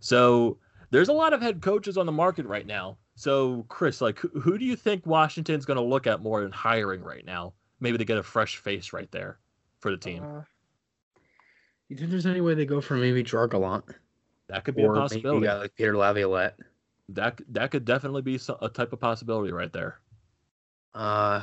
So 0.00 0.58
there's 0.90 1.08
a 1.08 1.12
lot 1.12 1.32
of 1.32 1.40
head 1.40 1.62
coaches 1.62 1.96
on 1.96 2.06
the 2.06 2.12
market 2.12 2.46
right 2.46 2.66
now. 2.66 2.98
So 3.14 3.64
Chris, 3.68 4.00
like, 4.00 4.18
who, 4.18 4.28
who 4.40 4.58
do 4.58 4.64
you 4.64 4.76
think 4.76 5.06
Washington's 5.06 5.64
going 5.64 5.78
to 5.78 5.82
look 5.82 6.06
at 6.06 6.22
more 6.22 6.44
in 6.44 6.52
hiring 6.52 7.02
right 7.02 7.24
now? 7.24 7.54
Maybe 7.80 7.96
to 7.98 8.04
get 8.04 8.18
a 8.18 8.22
fresh 8.22 8.56
face 8.56 8.92
right 8.92 9.10
there 9.10 9.38
for 9.80 9.90
the 9.90 9.96
team. 9.96 10.22
Uh, 10.22 10.42
you 11.88 11.96
think 11.96 12.10
there's 12.10 12.26
any 12.26 12.40
way 12.40 12.54
they 12.54 12.66
go 12.66 12.80
for 12.80 12.94
maybe 12.94 13.22
Dragolant? 13.22 13.94
That 14.48 14.64
could 14.64 14.76
be 14.76 14.84
or 14.84 14.96
a 14.96 15.00
possibility. 15.00 15.46
Maybe 15.46 15.58
like 15.58 15.74
Peter 15.76 15.96
Laviolette. 15.96 16.58
That 17.10 17.40
that 17.50 17.70
could 17.70 17.84
definitely 17.84 18.22
be 18.22 18.40
a 18.60 18.68
type 18.68 18.92
of 18.92 19.00
possibility 19.00 19.52
right 19.52 19.72
there. 19.72 20.00
Uh, 20.94 21.42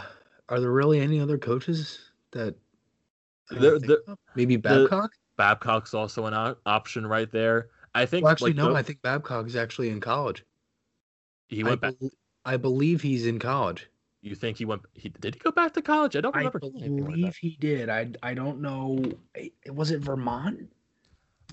are 0.49 0.59
there 0.59 0.71
really 0.71 0.99
any 0.99 1.19
other 1.19 1.37
coaches 1.37 1.99
that 2.31 2.55
there, 3.49 3.79
there, 3.79 3.97
maybe 4.35 4.57
Babcock? 4.57 5.11
The, 5.11 5.19
Babcock's 5.37 5.93
also 5.93 6.25
an 6.25 6.55
option 6.65 7.07
right 7.07 7.31
there. 7.31 7.69
I 7.95 8.05
think. 8.05 8.23
Well, 8.23 8.31
actually, 8.31 8.51
like, 8.51 8.57
no. 8.57 8.69
The, 8.73 8.79
I 8.79 8.83
think 8.83 9.01
Babcock's 9.01 9.55
actually 9.55 9.89
in 9.89 9.99
college. 9.99 10.43
He 11.47 11.63
went 11.63 11.83
I 11.83 11.87
back. 11.87 11.99
Be, 11.99 12.09
I 12.45 12.57
believe 12.57 13.01
he's 13.01 13.25
in 13.25 13.39
college. 13.39 13.87
You 14.21 14.35
think 14.35 14.57
he 14.57 14.65
went? 14.65 14.81
He 14.93 15.09
did 15.09 15.35
he 15.35 15.39
go 15.39 15.51
back 15.51 15.73
to 15.73 15.81
college? 15.81 16.15
I 16.15 16.21
don't 16.21 16.35
remember. 16.35 16.59
I 16.63 16.87
believe 16.87 17.35
he 17.35 17.57
did. 17.59 17.89
I 17.89 18.09
I 18.21 18.33
don't 18.33 18.61
know. 18.61 19.03
Was 19.67 19.91
it 19.91 20.01
Vermont? 20.01 20.69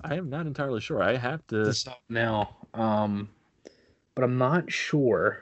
I 0.03 0.15
am 0.15 0.29
not 0.29 0.47
entirely 0.47 0.81
sure. 0.81 1.03
I 1.03 1.17
have 1.17 1.45
to 1.47 1.73
stop 1.73 2.01
now. 2.09 2.55
Um, 2.73 3.29
but 4.15 4.23
I'm 4.23 4.37
not 4.37 4.71
sure. 4.71 5.39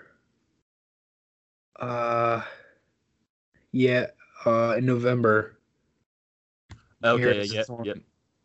Uh, 1.79 2.41
yeah, 3.71 4.07
uh, 4.45 4.75
in 4.77 4.85
November. 4.85 5.57
Okay, 7.03 7.45
yeah, 7.45 7.63
yeah, 7.83 7.93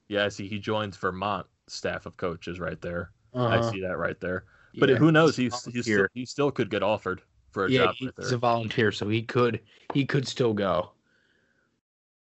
yeah. 0.09 0.25
I 0.25 0.29
see. 0.29 0.47
He 0.49 0.59
joins 0.59 0.97
Vermont 0.97 1.47
staff 1.67 2.07
of 2.07 2.17
coaches 2.17 2.61
right 2.61 2.81
there. 2.81 3.11
Uh-huh. 3.33 3.49
I 3.49 3.73
see 3.73 3.81
that 3.81 3.99
right 3.99 4.21
there. 4.21 4.45
But 4.79 4.91
yeah, 4.91 4.97
who 4.97 5.11
knows? 5.11 5.37
He's 5.37 5.65
he's 5.65 5.85
still, 5.85 6.07
he 6.15 6.25
still 6.25 6.51
could 6.51 6.71
get 6.71 6.83
offered 6.83 7.23
for 7.51 7.67
a 7.67 7.71
yeah, 7.71 7.87
job. 7.87 7.97
Right 8.01 8.13
he's 8.17 8.33
a 8.33 8.39
volunteer, 8.39 8.93
so 8.93 9.09
he 9.09 9.23
could 9.23 9.61
he 9.93 10.05
could 10.07 10.27
still 10.27 10.55
go. 10.55 10.91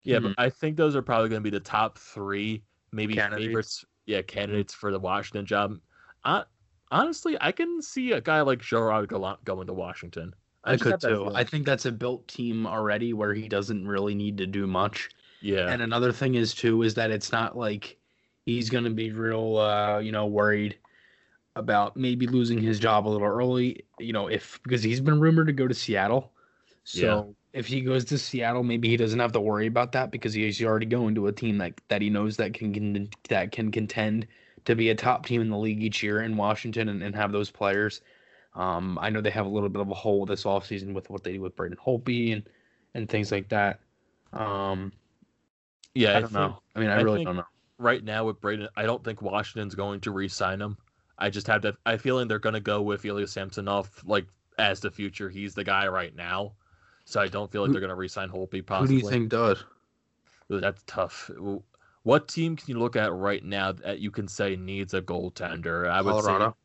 Yeah, 0.04 0.20
hmm 0.20 0.28
but 0.28 0.36
I 0.38 0.50
think 0.50 0.78
those 0.78 0.96
are 0.96 1.02
probably 1.02 1.30
going 1.30 1.42
to 1.42 1.50
be 1.50 1.56
the 1.56 1.64
top 1.64 1.98
three, 1.98 2.64
maybe 2.92 3.16
candidates. 3.16 3.48
favorites. 3.48 3.86
Yeah, 4.06 4.22
candidates 4.22 4.74
for 4.74 4.92
the 4.92 5.00
Washington 5.00 5.46
job. 5.46 5.80
I, 6.24 6.44
honestly, 6.96 7.38
I 7.42 7.52
can 7.52 7.82
see 7.82 8.14
a 8.14 8.22
guy 8.22 8.42
like 8.42 8.62
Gerard 8.62 9.10
Gallant 9.10 9.44
going 9.44 9.68
to 9.68 9.74
Washington. 9.74 10.34
I, 10.64 10.74
I 10.74 10.78
could 10.78 11.00
too. 11.00 11.32
I 11.36 11.44
think 11.44 11.66
that's 11.66 11.86
a 11.86 11.92
built 11.92 12.28
team 12.28 12.66
already 12.66 13.14
where 13.14 13.34
he 13.34 13.48
doesn't 13.48 13.88
really 13.88 14.16
need 14.16 14.38
to 14.40 14.48
do 14.48 14.66
much. 14.66 15.10
Yeah. 15.42 15.70
And 15.70 15.82
another 15.82 16.12
thing 16.12 16.36
is 16.36 16.56
too 16.56 16.82
is 16.82 16.96
that 16.96 17.12
it's 17.12 17.32
not 17.32 17.58
like 17.58 17.98
he's 18.46 18.70
gonna 18.70 18.90
be 18.90 19.12
real 19.12 19.58
uh, 19.58 20.00
you 20.00 20.12
know, 20.12 20.26
worried 20.26 20.78
about 21.56 21.96
maybe 21.96 22.28
losing 22.28 22.60
his 22.60 22.80
job 22.80 23.08
a 23.08 23.10
little 23.10 23.28
early, 23.28 23.86
you 24.00 24.14
know, 24.14 24.28
if 24.28 24.60
because 24.64 24.82
he's 24.82 25.02
been 25.02 25.20
rumored 25.20 25.48
to 25.48 25.54
go 25.54 25.68
to 25.68 25.74
Seattle. 25.74 26.32
So 26.84 27.36
yeah. 27.54 27.60
if 27.60 27.68
he 27.68 27.82
goes 27.82 28.06
to 28.06 28.18
Seattle, 28.18 28.64
maybe 28.64 28.90
he 28.90 28.98
doesn't 28.98 29.20
have 29.20 29.32
to 29.34 29.42
worry 29.42 29.68
about 29.68 29.92
that 29.92 30.12
because 30.12 30.34
he's 30.34 30.64
already 30.64 30.86
going 30.86 31.14
to 31.16 31.28
a 31.28 31.32
team 31.32 31.58
that 31.60 31.74
that 31.90 32.02
he 32.02 32.10
knows 32.10 32.38
that 32.38 32.54
can, 32.54 32.74
can 32.74 33.10
that 33.30 33.52
can 33.52 33.72
contend 33.72 34.28
to 34.66 34.76
be 34.76 34.90
a 34.90 34.96
top 34.96 35.26
team 35.26 35.42
in 35.42 35.50
the 35.50 35.58
league 35.58 35.82
each 35.84 36.04
year 36.04 36.22
in 36.22 36.36
Washington 36.38 36.90
and, 36.90 37.02
and 37.04 37.16
have 37.16 37.32
those 37.32 37.50
players. 37.52 38.02
Um, 38.56 38.98
I 39.02 39.10
know 39.10 39.22
they 39.22 39.32
have 39.32 39.46
a 39.46 39.50
little 39.50 39.70
bit 39.70 39.82
of 39.82 39.90
a 39.90 39.94
hole 39.94 40.26
this 40.26 40.44
offseason 40.44 40.94
with 40.94 41.10
what 41.10 41.24
they 41.24 41.34
do 41.34 41.42
with 41.42 41.56
Braden 41.56 41.78
Holtby 41.78 42.34
and 42.34 42.50
and 42.94 43.10
things 43.10 43.32
like 43.32 43.50
that. 43.50 43.80
Um, 44.34 44.92
Yeah, 45.94 46.12
I 46.14 46.18
I 46.18 46.20
don't 46.22 46.30
think 46.30 46.34
know. 46.34 46.62
I 46.76 46.80
mean, 46.80 46.90
I, 46.90 46.96
I 46.98 47.02
really 47.02 47.24
don't 47.26 47.36
know. 47.38 47.44
right 47.78 48.04
now 48.04 48.26
with 48.26 48.40
Braden, 48.42 48.68
I 48.76 48.84
don't 48.84 49.04
think 49.04 49.22
Washington's 49.22 49.76
going 49.76 50.00
to 50.02 50.12
re-sign 50.12 50.62
him. 50.62 50.78
I 51.18 51.30
just 51.30 51.48
have 51.48 51.62
that. 51.64 51.76
I 51.86 51.98
feeling 51.98 52.28
they're 52.28 52.40
going 52.40 52.54
to 52.56 52.60
go 52.62 52.82
with 52.82 53.06
Ilya 53.06 53.28
Samsonov 53.28 53.90
like 54.06 54.26
as 54.58 54.80
the 54.80 54.92
future. 54.92 55.30
He's 55.30 55.54
the 55.54 55.64
guy 55.64 55.88
right 55.88 56.16
now, 56.16 56.54
so 57.06 57.22
I 57.22 57.28
don't 57.28 57.52
feel 57.52 57.62
like 57.62 57.68
Who- 57.70 57.74
they're 57.74 57.82
going 57.82 57.90
to 57.90 57.96
re-sign 57.96 58.30
Holtby. 58.30 58.68
Who 58.80 58.88
do 58.88 58.96
you 58.96 59.10
think 59.10 59.30
does? 59.30 59.64
Ooh, 60.52 60.60
That's 60.60 60.82
tough. 60.86 61.30
What 62.06 62.28
team 62.28 62.56
can 62.56 62.70
you 62.70 62.78
look 62.78 62.96
at 62.96 63.12
right 63.14 63.44
now 63.44 63.72
that 63.72 63.98
you 63.98 64.12
can 64.12 64.28
say 64.28 64.56
needs 64.56 64.94
a 64.94 65.02
goaltender? 65.02 65.90
I 65.90 66.02
would 66.04 66.18
say 66.18 66.22
Colorado. 66.22 66.58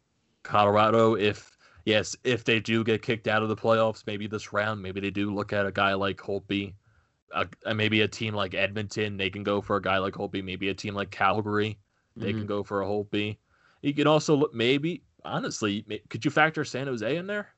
Colorado. 0.42 1.14
If 1.16 1.57
yes, 1.87 2.14
if 2.24 2.44
they 2.44 2.61
do 2.61 2.85
get 2.85 3.00
kicked 3.00 3.26
out 3.26 3.42
of 3.42 3.48
the 3.48 3.57
playoffs, 3.57 4.07
maybe 4.07 4.26
this 4.26 4.53
round, 4.53 4.83
maybe 4.83 5.00
they 5.00 5.11
do 5.11 5.35
look 5.35 5.55
at 5.55 5.64
a 5.64 5.72
guy 5.72 5.94
like 5.94 6.18
Holtby. 6.18 6.74
Uh, 7.33 7.46
maybe 7.74 8.03
a 8.03 8.09
team 8.09 8.35
like 8.35 8.53
Edmonton, 8.53 9.16
they 9.16 9.31
can 9.31 9.42
go 9.42 9.62
for 9.62 9.76
a 9.76 9.83
guy 9.83 9.96
like 9.96 10.12
Holtby. 10.12 10.44
Maybe 10.44 10.68
a 10.68 10.74
team 10.74 10.94
like 10.94 11.11
Calgary, 11.11 11.79
they 12.16 12.35
Mhm. 12.35 12.38
can 12.38 12.46
go 12.46 12.62
for 12.62 12.83
a 12.83 12.87
Holtby. 12.87 13.38
You 13.81 13.94
can 13.94 14.07
also 14.07 14.37
look 14.37 14.53
maybe 14.53 15.05
honestly, 15.24 15.87
could 16.11 16.22
you 16.22 16.31
factor 16.31 16.66
San 16.66 16.87
Jose 16.87 17.16
in 17.16 17.26
there 17.26 17.55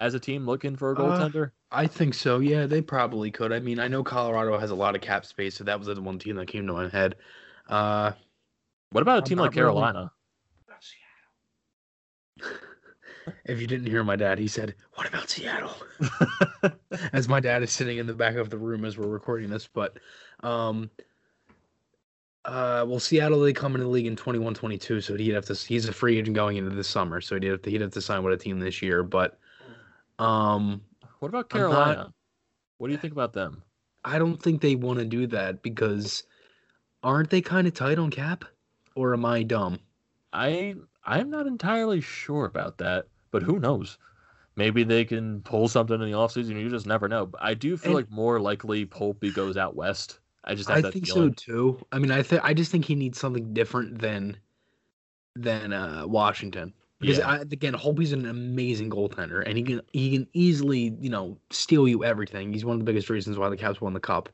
as 0.00 0.14
a 0.14 0.20
team 0.20 0.46
looking 0.46 0.76
for 0.76 0.92
a 0.92 0.94
Uh, 0.94 0.98
goaltender? 1.28 1.50
I 1.70 1.86
think 1.86 2.14
so. 2.14 2.38
Yeah, 2.38 2.66
they 2.66 2.80
probably 2.82 3.30
could. 3.30 3.52
I 3.52 3.60
mean, 3.60 3.78
I 3.80 3.88
know 3.88 4.02
Colorado 4.04 4.58
has 4.58 4.70
a 4.70 4.74
lot 4.74 4.94
of 4.94 5.00
cap 5.00 5.24
space, 5.26 5.54
so 5.56 5.64
that 5.64 5.78
was 5.78 5.88
the 5.88 6.00
one 6.00 6.18
team 6.18 6.36
that 6.36 6.46
came 6.48 6.66
to 6.66 6.72
my 6.72 6.88
head. 6.88 7.16
Uh, 7.68 8.12
what 8.90 9.02
about 9.02 9.14
a 9.18 9.18
I'm 9.18 9.24
team 9.24 9.38
like 9.38 9.50
really- 9.50 9.62
Carolina? 9.64 10.12
if 13.46 13.60
you 13.60 13.66
didn't 13.66 13.86
hear 13.86 14.04
my 14.04 14.16
dad, 14.16 14.38
he 14.38 14.46
said, 14.48 14.74
"What 14.94 15.08
about 15.08 15.28
Seattle?" 15.28 15.74
as 17.12 17.28
my 17.28 17.40
dad 17.40 17.62
is 17.62 17.72
sitting 17.72 17.98
in 17.98 18.06
the 18.06 18.14
back 18.14 18.36
of 18.36 18.50
the 18.50 18.58
room 18.58 18.84
as 18.84 18.96
we're 18.98 19.06
recording 19.08 19.50
this. 19.50 19.66
But, 19.66 19.98
um, 20.40 20.90
uh, 22.44 22.84
well, 22.86 23.00
Seattle 23.00 23.40
they 23.40 23.52
come 23.52 23.72
into 23.74 23.84
the 23.84 23.90
league 23.90 24.06
in 24.06 24.14
21-22, 24.16 25.02
so 25.02 25.16
he'd 25.16 25.30
have 25.34 25.46
to. 25.46 25.54
He's 25.54 25.88
a 25.88 25.92
free 25.92 26.18
agent 26.18 26.36
going 26.36 26.56
into 26.58 26.70
this 26.70 26.88
summer, 26.88 27.20
so 27.20 27.34
he'd 27.36 27.44
have 27.44 27.62
to, 27.62 27.70
he'd 27.70 27.80
have 27.80 27.92
to 27.92 28.00
sign 28.02 28.22
with 28.22 28.34
a 28.34 28.36
team 28.42 28.60
this 28.60 28.82
year. 28.82 29.02
But, 29.02 29.38
um, 30.18 30.80
What 31.20 31.28
about 31.28 31.46
I'm 31.52 31.60
not- 31.60 31.70
Carolina? 31.70 32.12
What 32.78 32.88
do 32.88 32.92
you 32.92 32.98
think 32.98 33.12
about 33.12 33.32
them? 33.32 33.62
I 34.04 34.18
don't 34.18 34.40
think 34.40 34.60
they 34.60 34.76
want 34.76 34.98
to 34.98 35.04
do 35.04 35.26
that 35.28 35.62
because 35.62 36.22
aren't 37.02 37.30
they 37.30 37.40
kind 37.40 37.66
of 37.66 37.74
tight 37.74 37.98
on 37.98 38.10
cap? 38.10 38.44
Or 38.94 39.12
am 39.14 39.24
I 39.24 39.42
dumb? 39.42 39.78
I 40.32 40.74
I'm 41.04 41.30
not 41.30 41.46
entirely 41.46 42.00
sure 42.00 42.44
about 42.46 42.78
that, 42.78 43.06
but 43.30 43.42
who 43.42 43.58
knows? 43.58 43.98
Maybe 44.56 44.84
they 44.84 45.04
can 45.04 45.42
pull 45.42 45.68
something 45.68 45.94
in 46.00 46.10
the 46.10 46.16
offseason. 46.16 46.58
You 46.60 46.70
just 46.70 46.86
never 46.86 47.08
know. 47.08 47.26
But 47.26 47.42
I 47.42 47.54
do 47.54 47.76
feel 47.76 47.88
And- 47.90 47.94
like 47.96 48.10
more 48.10 48.40
likely 48.40 48.86
Holtby 48.86 49.34
goes 49.34 49.56
out 49.56 49.76
west. 49.76 50.20
I 50.44 50.54
just 50.54 50.68
have 50.68 50.78
I 50.78 50.80
that 50.82 50.92
think 50.92 51.06
feeling. 51.06 51.30
so 51.30 51.34
too. 51.34 51.86
I 51.92 51.98
mean, 51.98 52.10
I 52.10 52.22
think 52.22 52.42
I 52.44 52.54
just 52.54 52.70
think 52.70 52.84
he 52.84 52.94
needs 52.94 53.18
something 53.18 53.52
different 53.52 53.98
than 53.98 54.36
than 55.34 55.72
uh, 55.72 56.04
Washington 56.06 56.72
because 57.00 57.18
Yeah. 57.18 57.28
I, 57.28 57.36
again, 57.38 57.74
Holtby's 57.74 58.12
an 58.12 58.26
amazing 58.26 58.90
goaltender, 58.90 59.42
and 59.46 59.56
he 59.58 59.64
can 59.64 59.80
he 59.92 60.12
can 60.12 60.28
easily 60.32 60.96
you 61.00 61.10
know 61.10 61.38
steal 61.50 61.88
you 61.88 62.04
everything. 62.04 62.52
He's 62.52 62.64
one 62.64 62.74
of 62.74 62.80
the 62.80 62.84
biggest 62.86 63.10
reasons 63.10 63.38
why 63.38 63.48
the 63.48 63.56
Caps 63.56 63.80
won 63.80 63.92
the 63.94 64.00
cup, 64.00 64.28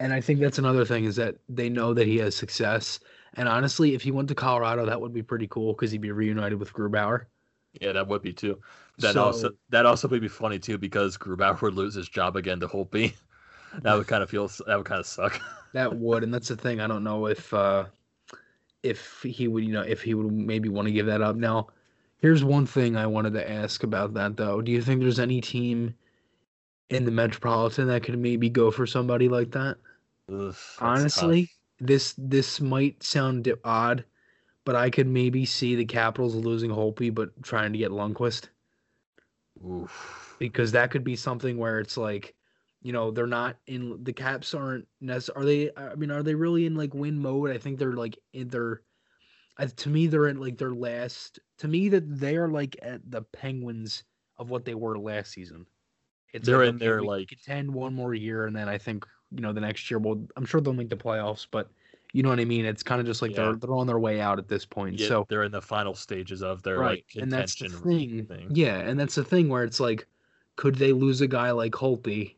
and 0.00 0.12
I 0.12 0.20
think 0.20 0.40
that's 0.40 0.58
another 0.58 0.84
thing 0.84 1.04
is 1.04 1.16
that 1.16 1.36
they 1.48 1.68
know 1.70 1.94
that 1.94 2.06
he 2.06 2.18
has 2.18 2.36
success. 2.36 3.00
And 3.34 3.48
honestly, 3.48 3.94
if 3.94 4.02
he 4.02 4.10
went 4.12 4.28
to 4.28 4.34
Colorado, 4.34 4.86
that 4.86 5.00
would 5.00 5.12
be 5.14 5.22
pretty 5.22 5.48
cool 5.48 5.74
because 5.74 5.92
he'd 5.92 6.00
be 6.00 6.12
reunited 6.12 6.58
with 6.60 6.72
Grubauer. 6.72 7.26
Yeah, 7.80 7.92
that 7.92 8.08
would 8.08 8.22
be 8.22 8.32
too. 8.32 8.60
That 8.98 9.16
So- 9.16 9.24
also 9.24 9.50
that 9.70 9.86
also 9.86 10.08
would 10.08 10.20
be 10.20 10.28
funny 10.28 10.58
too 10.58 10.78
because 10.78 11.16
Grubauer 11.16 11.60
would 11.62 11.74
lose 11.74 11.94
his 11.94 12.08
job 12.08 12.36
again 12.36 12.60
to 12.60 12.68
Holtby. 12.68 13.14
that 13.82 13.94
would 13.94 14.06
kind 14.06 14.22
of 14.22 14.30
feel 14.30 14.48
that 14.66 14.76
would 14.76 14.86
kind 14.86 15.00
of 15.00 15.06
suck. 15.06 15.40
That 15.72 15.96
would, 15.96 16.24
and 16.24 16.34
that's 16.34 16.48
the 16.48 16.56
thing. 16.56 16.80
I 16.80 16.86
don't 16.86 17.04
know 17.04 17.26
if 17.26 17.52
uh 17.54 17.86
if 18.82 19.22
he 19.22 19.48
would, 19.48 19.64
you 19.64 19.72
know, 19.72 19.82
if 19.82 20.02
he 20.02 20.14
would 20.14 20.32
maybe 20.32 20.68
want 20.68 20.86
to 20.88 20.92
give 20.92 21.06
that 21.06 21.22
up. 21.22 21.36
Now, 21.36 21.68
here's 22.20 22.44
one 22.44 22.66
thing 22.66 22.96
I 22.96 23.06
wanted 23.06 23.32
to 23.34 23.50
ask 23.50 23.82
about 23.82 24.14
that 24.14 24.36
though. 24.36 24.60
Do 24.62 24.72
you 24.72 24.82
think 24.82 25.00
there's 25.00 25.18
any 25.20 25.40
team 25.40 25.94
in 26.90 27.04
the 27.04 27.10
Metropolitan 27.10 27.88
that 27.88 28.02
could 28.02 28.18
maybe 28.18 28.50
go 28.50 28.70
for 28.70 28.86
somebody 28.86 29.28
like 29.28 29.52
that? 29.52 29.78
Ugh, 30.28 30.54
that's 30.80 30.80
Honestly, 30.80 31.42
tough. 31.42 31.48
this 31.80 32.14
this 32.18 32.60
might 32.60 33.02
sound 33.02 33.52
odd, 33.64 34.04
but 34.64 34.76
I 34.76 34.90
could 34.90 35.06
maybe 35.06 35.44
see 35.46 35.74
the 35.76 35.84
Capitals 35.84 36.34
losing 36.34 36.70
Holtby 36.70 37.14
but 37.14 37.42
trying 37.42 37.72
to 37.72 37.78
get 37.78 37.90
Lundqvist 37.92 38.48
Oof. 39.64 40.38
because 40.38 40.72
that 40.72 40.90
could 40.90 41.04
be 41.04 41.16
something 41.16 41.56
where 41.58 41.80
it's 41.80 41.96
like 41.96 42.34
you 42.82 42.92
know 42.92 43.10
they're 43.10 43.26
not 43.26 43.56
in 43.66 44.02
the 44.04 44.12
caps 44.12 44.54
aren't 44.54 44.86
necess- 45.02 45.30
are 45.36 45.44
they 45.44 45.70
i 45.76 45.94
mean 45.94 46.10
are 46.10 46.22
they 46.22 46.34
really 46.34 46.66
in 46.66 46.74
like 46.74 46.94
win 46.94 47.18
mode 47.18 47.50
i 47.50 47.58
think 47.58 47.78
they're 47.78 47.92
like 47.92 48.18
in 48.32 48.48
their 48.48 48.82
I, 49.58 49.66
to 49.66 49.88
me 49.88 50.06
they're 50.06 50.28
in 50.28 50.40
like 50.40 50.58
their 50.58 50.74
last 50.74 51.40
to 51.60 51.68
me 51.68 51.88
that 51.88 52.18
they 52.20 52.36
are 52.36 52.48
like 52.48 52.76
at 52.82 53.00
the 53.10 53.22
penguins 53.22 54.04
of 54.38 54.50
what 54.50 54.64
they 54.64 54.74
were 54.74 54.98
last 54.98 55.32
season 55.32 55.64
it's 56.32 56.46
They're 56.46 56.58
like, 56.58 56.68
in 56.68 56.74
okay, 56.76 56.84
their, 56.86 57.02
like- 57.02 57.28
contend 57.28 57.72
one 57.72 57.94
more 57.94 58.14
year 58.14 58.46
and 58.46 58.54
then 58.54 58.68
i 58.68 58.76
think 58.78 59.06
you 59.30 59.40
know 59.40 59.52
the 59.52 59.60
next 59.60 59.90
year 59.90 59.98
well 59.98 60.20
i'm 60.36 60.44
sure 60.44 60.60
they'll 60.60 60.72
make 60.74 60.90
the 60.90 60.96
playoffs 60.96 61.46
but 61.50 61.70
you 62.12 62.22
know 62.22 62.28
what 62.30 62.40
i 62.40 62.44
mean 62.44 62.64
it's 62.64 62.82
kind 62.82 63.00
of 63.00 63.06
just 63.06 63.22
like 63.22 63.30
Yeah. 63.32 63.44
they're 63.44 63.54
they're 63.56 63.74
on 63.74 63.86
their 63.86 63.98
way 63.98 64.20
out 64.20 64.38
at 64.38 64.48
this 64.48 64.64
point 64.66 64.98
Yeah, 64.98 65.08
so 65.08 65.26
they're 65.28 65.44
in 65.44 65.52
the 65.52 65.62
final 65.62 65.94
stages 65.94 66.42
of 66.42 66.62
their 66.62 66.78
right 66.78 67.04
like 67.14 67.22
and 67.22 67.30
that's 67.32 67.54
the 67.56 67.68
thing. 67.68 68.26
thing. 68.26 68.48
yeah 68.50 68.78
and 68.78 68.98
that's 68.98 69.14
the 69.14 69.24
thing 69.24 69.48
where 69.48 69.62
it's 69.64 69.78
like 69.80 70.06
could 70.56 70.74
they 70.76 70.92
lose 70.92 71.20
a 71.20 71.26
guy 71.28 71.52
like 71.52 71.72
Holtby 71.72 72.34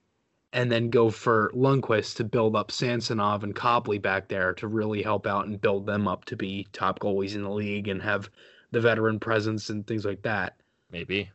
and 0.52 0.70
then 0.70 0.90
go 0.90 1.08
for 1.10 1.50
Lundqvist 1.56 2.16
to 2.16 2.24
build 2.24 2.54
up 2.54 2.70
Samsonov 2.70 3.42
and 3.42 3.54
Copley 3.54 3.98
back 3.98 4.28
there 4.28 4.52
to 4.54 4.68
really 4.68 5.02
help 5.02 5.26
out 5.26 5.46
and 5.46 5.58
build 5.60 5.86
them 5.86 6.06
up 6.06 6.24
to 6.26 6.36
be 6.36 6.68
top 6.72 7.00
goalies 7.00 7.34
in 7.34 7.42
the 7.42 7.50
league 7.50 7.88
and 7.88 8.02
have 8.02 8.28
the 8.72 8.80
veteran 8.80 9.20
presence 9.20 9.70
and 9.70 9.86
things 9.86 10.04
like 10.04 10.22
that. 10.22 10.56
Maybe. 10.90 11.30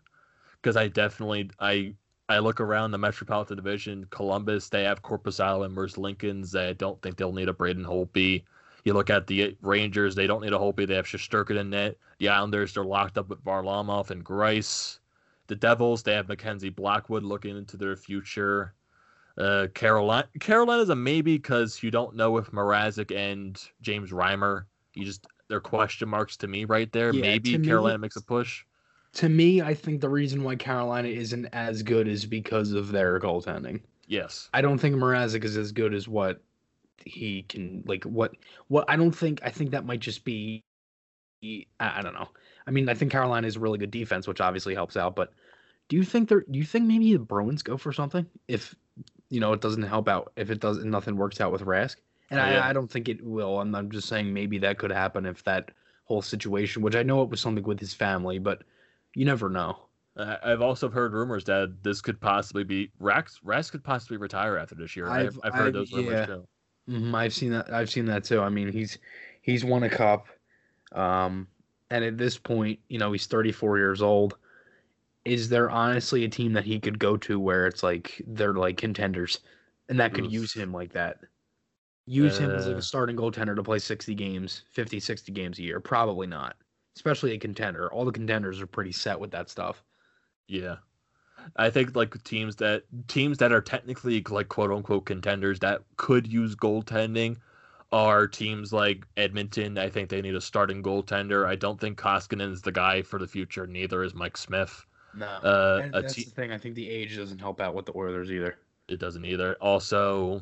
Because 0.62 0.76
i 0.76 0.88
definitely 0.88 1.50
i 1.60 1.94
i 2.28 2.40
look 2.40 2.60
around 2.60 2.92
the 2.92 2.98
metropolitan 2.98 3.56
division 3.56 4.06
columbus 4.10 4.70
they 4.70 4.84
have 4.84 5.02
Korpisalo 5.02 5.74
whereas 5.74 5.98
lincoln's 5.98 6.56
i 6.56 6.74
don't 6.74 7.02
think 7.02 7.16
they'll 7.16 7.32
need 7.32 7.48
a 7.48 7.54
braden 7.54 7.86
holtby. 7.86 8.44
You 8.84 8.94
look 8.94 9.10
at 9.10 9.28
the 9.28 9.56
rangers 9.62 10.16
they 10.16 10.28
don't 10.28 10.42
need 10.42 10.54
a 10.54 10.58
holtby 10.58 10.88
they 10.88 10.96
have 10.96 11.06
Shesterkin 11.06 11.60
in 11.60 11.70
net 11.70 11.98
the 12.20 12.30
islanders 12.30 12.74
they're 12.74 12.84
locked 12.84 13.18
up 13.18 13.30
with 13.30 13.44
varlamov 13.44 14.10
and 14.10 14.26
Greiss. 14.26 15.00
The 15.48 15.56
devils 15.56 16.04
they 16.04 16.14
have 16.14 16.28
mackenzie 16.28 16.70
blackwood 16.70 17.24
looking 17.24 17.56
into 17.56 17.78
their 17.78 17.96
future. 17.96 18.74
Uh, 19.38 19.68
Carolina, 19.76 20.28
Carolina's 20.40 20.90
a 20.90 20.96
maybe 20.96 21.38
because 21.38 21.84
you 21.84 21.92
don't 21.92 22.16
know 22.16 22.38
if 22.38 22.52
Mrazek 22.52 23.16
and 23.16 23.62
James 23.82 24.12
Reimer. 24.12 24.66
You 24.96 25.06
just 25.06 25.28
they're 25.50 25.60
question 25.60 26.10
marks 26.10 26.38
to 26.38 26.48
me 26.48 26.66
right 26.66 26.92
there. 26.92 27.14
Yeah, 27.14 27.22
maybe 27.22 27.54
to 27.54 27.60
me, 27.60 27.68
Carolina 27.68 27.98
makes 27.98 28.16
a 28.16 28.22
push. 28.22 28.64
to 29.14 29.30
me 29.30 29.62
I 29.62 29.74
think 29.74 30.02
the 30.02 30.10
reason 30.10 30.44
why 30.44 30.56
Carolina 30.56 31.08
isn't 31.08 31.46
as 31.54 31.84
good 31.84 32.08
is 32.08 32.26
because 32.26 32.72
of 32.74 32.92
their 32.92 33.20
goaltending 33.20 33.82
Yes. 34.08 34.50
I 34.54 34.62
don't 34.62 34.78
think 34.78 34.96
Mrazek 34.96 35.44
is 35.44 35.58
as 35.58 35.72
good 35.72 35.94
as 35.94 36.08
what 36.08 36.42
he 37.06 37.44
can 37.44 37.84
like 37.86 38.04
what 38.06 38.34
what 38.70 38.86
I 38.88 38.96
don't 38.96 39.12
think 39.12 39.42
I 39.44 39.50
think 39.50 39.72
that 39.72 39.86
might 39.86 40.00
just 40.00 40.24
be 40.24 40.64
I, 41.44 41.60
I 41.80 42.02
don't 42.02 42.14
know. 42.14 42.30
I 42.66 42.72
mean, 42.72 42.90
I 42.90 42.94
think 42.94 43.12
Carolina 43.12 43.48
is 43.48 43.56
a 43.56 43.60
really 43.60 43.78
good 43.78 43.92
defense, 43.92 44.28
which 44.28 44.42
obviously 44.42 44.74
helps 44.74 44.98
out, 44.98 45.16
but 45.16 45.34
do 45.90 45.96
you 45.96 46.04
think 46.04 46.30
they're 46.30 46.44
do 46.50 46.58
you 46.58 46.66
think 46.66 46.86
maybe 46.86 47.14
the 47.14 47.20
Bruins 47.20 47.62
go 47.62 47.78
for 47.78 47.94
something 47.94 48.26
if 48.48 48.76
you 49.30 49.40
know 49.40 49.54
it 49.54 49.62
doesn't 49.62 49.84
help 49.84 50.08
out 50.08 50.32
if 50.36 50.50
it 50.50 50.60
does 50.60 50.84
nothing 50.84 51.18
works 51.18 51.40
out 51.40 51.52
with 51.52 51.62
Rask? 51.62 51.98
And 52.30 52.40
Yeah. 52.40 52.62
I, 52.62 52.70
I 52.70 52.74
don't 52.74 52.92
think 52.92 53.08
it 53.10 53.24
will. 53.24 53.60
I'm, 53.60 53.74
I'm 53.76 53.90
just 53.92 54.08
saying 54.08 54.34
maybe 54.34 54.58
that 54.60 54.78
could 54.78 54.92
happen 54.92 55.26
if 55.26 55.44
that 55.46 55.72
whole 56.06 56.22
situation, 56.22 56.82
which 56.82 56.96
I 56.96 57.04
know 57.04 57.22
it 57.22 57.30
was 57.30 57.40
something 57.42 57.64
with 57.64 57.80
his 57.80 57.94
family, 57.94 58.40
but 58.40 58.64
you 59.14 59.26
never 59.26 59.50
know. 59.50 59.78
Uh, 60.16 60.38
I've 60.44 60.62
also 60.62 60.90
heard 60.90 61.14
rumors 61.14 61.44
that 61.46 61.84
this 61.84 62.02
could 62.02 62.20
possibly 62.20 62.64
be 62.64 62.92
Rask. 63.02 63.42
Rask 63.46 63.72
could 63.72 63.84
possibly 63.84 64.18
retire 64.18 64.58
after 64.58 64.76
this 64.76 64.96
year. 64.96 65.10
I've, 65.10 65.28
I've- 65.28 65.40
I've 65.44 65.54
heard 65.54 65.68
I've- 65.68 65.72
those 65.78 65.94
rumors 65.94 66.14
yeah. 66.14 66.26
too. 66.26 66.48
Mhm, 66.90 67.14
I've 67.14 67.34
seen 67.34 67.52
that. 67.52 67.72
I've 67.74 67.90
seen 67.90 68.06
that 68.06 68.24
too. 68.24 68.40
I 68.42 68.48
mean, 68.48 68.72
he's 68.72 68.98
he's 69.42 69.66
won 69.66 69.84
a 69.84 69.90
cup, 69.90 70.28
um, 70.94 71.46
and 71.92 72.02
at 72.06 72.18
this 72.18 72.38
point, 72.38 72.80
you 72.88 72.98
know, 72.98 73.12
he's 73.12 73.28
34 73.28 73.78
years 73.78 74.02
old. 74.02 74.38
Is 75.26 75.50
there 75.50 75.70
honestly 75.70 76.24
a 76.24 76.30
team 76.30 76.54
that 76.54 76.64
he 76.64 76.80
could 76.80 76.98
go 76.98 77.18
to 77.18 77.40
where 77.42 77.68
it's 77.68 77.84
like 77.84 78.22
they're 78.26 78.54
like 78.54 78.78
contenders, 78.78 79.40
and 79.90 80.00
that 80.00 80.14
could 80.14 80.26
Oof. 80.28 80.32
use 80.32 80.54
him 80.54 80.72
like 80.72 80.94
that? 80.94 81.20
Use 82.08 82.38
him 82.40 82.50
as 82.52 82.66
like 82.66 82.76
Uh. 82.76 82.80
a 82.80 82.82
starting 82.82 83.16
goaltender 83.18 83.56
to 83.56 83.62
play 83.64 83.80
60 83.80 84.16
games, 84.16 84.64
50, 84.72 85.00
60 85.00 85.32
games 85.34 85.60
a 85.60 85.64
year? 85.64 85.80
Probably 85.80 86.26
not. 86.26 86.56
Especially 86.96 87.34
a 87.34 87.38
contender. 87.38 87.92
All 87.92 88.06
the 88.06 88.12
contenders 88.12 88.60
are 88.62 88.66
pretty 88.68 88.92
set 88.94 89.20
with 89.20 89.30
that 89.32 89.50
stuff. 89.50 89.84
Yeah. 90.48 90.78
I 91.56 91.70
think 91.70 91.96
like 91.96 92.22
teams 92.24 92.56
that 92.58 92.84
teams 93.08 93.38
that 93.38 93.52
are 93.52 93.62
technically 93.62 94.24
like 94.30 94.50
quote 94.50 94.72
unquote 94.72 95.06
contenders 95.06 95.60
that 95.60 95.82
could 95.98 96.26
use 96.28 96.56
goaltending 96.56 97.38
are 97.92 98.28
teams 98.28 98.74
like 98.74 99.06
Edmonton. 99.16 99.78
I 99.78 99.90
think 99.90 100.10
they 100.10 100.22
need 100.22 100.36
a 100.36 100.42
starting 100.42 100.82
goaltender. 100.84 101.46
I 101.46 101.56
don't 101.56 101.80
think 101.80 101.98
Koskinen 102.00 102.52
is 102.52 102.62
the 102.62 102.72
guy 102.72 103.02
for 103.02 103.18
the 103.20 103.28
future. 103.28 103.66
Neither 103.68 104.04
is 104.04 104.14
Mike 104.14 104.36
Smith. 104.36 104.86
No, 105.14 105.26
Uh, 105.26 105.82
a 105.94 106.02
that's 106.02 106.16
te- 106.16 106.24
the 106.26 106.32
thing. 106.32 106.52
I 106.52 106.58
think 106.58 106.76
the 106.76 106.90
age 106.90 107.16
doesn't 107.16 107.40
help 107.40 107.62
out 107.62 107.76
with 107.76 107.86
the 107.86 107.94
Oilers 107.96 108.32
either. 108.32 108.58
it 108.90 109.00
doesn't 109.00 109.24
either. 109.26 109.56
Also, 109.62 110.42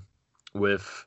with 0.54 1.06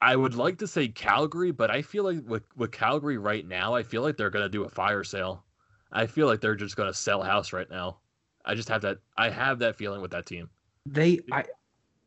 I 0.00 0.14
would 0.14 0.34
like 0.34 0.58
to 0.58 0.66
say 0.66 0.88
Calgary, 0.88 1.50
but 1.50 1.70
I 1.70 1.82
feel 1.82 2.04
like 2.04 2.20
with 2.26 2.44
with 2.56 2.72
Calgary 2.72 3.18
right 3.18 3.46
now, 3.46 3.74
I 3.74 3.82
feel 3.82 4.02
like 4.02 4.16
they're 4.16 4.30
gonna 4.30 4.48
do 4.48 4.64
a 4.64 4.68
fire 4.68 5.04
sale. 5.04 5.44
I 5.92 6.06
feel 6.06 6.26
like 6.26 6.40
they're 6.40 6.54
just 6.54 6.76
gonna 6.76 6.94
sell 6.94 7.22
house 7.22 7.52
right 7.52 7.70
now. 7.70 7.98
I 8.44 8.54
just 8.54 8.68
have 8.68 8.82
that. 8.82 8.98
I 9.16 9.30
have 9.30 9.58
that 9.60 9.76
feeling 9.76 10.00
with 10.00 10.10
that 10.12 10.26
team. 10.26 10.48
They, 10.86 11.20
I, 11.32 11.44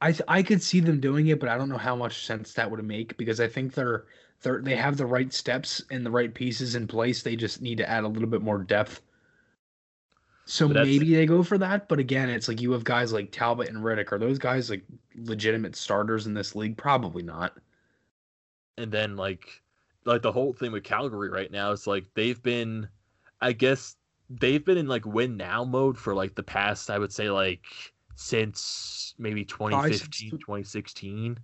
I, 0.02 0.16
I 0.28 0.44
could 0.44 0.64
see 0.64 0.80
them 0.80 1.02
doing 1.02 1.28
it, 1.28 1.40
but 1.40 1.50
I 1.50 1.58
don't 1.58 1.70
know 1.70 1.78
how 1.78 1.96
much 1.96 2.26
sense 2.26 2.54
that 2.54 2.72
would 2.72 2.84
make 2.84 3.18
because 3.18 3.42
I 3.42 3.48
think 3.48 3.74
they're, 3.74 4.06
they're, 4.42 4.62
they 4.62 4.76
have 4.76 4.96
the 4.96 5.06
right 5.06 5.34
steps 5.34 5.84
and 5.92 6.06
the 6.06 6.12
right 6.12 6.34
pieces 6.34 6.76
in 6.76 6.88
place. 6.88 7.22
They 7.22 7.36
just 7.36 7.62
need 7.62 7.78
to 7.80 7.90
add 7.90 8.06
a 8.06 8.08
little 8.08 8.30
bit 8.30 8.42
more 8.42 8.60
depth. 8.60 9.02
So 10.46 10.68
maybe 10.68 11.14
they 11.14 11.26
go 11.26 11.44
for 11.44 11.58
that, 11.60 11.90
but 11.90 12.00
again, 12.00 12.30
it's 12.30 12.48
like 12.48 12.62
you 12.62 12.72
have 12.72 12.84
guys 12.84 13.14
like 13.14 13.32
Talbot 13.32 13.70
and 13.70 13.84
Rittich. 13.84 14.12
Are 14.12 14.18
those 14.18 14.40
guys 14.40 14.70
like 14.70 14.84
legitimate 15.16 15.76
starters 15.76 16.26
in 16.26 16.34
this 16.34 16.56
league? 16.56 16.78
Probably 16.78 17.22
not. 17.22 17.56
And 18.80 18.92
then 18.92 19.16
like 19.16 19.62
like 20.06 20.22
the 20.22 20.32
whole 20.32 20.54
thing 20.54 20.72
with 20.72 20.84
Calgary 20.84 21.30
right 21.30 21.52
now 21.52 21.72
is 21.72 21.86
like 21.86 22.06
they've 22.16 22.42
been 22.42 22.88
I 23.42 23.52
guess 23.52 23.96
they've 24.30 24.64
been 24.64 24.78
in 24.78 24.88
like 24.88 25.06
win 25.06 25.36
now 25.38 25.64
mode 25.64 25.98
for 25.98 26.14
like 26.16 26.36
the 26.36 26.44
past 26.44 26.90
I 26.90 26.98
would 26.98 27.12
say 27.12 27.30
like 27.30 27.66
since 28.16 29.14
maybe 29.18 29.44
2015 29.46 30.32
2016 30.32 31.38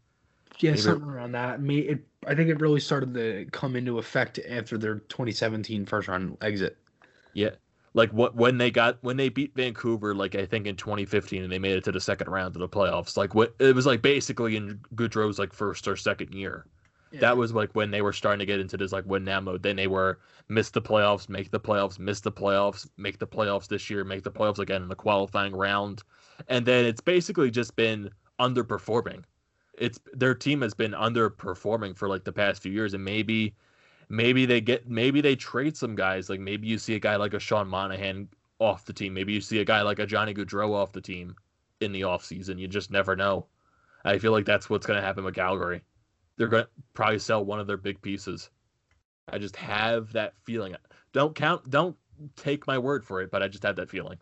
Yeah, 0.59 0.71
Maybe- 0.71 0.81
something 0.81 1.09
around 1.09 1.31
that. 1.33 1.61
Me, 1.61 1.79
it, 1.79 1.99
I 2.27 2.35
think 2.35 2.49
it 2.49 2.59
really 2.61 2.79
started 2.79 3.13
to 3.15 3.45
come 3.51 3.75
into 3.75 3.97
effect 3.97 4.39
after 4.49 4.77
their 4.77 4.95
2017 4.99 5.85
first 5.85 6.07
round 6.07 6.37
exit. 6.41 6.77
yeah 7.33 7.51
like 7.93 8.11
what 8.11 8.35
when 8.35 8.57
they 8.57 8.69
got 8.71 8.97
when 9.01 9.15
they 9.17 9.29
beat 9.29 9.55
Vancouver 9.55 10.13
like 10.13 10.35
I 10.35 10.45
think 10.45 10.67
in 10.67 10.75
2015 10.75 11.43
and 11.43 11.51
they 11.51 11.59
made 11.59 11.77
it 11.77 11.83
to 11.85 11.91
the 11.91 11.99
second 12.01 12.29
round 12.29 12.55
of 12.55 12.59
the 12.59 12.69
playoffs 12.69 13.15
like 13.17 13.33
what 13.35 13.55
it 13.59 13.73
was 13.75 13.85
like 13.85 14.01
basically 14.01 14.55
in 14.57 14.79
Gaudreau's 14.95 15.39
like 15.39 15.53
first 15.53 15.87
or 15.87 15.95
second 15.95 16.33
year 16.33 16.65
that 17.19 17.37
was 17.37 17.53
like 17.53 17.71
when 17.73 17.91
they 17.91 18.01
were 18.01 18.13
starting 18.13 18.39
to 18.39 18.45
get 18.45 18.59
into 18.59 18.77
this 18.77 18.91
like 18.91 19.05
win 19.05 19.23
now 19.23 19.39
mode. 19.39 19.63
Then 19.63 19.75
they 19.75 19.87
were 19.87 20.19
miss 20.47 20.69
the 20.69 20.81
playoffs, 20.81 21.29
make 21.29 21.51
the 21.51 21.59
playoffs, 21.59 21.99
miss 21.99 22.19
the 22.21 22.31
playoffs, 22.31 22.87
make 22.97 23.19
the 23.19 23.27
playoffs 23.27 23.67
this 23.67 23.89
year, 23.89 24.03
make 24.03 24.23
the 24.23 24.31
playoffs 24.31 24.59
again 24.59 24.81
in 24.81 24.87
the 24.87 24.95
qualifying 24.95 25.55
round, 25.55 26.03
and 26.47 26.65
then 26.65 26.85
it's 26.85 27.01
basically 27.01 27.51
just 27.51 27.75
been 27.75 28.09
underperforming. 28.39 29.23
It's 29.77 29.99
their 30.13 30.35
team 30.35 30.61
has 30.61 30.73
been 30.73 30.91
underperforming 30.91 31.97
for 31.97 32.07
like 32.07 32.23
the 32.23 32.31
past 32.31 32.61
few 32.61 32.71
years, 32.71 32.93
and 32.93 33.03
maybe, 33.03 33.55
maybe 34.09 34.45
they 34.45 34.61
get 34.61 34.89
maybe 34.89 35.21
they 35.21 35.35
trade 35.35 35.75
some 35.75 35.95
guys. 35.95 36.29
Like 36.29 36.39
maybe 36.39 36.67
you 36.67 36.77
see 36.77 36.95
a 36.95 36.99
guy 36.99 37.15
like 37.15 37.33
a 37.33 37.39
Sean 37.39 37.67
Monahan 37.67 38.29
off 38.59 38.85
the 38.85 38.93
team. 38.93 39.13
Maybe 39.13 39.33
you 39.33 39.41
see 39.41 39.59
a 39.59 39.65
guy 39.65 39.81
like 39.81 39.99
a 39.99 40.05
Johnny 40.05 40.33
Gaudreau 40.33 40.73
off 40.73 40.93
the 40.93 41.01
team 41.01 41.35
in 41.81 41.91
the 41.91 42.01
offseason. 42.01 42.57
You 42.57 42.67
just 42.67 42.91
never 42.91 43.15
know. 43.15 43.47
I 44.05 44.19
feel 44.19 44.31
like 44.31 44.45
that's 44.45 44.69
what's 44.69 44.85
going 44.85 44.99
to 44.99 45.05
happen 45.05 45.23
with 45.23 45.35
Calgary 45.35 45.81
they're 46.37 46.47
going 46.47 46.63
to 46.63 46.69
probably 46.93 47.19
sell 47.19 47.43
one 47.43 47.59
of 47.59 47.67
their 47.67 47.77
big 47.77 48.01
pieces. 48.01 48.49
I 49.29 49.37
just 49.37 49.55
have 49.55 50.13
that 50.13 50.33
feeling. 50.43 50.75
Don't 51.13 51.35
count. 51.35 51.69
Don't 51.69 51.95
take 52.35 52.67
my 52.67 52.77
word 52.77 53.03
for 53.03 53.21
it, 53.21 53.31
but 53.31 53.41
I 53.41 53.47
just 53.47 53.63
have 53.63 53.75
that 53.77 53.89
feeling. 53.89 54.17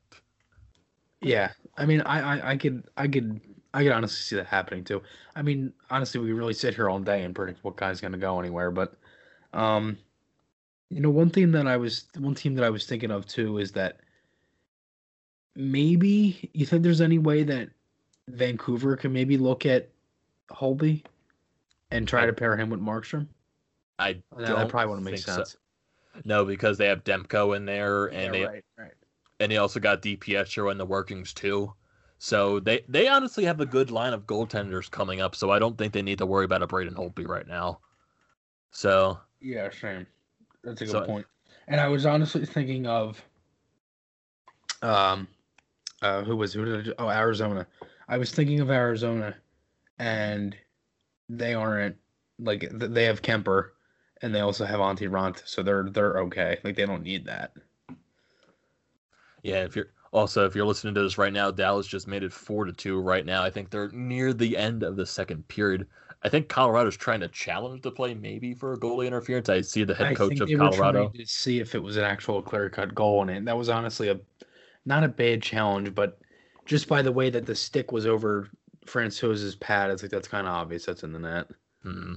Yeah, 1.21 1.51
I 1.77 1.85
mean, 1.85 2.01
I, 2.01 2.37
I, 2.37 2.51
I 2.51 2.57
could, 2.57 2.83
I 2.97 3.07
could, 3.07 3.39
I 3.73 3.83
could 3.83 3.91
honestly 3.91 4.17
see 4.17 4.35
that 4.35 4.45
happening 4.45 4.83
too. 4.83 5.01
I 5.35 5.41
mean, 5.41 5.73
honestly, 5.89 6.19
we 6.19 6.33
really 6.33 6.53
sit 6.53 6.75
here 6.75 6.89
all 6.89 6.99
day 6.99 7.23
and 7.23 7.33
predict 7.33 7.63
what 7.63 7.77
guy's 7.77 8.01
gonna 8.01 8.17
go 8.17 8.39
anywhere. 8.39 8.71
But, 8.71 8.95
um, 9.53 9.97
you 10.89 10.99
know, 10.99 11.09
one 11.09 11.29
thing 11.29 11.51
that 11.53 11.65
I 11.65 11.77
was, 11.77 12.05
one 12.17 12.35
team 12.35 12.55
that 12.55 12.65
I 12.65 12.69
was 12.69 12.85
thinking 12.85 13.09
of 13.09 13.25
too 13.25 13.57
is 13.57 13.71
that 13.71 14.01
maybe 15.55 16.49
you 16.53 16.65
think 16.65 16.83
there's 16.83 17.01
any 17.01 17.19
way 17.19 17.43
that 17.43 17.69
Vancouver 18.27 18.97
can 18.97 19.13
maybe 19.13 19.37
look 19.37 19.65
at 19.65 19.89
Holtby 20.51 21.03
and 21.93 22.07
try 22.07 22.23
I- 22.23 22.25
to 22.27 22.33
pair 22.33 22.57
him 22.57 22.69
with 22.69 22.79
Markstrom. 22.81 23.27
I 23.99 24.13
No, 24.37 24.45
don't 24.45 24.55
that 24.57 24.69
probably 24.69 24.89
wouldn't 24.89 25.05
make 25.05 25.15
think 25.15 25.25
so. 25.25 25.35
sense. 25.35 25.57
No, 26.25 26.45
because 26.45 26.77
they 26.77 26.87
have 26.87 27.03
Demko 27.03 27.55
in 27.55 27.65
there, 27.65 28.05
and 28.07 28.33
they 28.33 28.45
right, 28.45 28.65
right. 28.77 28.93
and 29.39 29.51
they 29.51 29.57
also 29.57 29.79
got 29.79 30.01
DiPietro 30.01 30.71
in 30.71 30.77
the 30.77 30.85
workings 30.85 31.33
too. 31.33 31.73
So 32.19 32.59
they 32.59 32.83
they 32.87 33.07
honestly 33.07 33.43
have 33.45 33.59
a 33.61 33.65
good 33.65 33.91
line 33.91 34.13
of 34.13 34.25
goaltenders 34.25 34.89
coming 34.89 35.21
up. 35.21 35.35
So 35.35 35.51
I 35.51 35.59
don't 35.59 35.77
think 35.77 35.91
they 35.93 36.01
need 36.01 36.17
to 36.19 36.25
worry 36.25 36.45
about 36.45 36.61
a 36.63 36.67
Braden 36.67 36.93
Holtby 36.95 37.27
right 37.27 37.47
now. 37.47 37.79
So 38.71 39.19
Yeah, 39.41 39.69
same. 39.71 40.07
That's 40.63 40.81
a 40.81 40.85
good 40.85 40.91
So- 40.91 41.05
point. 41.05 41.25
And 41.67 41.79
I 41.79 41.87
was 41.87 42.05
honestly 42.05 42.45
thinking 42.45 42.85
of 42.87 43.21
um 44.81 45.27
uh 46.01 46.23
who 46.23 46.35
was 46.35 46.53
who 46.53 46.65
did 46.65 46.89
I, 46.89 46.93
oh 46.99 47.09
Arizona. 47.09 47.65
I 48.09 48.17
was 48.17 48.31
thinking 48.31 48.59
of 48.59 48.69
Arizona 48.69 49.35
and 49.99 50.55
they 51.29 51.53
aren't 51.53 51.97
like 52.39 52.69
they 52.71 53.05
have 53.05 53.21
Kuemper 53.21 53.69
and 54.21 54.33
they 54.33 54.39
also 54.39 54.65
have 54.65 54.79
Antti 54.79 55.09
Raanta, 55.09 55.41
so 55.45 55.61
they're 55.61 55.89
they're 55.89 56.19
okay. 56.21 56.57
Like 56.63 56.75
they 56.75 56.85
don't 56.85 57.03
need 57.03 57.25
that. 57.25 57.51
Yeah, 59.43 59.65
if 59.65 59.75
you're 59.75 59.91
also 60.11 60.45
if 60.45 60.55
you're 60.55 60.65
listening 60.65 60.93
to 60.95 61.01
this 61.01 61.17
right 61.17 61.33
now, 61.33 61.51
Dallas 61.51 61.85
just 61.85 62.07
made 62.07 62.23
it 62.23 62.31
four 62.31 62.65
to 62.65 62.71
two 62.71 62.99
right 62.99 63.25
now. 63.25 63.43
I 63.43 63.49
think 63.49 63.69
they're 63.69 63.91
near 63.91 64.33
the 64.33 64.55
end 64.57 64.81
of 64.81 64.95
the 64.95 65.05
second 65.05 65.47
period. 65.49 65.87
I 66.23 66.29
think 66.29 66.47
Colorado's 66.47 66.95
trying 66.95 67.19
to 67.19 67.27
challenge 67.27 67.81
the 67.81 67.91
play 67.91 68.13
maybe 68.13 68.53
for 68.53 68.71
a 68.71 68.79
goalie 68.79 69.07
interference. 69.07 69.49
I 69.49 69.59
see 69.59 69.83
the 69.83 69.93
head 69.93 70.07
I 70.07 70.13
coach 70.13 70.39
of 70.39 70.47
Colorado. 70.47 71.09
trying 71.09 71.25
to 71.25 71.25
see 71.25 71.59
if 71.59 71.75
it 71.75 71.83
was 71.83 71.97
an 71.97 72.05
actual 72.05 72.41
clear 72.41 72.69
cut 72.69 72.95
goal, 72.95 73.21
and 73.21 73.29
it, 73.29 73.45
that 73.45 73.57
was 73.57 73.67
honestly 73.67 74.07
a 74.07 74.19
not 74.85 75.03
a 75.03 75.09
bad 75.09 75.41
challenge, 75.41 75.93
but 75.93 76.19
just 76.65 76.87
by 76.87 77.01
the 77.01 77.11
way 77.11 77.29
that 77.29 77.45
the 77.45 77.55
stick 77.55 77.91
was 77.91 78.05
over 78.05 78.49
Francouz's 78.85 79.55
pad, 79.55 79.91
it's 79.91 80.01
like 80.01 80.11
that's 80.11 80.27
kind 80.27 80.47
of 80.47 80.53
obvious 80.53 80.85
that's 80.85 81.03
in 81.03 81.13
the 81.13 81.19
net. 81.19 81.47
Hmm. 81.83 82.15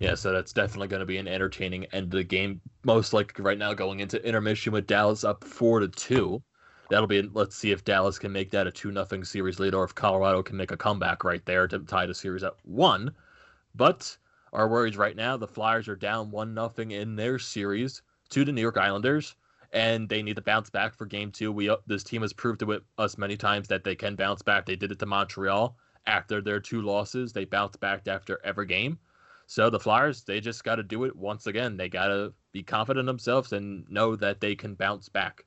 Yeah, 0.00 0.14
so 0.14 0.32
that's 0.32 0.52
definitely 0.52 0.88
going 0.88 1.00
to 1.00 1.06
be 1.06 1.18
an 1.18 1.28
entertaining 1.28 1.84
end 1.86 2.06
of 2.06 2.10
the 2.10 2.24
game. 2.24 2.60
Most 2.84 3.12
likely 3.12 3.44
right 3.44 3.58
now 3.58 3.74
going 3.74 4.00
into 4.00 4.24
intermission 4.26 4.72
with 4.72 4.86
Dallas 4.86 5.24
up 5.24 5.44
four 5.44 5.80
to 5.80 5.88
two. 5.88 6.42
That'll 6.90 7.06
be 7.06 7.22
let's 7.22 7.56
see 7.56 7.70
if 7.70 7.84
Dallas 7.84 8.18
can 8.18 8.32
make 8.32 8.50
that 8.50 8.66
a 8.66 8.70
two 8.70 8.90
nothing 8.90 9.24
series 9.24 9.58
lead 9.58 9.74
or 9.74 9.84
if 9.84 9.94
Colorado 9.94 10.42
can 10.42 10.56
make 10.56 10.70
a 10.70 10.76
comeback 10.76 11.24
right 11.24 11.44
there 11.46 11.66
to 11.68 11.78
tie 11.80 12.06
the 12.06 12.14
series 12.14 12.42
at 12.42 12.54
one. 12.64 13.14
But 13.74 14.16
our 14.52 14.68
worries 14.68 14.96
right 14.96 15.16
now, 15.16 15.36
the 15.36 15.48
Flyers 15.48 15.88
are 15.88 15.96
down 15.96 16.30
one 16.30 16.54
nothing 16.54 16.90
in 16.90 17.16
their 17.16 17.38
series 17.38 18.02
to 18.30 18.44
the 18.44 18.52
New 18.52 18.60
York 18.60 18.76
Islanders, 18.76 19.36
and 19.72 20.08
they 20.08 20.22
need 20.22 20.36
to 20.36 20.42
bounce 20.42 20.70
back 20.70 20.94
for 20.94 21.06
game 21.06 21.30
two. 21.30 21.52
We 21.52 21.74
this 21.86 22.04
team 22.04 22.22
has 22.22 22.32
proved 22.32 22.60
to 22.60 22.82
us 22.98 23.18
many 23.18 23.36
times 23.36 23.68
that 23.68 23.84
they 23.84 23.94
can 23.94 24.16
bounce 24.16 24.42
back. 24.42 24.66
They 24.66 24.76
did 24.76 24.92
it 24.92 24.98
to 24.98 25.06
Montreal 25.06 25.76
after 26.06 26.40
their 26.40 26.60
two 26.60 26.82
losses. 26.82 27.32
They 27.32 27.44
bounced 27.44 27.80
back 27.80 28.06
after 28.08 28.40
every 28.44 28.66
game. 28.66 28.98
So 29.46 29.68
the 29.70 29.80
Flyers, 29.80 30.22
they 30.22 30.40
just 30.40 30.64
got 30.64 30.76
to 30.76 30.82
do 30.82 31.04
it 31.04 31.14
once 31.14 31.46
again. 31.46 31.76
They 31.76 31.88
got 31.88 32.08
to 32.08 32.32
be 32.52 32.62
confident 32.62 33.00
in 33.00 33.06
themselves 33.06 33.52
and 33.52 33.88
know 33.90 34.16
that 34.16 34.40
they 34.40 34.54
can 34.54 34.74
bounce 34.74 35.08
back. 35.08 35.44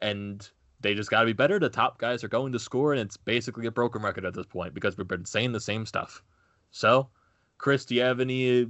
And 0.00 0.48
they 0.80 0.94
just 0.94 1.10
got 1.10 1.20
to 1.20 1.26
be 1.26 1.32
better. 1.32 1.58
The 1.58 1.68
top 1.68 1.98
guys 1.98 2.22
are 2.22 2.28
going 2.28 2.52
to 2.52 2.58
score, 2.58 2.92
and 2.92 3.00
it's 3.00 3.16
basically 3.16 3.66
a 3.66 3.70
broken 3.70 4.02
record 4.02 4.24
at 4.24 4.34
this 4.34 4.46
point 4.46 4.74
because 4.74 4.96
we've 4.96 5.08
been 5.08 5.24
saying 5.24 5.52
the 5.52 5.60
same 5.60 5.86
stuff. 5.86 6.22
So, 6.70 7.08
Chris, 7.56 7.84
do 7.84 7.94
you 7.94 8.02
have 8.02 8.20
any 8.20 8.62
uh, 8.62 8.66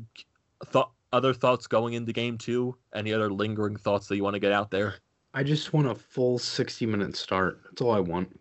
thought, 0.64 0.93
other 1.12 1.34
thoughts 1.34 1.66
going 1.66 1.95
into 1.95 2.12
game 2.12 2.39
two? 2.39 2.76
Any 2.95 3.12
other 3.12 3.30
lingering 3.30 3.76
thoughts 3.76 4.07
that 4.07 4.16
you 4.16 4.22
want 4.22 4.34
to 4.34 4.41
get 4.41 4.53
out 4.53 4.70
there? 4.70 4.95
I 5.34 5.43
just 5.43 5.72
want 5.72 5.89
a 5.89 5.95
full 5.95 6.39
60 6.39 6.86
minute 6.86 7.16
start. 7.16 7.61
That's 7.64 7.82
all 7.82 7.91
I 7.91 8.01
want. 8.01 8.39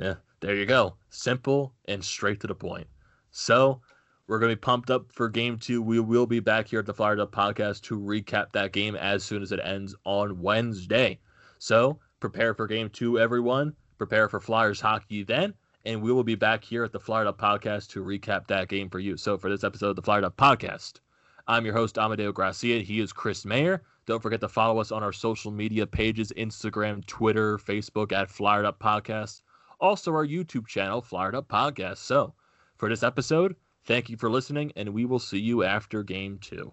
Yeah, 0.00 0.14
there 0.40 0.54
you 0.54 0.66
go. 0.66 0.96
Simple 1.10 1.74
and 1.86 2.04
straight 2.04 2.40
to 2.40 2.46
the 2.46 2.54
point. 2.54 2.86
So, 3.30 3.80
we're 4.26 4.38
going 4.38 4.50
to 4.50 4.56
be 4.56 4.60
pumped 4.60 4.90
up 4.90 5.12
for 5.12 5.28
game 5.28 5.58
two. 5.58 5.82
We 5.82 6.00
will 6.00 6.26
be 6.26 6.40
back 6.40 6.68
here 6.68 6.78
at 6.78 6.86
the 6.86 6.94
Fired 6.94 7.20
Up 7.20 7.32
Podcast 7.32 7.82
to 7.82 7.98
recap 7.98 8.52
that 8.52 8.72
game 8.72 8.94
as 8.96 9.22
soon 9.22 9.42
as 9.42 9.52
it 9.52 9.60
ends 9.62 9.94
on 10.04 10.40
Wednesday. 10.40 11.18
So, 11.58 11.98
prepare 12.20 12.54
for 12.54 12.66
game 12.66 12.88
two, 12.90 13.18
everyone. 13.18 13.74
Prepare 13.98 14.28
for 14.28 14.40
Flyers 14.40 14.80
hockey 14.80 15.24
then. 15.24 15.52
And 15.84 16.00
we 16.00 16.12
will 16.12 16.24
be 16.24 16.36
back 16.36 16.64
here 16.64 16.84
at 16.84 16.92
the 16.92 17.00
Fired 17.00 17.26
Up 17.26 17.38
Podcast 17.38 17.88
to 17.90 18.04
recap 18.04 18.46
that 18.46 18.68
game 18.68 18.88
for 18.88 18.98
you. 18.98 19.16
So, 19.16 19.36
for 19.36 19.50
this 19.50 19.64
episode 19.64 19.90
of 19.90 19.96
the 19.96 20.02
Fired 20.02 20.24
Up 20.24 20.36
Podcast, 20.36 21.00
I'm 21.48 21.64
your 21.64 21.74
host, 21.74 21.98
Amadeo 21.98 22.32
Gracia. 22.32 22.80
He 22.80 23.00
is 23.00 23.12
Chris 23.12 23.44
Mayer. 23.44 23.82
Don't 24.06 24.22
forget 24.22 24.40
to 24.40 24.48
follow 24.48 24.80
us 24.80 24.92
on 24.92 25.02
our 25.02 25.12
social 25.12 25.50
media 25.50 25.86
pages 25.86 26.32
Instagram, 26.36 27.04
Twitter, 27.06 27.58
Facebook 27.58 28.12
at 28.12 28.28
Flyered 28.28 28.64
Up 28.64 28.78
Podcast 28.78 29.42
also 29.80 30.12
our 30.12 30.26
YouTube 30.26 30.66
channel, 30.66 31.00
Up 31.34 31.48
Podcast. 31.48 31.98
So, 31.98 32.34
for 32.76 32.88
this 32.88 33.02
episode, 33.02 33.56
thank 33.84 34.08
you 34.08 34.16
for 34.16 34.30
listening, 34.30 34.72
and 34.76 34.94
we 34.94 35.04
will 35.04 35.18
see 35.18 35.40
you 35.40 35.62
after 35.62 36.02
game 36.02 36.38
two. 36.38 36.72